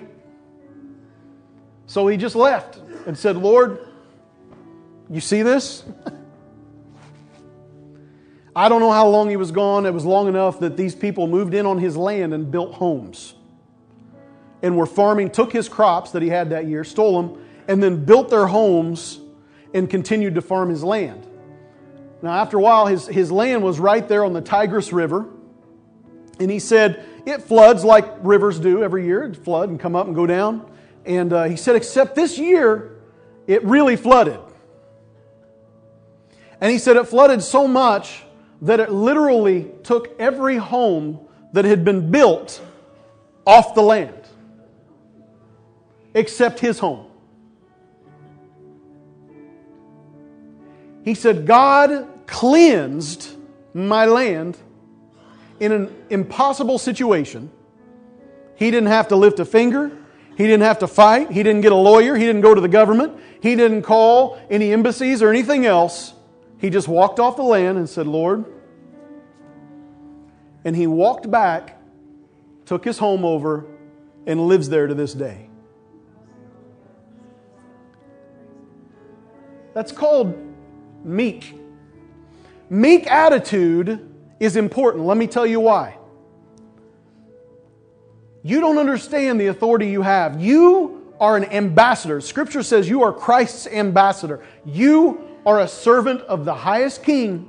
So 1.87 2.07
he 2.07 2.17
just 2.17 2.37
left 2.37 2.81
and 3.07 3.17
said, 3.17 3.37
Lord, 3.37 3.79
you 5.11 5.21
see 5.21 5.43
this? 5.43 5.85
I 8.55 8.69
don't 8.69 8.81
know 8.81 8.93
how 8.93 9.09
long 9.09 9.31
he 9.31 9.37
was 9.37 9.53
gone. 9.53 9.87
It 9.87 9.95
was 9.95 10.05
long 10.05 10.29
enough 10.29 10.61
that 10.61 10.77
these 10.77 10.95
people 10.95 11.27
moved 11.27 11.55
in 11.55 11.65
on 11.65 11.79
his 11.79 11.97
land 11.97 12.35
and 12.35 12.51
built 12.51 12.75
homes. 12.75 13.35
And 14.63 14.77
were 14.77 14.87
farming, 14.87 15.31
took 15.31 15.53
his 15.53 15.69
crops 15.69 16.11
that 16.11 16.23
he 16.23 16.29
had 16.29 16.51
that 16.51 16.67
year, 16.67 16.83
stole 16.83 17.23
them, 17.23 17.47
and 17.69 17.81
then 17.81 18.05
built 18.05 18.31
their 18.31 18.49
homes 18.49 19.21
and 19.73 19.89
continued 19.89 20.35
to 20.35 20.43
farm 20.43 20.71
his 20.71 20.83
land. 20.83 21.28
Now, 22.21 22.33
after 22.33 22.59
a 22.59 22.61
while, 22.61 22.87
his, 22.87 23.07
his 23.07 23.31
land 23.31 23.63
was 23.63 23.79
right 23.79 24.07
there 24.07 24.25
on 24.25 24.33
the 24.33 24.41
Tigris 24.41 24.93
River. 24.93 25.29
And 26.41 26.51
he 26.51 26.59
said, 26.59 27.05
it 27.27 27.43
floods 27.43 27.85
like 27.85 28.07
rivers 28.23 28.59
do 28.59 28.83
every 28.83 29.05
year. 29.05 29.25
It 29.25 29.37
flood 29.37 29.69
and 29.69 29.79
come 29.79 29.95
up 29.95 30.07
and 30.07 30.15
go 30.15 30.27
down. 30.27 30.71
And 31.05 31.33
uh, 31.33 31.45
he 31.45 31.57
said, 31.57 31.77
except 31.77 32.15
this 32.15 32.39
year, 32.39 32.97
it 33.47 33.65
really 33.65 33.97
flooded. 33.97 34.41
And 36.61 36.73
he 36.73 36.79
said 36.79 36.97
it 36.97 37.05
flooded 37.05 37.43
so 37.43 37.69
much 37.69 38.25
that 38.63 38.81
it 38.81 38.91
literally 38.91 39.71
took 39.85 40.19
every 40.21 40.57
home 40.57 41.21
that 41.53 41.65
had 41.65 41.85
been 41.85 42.11
built 42.11 42.61
off 43.47 43.75
the 43.75 43.83
land, 43.83 44.23
except 46.15 46.61
his 46.61 46.79
home. 46.79 47.08
He 51.09 51.15
said, 51.15 51.47
God 51.47 52.07
cleansed 52.27 53.35
my 53.73 54.05
land 54.05 54.59
in 55.59 55.73
an 55.73 56.05
impossible 56.11 56.77
situation. 56.77 57.51
He 58.57 58.71
didn't 58.71 58.91
have 58.91 59.09
to 59.09 59.17
lift 59.17 59.41
a 59.41 59.47
finger. 59.47 59.91
He 60.37 60.45
didn't 60.45 60.65
have 60.65 60.81
to 60.81 60.87
fight. 60.87 61.31
He 61.31 61.43
didn't 61.43 61.63
get 61.63 61.73
a 61.73 61.77
lawyer. 61.77 62.15
He 62.15 62.27
didn't 62.27 62.43
go 62.43 62.55
to 62.55 62.61
the 62.61 62.69
government. 62.69 63.19
He 63.41 63.57
didn't 63.57 63.85
call 63.85 64.39
any 64.51 64.71
embassies 64.71 65.23
or 65.23 65.31
anything 65.31 65.65
else. 65.65 66.13
He 66.59 66.69
just 66.69 66.89
walked 66.89 67.19
off 67.19 67.37
the 67.37 67.43
land 67.43 67.79
and 67.79 67.89
said, 67.89 68.07
Lord. 68.07 68.45
And 70.63 70.77
he 70.77 70.87
walked 70.87 71.31
back, 71.31 71.81
took 72.67 72.85
his 72.85 72.99
home 72.99 73.25
over, 73.25 73.65
and 74.27 74.47
lives 74.47 74.69
there 74.69 74.87
to 74.87 74.95
this 74.95 75.15
day. 75.15 75.49
That's 79.73 79.91
called 79.91 80.48
meek. 81.05 81.55
Meek 82.71 83.07
attitude 83.11 84.09
is 84.41 84.57
important. 84.57 85.05
Let 85.05 85.17
me 85.17 85.27
tell 85.27 85.47
you 85.47 85.61
why. 85.61 85.97
You 88.43 88.61
don't 88.61 88.79
understand 88.79 89.41
the 89.41 89.47
authority 89.47 89.89
you 89.89 90.03
have. 90.03 90.41
You 90.41 91.15
are 91.21 91.37
an 91.37 91.45
ambassador. 91.47 92.21
Scripture 92.21 92.63
says 92.63 92.89
you 92.89 93.03
are 93.03 93.13
Christ's 93.13 93.67
ambassador. 93.67 94.43
You 94.65 95.21
are 95.45 95.61
a 95.61 95.69
servant 95.69 96.21
of 96.23 96.45
the 96.45 96.55
highest 96.55 97.03
king 97.03 97.49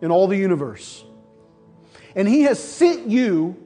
in 0.00 0.10
all 0.10 0.26
the 0.26 0.36
universe. 0.36 1.04
And 2.14 2.28
he 2.28 2.42
has 2.42 2.62
sent 2.62 3.08
you 3.08 3.56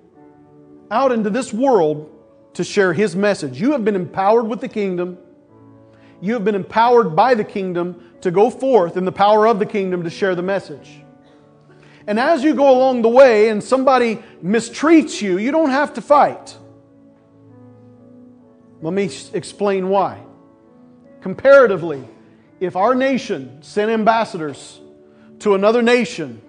out 0.90 1.12
into 1.12 1.30
this 1.30 1.52
world 1.52 2.10
to 2.54 2.64
share 2.64 2.92
his 2.92 3.16
message. 3.16 3.60
You 3.60 3.72
have 3.72 3.84
been 3.84 3.96
empowered 3.96 4.46
with 4.46 4.60
the 4.60 4.68
kingdom. 4.68 5.18
You 6.24 6.32
have 6.32 6.42
been 6.42 6.54
empowered 6.54 7.14
by 7.14 7.34
the 7.34 7.44
kingdom 7.44 8.14
to 8.22 8.30
go 8.30 8.48
forth 8.48 8.96
in 8.96 9.04
the 9.04 9.12
power 9.12 9.46
of 9.46 9.58
the 9.58 9.66
kingdom 9.66 10.04
to 10.04 10.10
share 10.10 10.34
the 10.34 10.42
message. 10.42 11.02
And 12.06 12.18
as 12.18 12.42
you 12.42 12.54
go 12.54 12.70
along 12.70 13.02
the 13.02 13.10
way 13.10 13.50
and 13.50 13.62
somebody 13.62 14.22
mistreats 14.42 15.20
you, 15.20 15.36
you 15.36 15.50
don't 15.50 15.68
have 15.68 15.92
to 15.94 16.00
fight. 16.00 16.56
Let 18.80 18.94
me 18.94 19.10
explain 19.34 19.90
why. 19.90 20.22
Comparatively, 21.20 22.02
if 22.58 22.74
our 22.74 22.94
nation 22.94 23.62
sent 23.62 23.90
ambassadors 23.90 24.80
to 25.40 25.54
another 25.54 25.82
nation, 25.82 26.40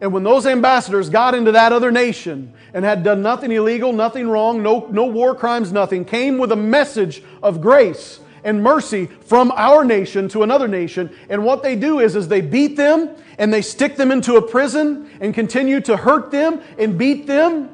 and 0.00 0.12
when 0.12 0.22
those 0.22 0.46
ambassadors 0.46 1.10
got 1.10 1.34
into 1.34 1.50
that 1.50 1.72
other 1.72 1.90
nation 1.90 2.54
and 2.72 2.84
had 2.84 3.02
done 3.02 3.22
nothing 3.22 3.50
illegal, 3.50 3.92
nothing 3.92 4.28
wrong, 4.28 4.62
no, 4.62 4.86
no 4.92 5.06
war 5.06 5.34
crimes, 5.34 5.72
nothing, 5.72 6.04
came 6.04 6.38
with 6.38 6.52
a 6.52 6.56
message 6.56 7.20
of 7.42 7.60
grace 7.60 8.20
and 8.44 8.62
mercy 8.62 9.06
from 9.06 9.52
our 9.52 9.84
nation 9.84 10.28
to 10.28 10.42
another 10.42 10.68
nation. 10.68 11.14
And 11.28 11.44
what 11.44 11.62
they 11.62 11.76
do 11.76 12.00
is, 12.00 12.16
is 12.16 12.28
they 12.28 12.40
beat 12.40 12.76
them 12.76 13.16
and 13.38 13.52
they 13.52 13.62
stick 13.62 13.96
them 13.96 14.10
into 14.10 14.36
a 14.36 14.42
prison 14.42 15.10
and 15.20 15.34
continue 15.34 15.80
to 15.82 15.96
hurt 15.96 16.30
them 16.30 16.60
and 16.78 16.98
beat 16.98 17.26
them. 17.26 17.70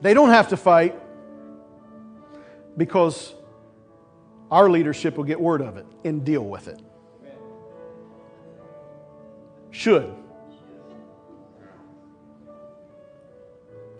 They 0.00 0.14
don't 0.14 0.30
have 0.30 0.48
to 0.48 0.56
fight 0.56 0.98
because 2.76 3.34
our 4.50 4.68
leadership 4.68 5.16
will 5.16 5.24
get 5.24 5.40
word 5.40 5.60
of 5.60 5.76
it 5.76 5.86
and 6.04 6.24
deal 6.24 6.44
with 6.44 6.68
it. 6.68 6.80
Should. 9.70 10.14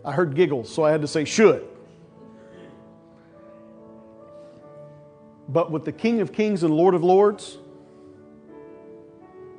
I 0.05 0.13
heard 0.13 0.35
giggles, 0.35 0.73
so 0.73 0.85
I 0.85 0.91
had 0.91 1.01
to 1.03 1.09
say 1.09 1.25
should. 1.25 1.67
But 5.53 5.71
with 5.71 5.85
the 5.85 5.93
King 5.93 6.21
of 6.21 6.33
Kings 6.33 6.63
and 6.63 6.75
Lord 6.75 6.95
of 6.95 7.05
Lords, 7.05 7.59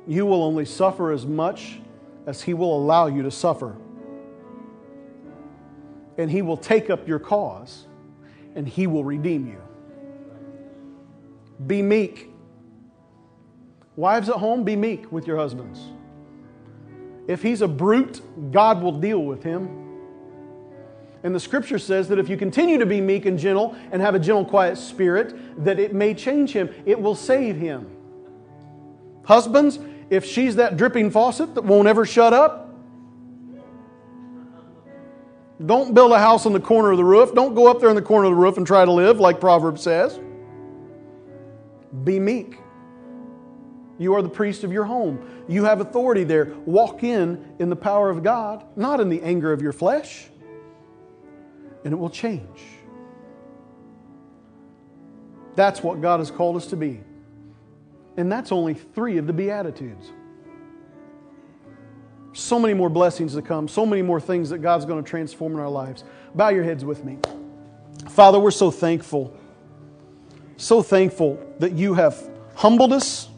you 0.06 0.26
will 0.26 0.42
only 0.42 0.64
suffer 0.64 1.12
as 1.12 1.24
much 1.24 1.78
as 2.26 2.42
He 2.42 2.54
will 2.54 2.76
allow 2.76 3.06
you 3.06 3.22
to 3.22 3.30
suffer. 3.30 3.76
And 6.18 6.30
He 6.30 6.42
will 6.42 6.56
take 6.56 6.90
up 6.90 7.06
your 7.06 7.18
cause 7.18 7.86
and 8.54 8.66
He 8.66 8.86
will 8.86 9.04
redeem 9.04 9.46
you. 9.46 9.60
Be 11.66 11.82
meek. 11.82 12.30
Wives 13.96 14.28
at 14.28 14.36
home, 14.36 14.64
be 14.64 14.74
meek 14.74 15.10
with 15.12 15.26
your 15.26 15.36
husbands. 15.36 15.80
If 17.26 17.42
he's 17.42 17.62
a 17.62 17.68
brute, 17.68 18.20
God 18.50 18.82
will 18.82 18.98
deal 19.00 19.24
with 19.24 19.42
him. 19.42 19.93
And 21.24 21.34
the 21.34 21.40
scripture 21.40 21.78
says 21.78 22.08
that 22.08 22.18
if 22.18 22.28
you 22.28 22.36
continue 22.36 22.76
to 22.78 22.84
be 22.84 23.00
meek 23.00 23.24
and 23.24 23.38
gentle 23.38 23.74
and 23.90 24.02
have 24.02 24.14
a 24.14 24.18
gentle, 24.18 24.44
quiet 24.44 24.76
spirit, 24.76 25.64
that 25.64 25.80
it 25.80 25.94
may 25.94 26.12
change 26.12 26.52
him, 26.52 26.72
it 26.84 27.00
will 27.00 27.14
save 27.14 27.56
him. 27.56 27.90
Husbands, 29.24 29.78
if 30.10 30.26
she's 30.26 30.56
that 30.56 30.76
dripping 30.76 31.10
faucet 31.10 31.54
that 31.54 31.64
won't 31.64 31.88
ever 31.88 32.04
shut 32.04 32.34
up, 32.34 32.60
don't 35.64 35.94
build 35.94 36.12
a 36.12 36.18
house 36.18 36.44
on 36.44 36.52
the 36.52 36.60
corner 36.60 36.90
of 36.90 36.98
the 36.98 37.04
roof. 37.04 37.34
Don't 37.34 37.54
go 37.54 37.68
up 37.68 37.80
there 37.80 37.88
in 37.88 37.96
the 37.96 38.02
corner 38.02 38.26
of 38.26 38.32
the 38.32 38.36
roof 38.36 38.58
and 38.58 38.66
try 38.66 38.84
to 38.84 38.92
live 38.92 39.18
like 39.18 39.40
Proverbs 39.40 39.82
says. 39.82 40.20
Be 42.02 42.20
meek. 42.20 42.58
You 43.98 44.14
are 44.14 44.20
the 44.20 44.28
priest 44.28 44.64
of 44.64 44.72
your 44.72 44.84
home. 44.84 45.44
You 45.48 45.64
have 45.64 45.80
authority 45.80 46.24
there. 46.24 46.52
Walk 46.66 47.02
in 47.02 47.54
in 47.60 47.70
the 47.70 47.76
power 47.76 48.10
of 48.10 48.22
God, 48.22 48.66
not 48.76 49.00
in 49.00 49.08
the 49.08 49.22
anger 49.22 49.52
of 49.52 49.62
your 49.62 49.72
flesh. 49.72 50.28
And 51.84 51.92
it 51.92 51.96
will 51.96 52.10
change. 52.10 52.60
That's 55.54 55.82
what 55.82 56.00
God 56.00 56.18
has 56.18 56.30
called 56.30 56.56
us 56.56 56.66
to 56.68 56.76
be. 56.76 57.00
And 58.16 58.30
that's 58.30 58.50
only 58.50 58.74
three 58.74 59.18
of 59.18 59.26
the 59.26 59.32
Beatitudes. 59.32 60.10
So 62.32 62.58
many 62.58 62.74
more 62.74 62.88
blessings 62.88 63.34
to 63.34 63.42
come, 63.42 63.68
so 63.68 63.86
many 63.86 64.02
more 64.02 64.20
things 64.20 64.50
that 64.50 64.58
God's 64.58 64.84
going 64.84 65.02
to 65.02 65.08
transform 65.08 65.52
in 65.52 65.60
our 65.60 65.68
lives. 65.68 66.02
Bow 66.34 66.48
your 66.48 66.64
heads 66.64 66.84
with 66.84 67.04
me. 67.04 67.18
Father, 68.08 68.40
we're 68.40 68.50
so 68.50 68.70
thankful 68.70 69.36
so 70.56 70.82
thankful 70.82 71.38
that 71.58 71.72
you 71.72 71.94
have 71.94 72.16
humbled 72.54 72.92
us. 72.92 73.28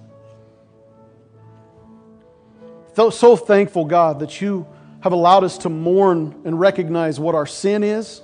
So 2.94 3.36
thankful, 3.36 3.84
God, 3.84 4.20
that 4.20 4.40
you 4.40 4.66
have 5.00 5.12
allowed 5.12 5.44
us 5.44 5.58
to 5.58 5.68
mourn 5.68 6.40
and 6.44 6.58
recognize 6.58 7.20
what 7.20 7.34
our 7.34 7.46
sin 7.46 7.84
is. 7.84 8.22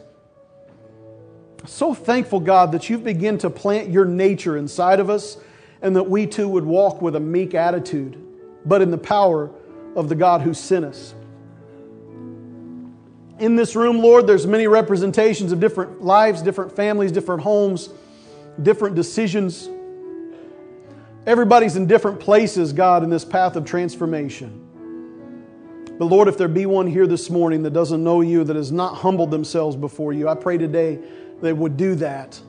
So 1.64 1.94
thankful, 1.94 2.40
God, 2.40 2.72
that 2.72 2.90
you've 2.90 3.04
begun 3.04 3.38
to 3.38 3.50
plant 3.50 3.90
your 3.90 4.04
nature 4.04 4.56
inside 4.56 5.00
of 5.00 5.08
us 5.08 5.38
and 5.80 5.96
that 5.96 6.04
we 6.04 6.26
too 6.26 6.48
would 6.48 6.64
walk 6.64 7.00
with 7.00 7.16
a 7.16 7.20
meek 7.20 7.54
attitude, 7.54 8.22
but 8.64 8.82
in 8.82 8.90
the 8.90 8.98
power 8.98 9.50
of 9.94 10.08
the 10.08 10.14
God 10.14 10.40
who 10.40 10.54
sent 10.54 10.84
us. 10.84 11.14
In 13.38 13.56
this 13.56 13.74
room, 13.74 13.98
Lord, 13.98 14.26
there's 14.26 14.46
many 14.46 14.66
representations 14.66 15.52
of 15.52 15.60
different 15.60 16.02
lives, 16.02 16.42
different 16.42 16.74
families, 16.74 17.10
different 17.10 17.42
homes 17.42 17.88
different 18.60 18.96
decisions. 18.96 19.68
Everybody's 21.26 21.76
in 21.76 21.86
different 21.86 22.20
places, 22.20 22.72
God, 22.72 23.02
in 23.02 23.10
this 23.10 23.24
path 23.24 23.56
of 23.56 23.64
transformation. 23.64 24.58
But 25.98 26.06
Lord, 26.06 26.26
if 26.26 26.36
there 26.36 26.48
be 26.48 26.66
one 26.66 26.86
here 26.86 27.06
this 27.06 27.30
morning 27.30 27.62
that 27.62 27.72
doesn't 27.72 28.02
know 28.02 28.22
you, 28.22 28.44
that 28.44 28.56
has 28.56 28.72
not 28.72 28.96
humbled 28.96 29.30
themselves 29.30 29.76
before 29.76 30.12
you, 30.12 30.28
I 30.28 30.34
pray 30.34 30.58
today 30.58 30.98
they 31.42 31.52
would 31.52 31.76
do 31.76 31.96
that. 31.96 32.40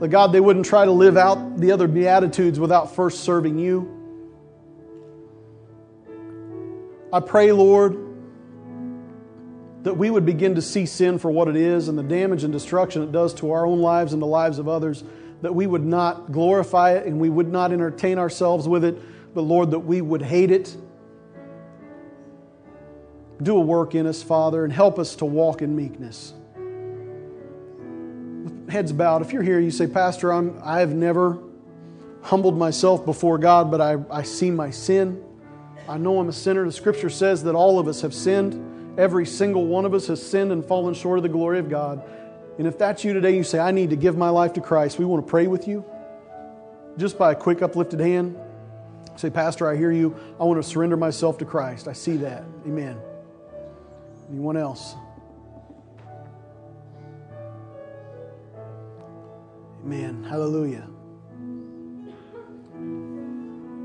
That 0.00 0.08
God, 0.08 0.32
they 0.32 0.40
wouldn't 0.40 0.66
try 0.66 0.84
to 0.84 0.90
live 0.90 1.16
out 1.16 1.58
the 1.58 1.72
other 1.72 1.88
Beatitudes 1.88 2.60
without 2.60 2.94
first 2.94 3.20
serving 3.20 3.58
you. 3.58 3.94
I 7.12 7.20
pray, 7.20 7.52
Lord, 7.52 7.96
that 9.84 9.94
we 9.94 10.10
would 10.10 10.26
begin 10.26 10.56
to 10.56 10.62
see 10.62 10.86
sin 10.86 11.18
for 11.18 11.30
what 11.30 11.48
it 11.48 11.56
is 11.56 11.88
and 11.88 11.96
the 11.96 12.02
damage 12.02 12.44
and 12.44 12.52
destruction 12.52 13.02
it 13.02 13.12
does 13.12 13.32
to 13.34 13.52
our 13.52 13.64
own 13.64 13.80
lives 13.80 14.12
and 14.12 14.20
the 14.20 14.26
lives 14.26 14.58
of 14.58 14.68
others, 14.68 15.04
that 15.40 15.54
we 15.54 15.66
would 15.66 15.84
not 15.84 16.32
glorify 16.32 16.92
it 16.92 17.06
and 17.06 17.18
we 17.18 17.30
would 17.30 17.50
not 17.50 17.72
entertain 17.72 18.18
ourselves 18.18 18.68
with 18.68 18.84
it, 18.84 18.98
but 19.34 19.42
Lord, 19.42 19.70
that 19.70 19.78
we 19.80 20.00
would 20.00 20.22
hate 20.22 20.50
it. 20.50 20.76
Do 23.42 23.56
a 23.56 23.60
work 23.60 23.94
in 23.94 24.06
us, 24.06 24.22
Father, 24.22 24.64
and 24.64 24.72
help 24.72 24.98
us 24.98 25.16
to 25.16 25.24
walk 25.24 25.62
in 25.62 25.76
meekness. 25.76 26.34
Heads 28.68 28.92
bowed. 28.92 29.22
If 29.22 29.32
you're 29.32 29.42
here, 29.42 29.60
you 29.60 29.70
say, 29.70 29.86
Pastor, 29.86 30.32
I'm, 30.32 30.60
I 30.62 30.80
have 30.80 30.94
never 30.94 31.38
humbled 32.22 32.58
myself 32.58 33.04
before 33.04 33.38
God, 33.38 33.70
but 33.70 33.80
I, 33.80 33.96
I 34.10 34.22
see 34.22 34.50
my 34.50 34.70
sin. 34.70 35.24
I 35.88 35.96
know 35.96 36.18
I'm 36.18 36.28
a 36.28 36.32
sinner. 36.32 36.64
The 36.66 36.72
scripture 36.72 37.08
says 37.08 37.44
that 37.44 37.54
all 37.54 37.78
of 37.78 37.88
us 37.88 38.02
have 38.02 38.12
sinned. 38.12 38.98
Every 38.98 39.24
single 39.24 39.66
one 39.66 39.86
of 39.86 39.94
us 39.94 40.08
has 40.08 40.24
sinned 40.24 40.52
and 40.52 40.64
fallen 40.64 40.92
short 40.92 41.18
of 41.18 41.22
the 41.22 41.28
glory 41.30 41.58
of 41.58 41.70
God. 41.70 42.02
And 42.58 42.66
if 42.66 42.76
that's 42.76 43.04
you 43.04 43.14
today, 43.14 43.34
you 43.34 43.44
say, 43.44 43.58
I 43.58 43.70
need 43.70 43.90
to 43.90 43.96
give 43.96 44.16
my 44.16 44.28
life 44.28 44.52
to 44.54 44.60
Christ, 44.60 44.98
we 44.98 45.04
want 45.04 45.24
to 45.24 45.30
pray 45.30 45.46
with 45.46 45.66
you. 45.66 45.84
Just 46.98 47.16
by 47.16 47.32
a 47.32 47.34
quick 47.34 47.62
uplifted 47.62 48.00
hand, 48.00 48.36
say, 49.16 49.30
Pastor, 49.30 49.68
I 49.68 49.76
hear 49.76 49.92
you. 49.92 50.16
I 50.38 50.44
want 50.44 50.62
to 50.62 50.68
surrender 50.68 50.96
myself 50.96 51.38
to 51.38 51.44
Christ. 51.44 51.88
I 51.88 51.92
see 51.92 52.16
that. 52.18 52.44
Amen. 52.66 52.98
Anyone 54.28 54.56
else? 54.56 54.94
Amen. 59.88 60.22
Hallelujah. 60.22 60.86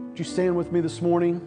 Would 0.10 0.20
you 0.20 0.26
stand 0.26 0.58
with 0.58 0.70
me 0.70 0.82
this 0.82 1.02
morning? 1.02 1.40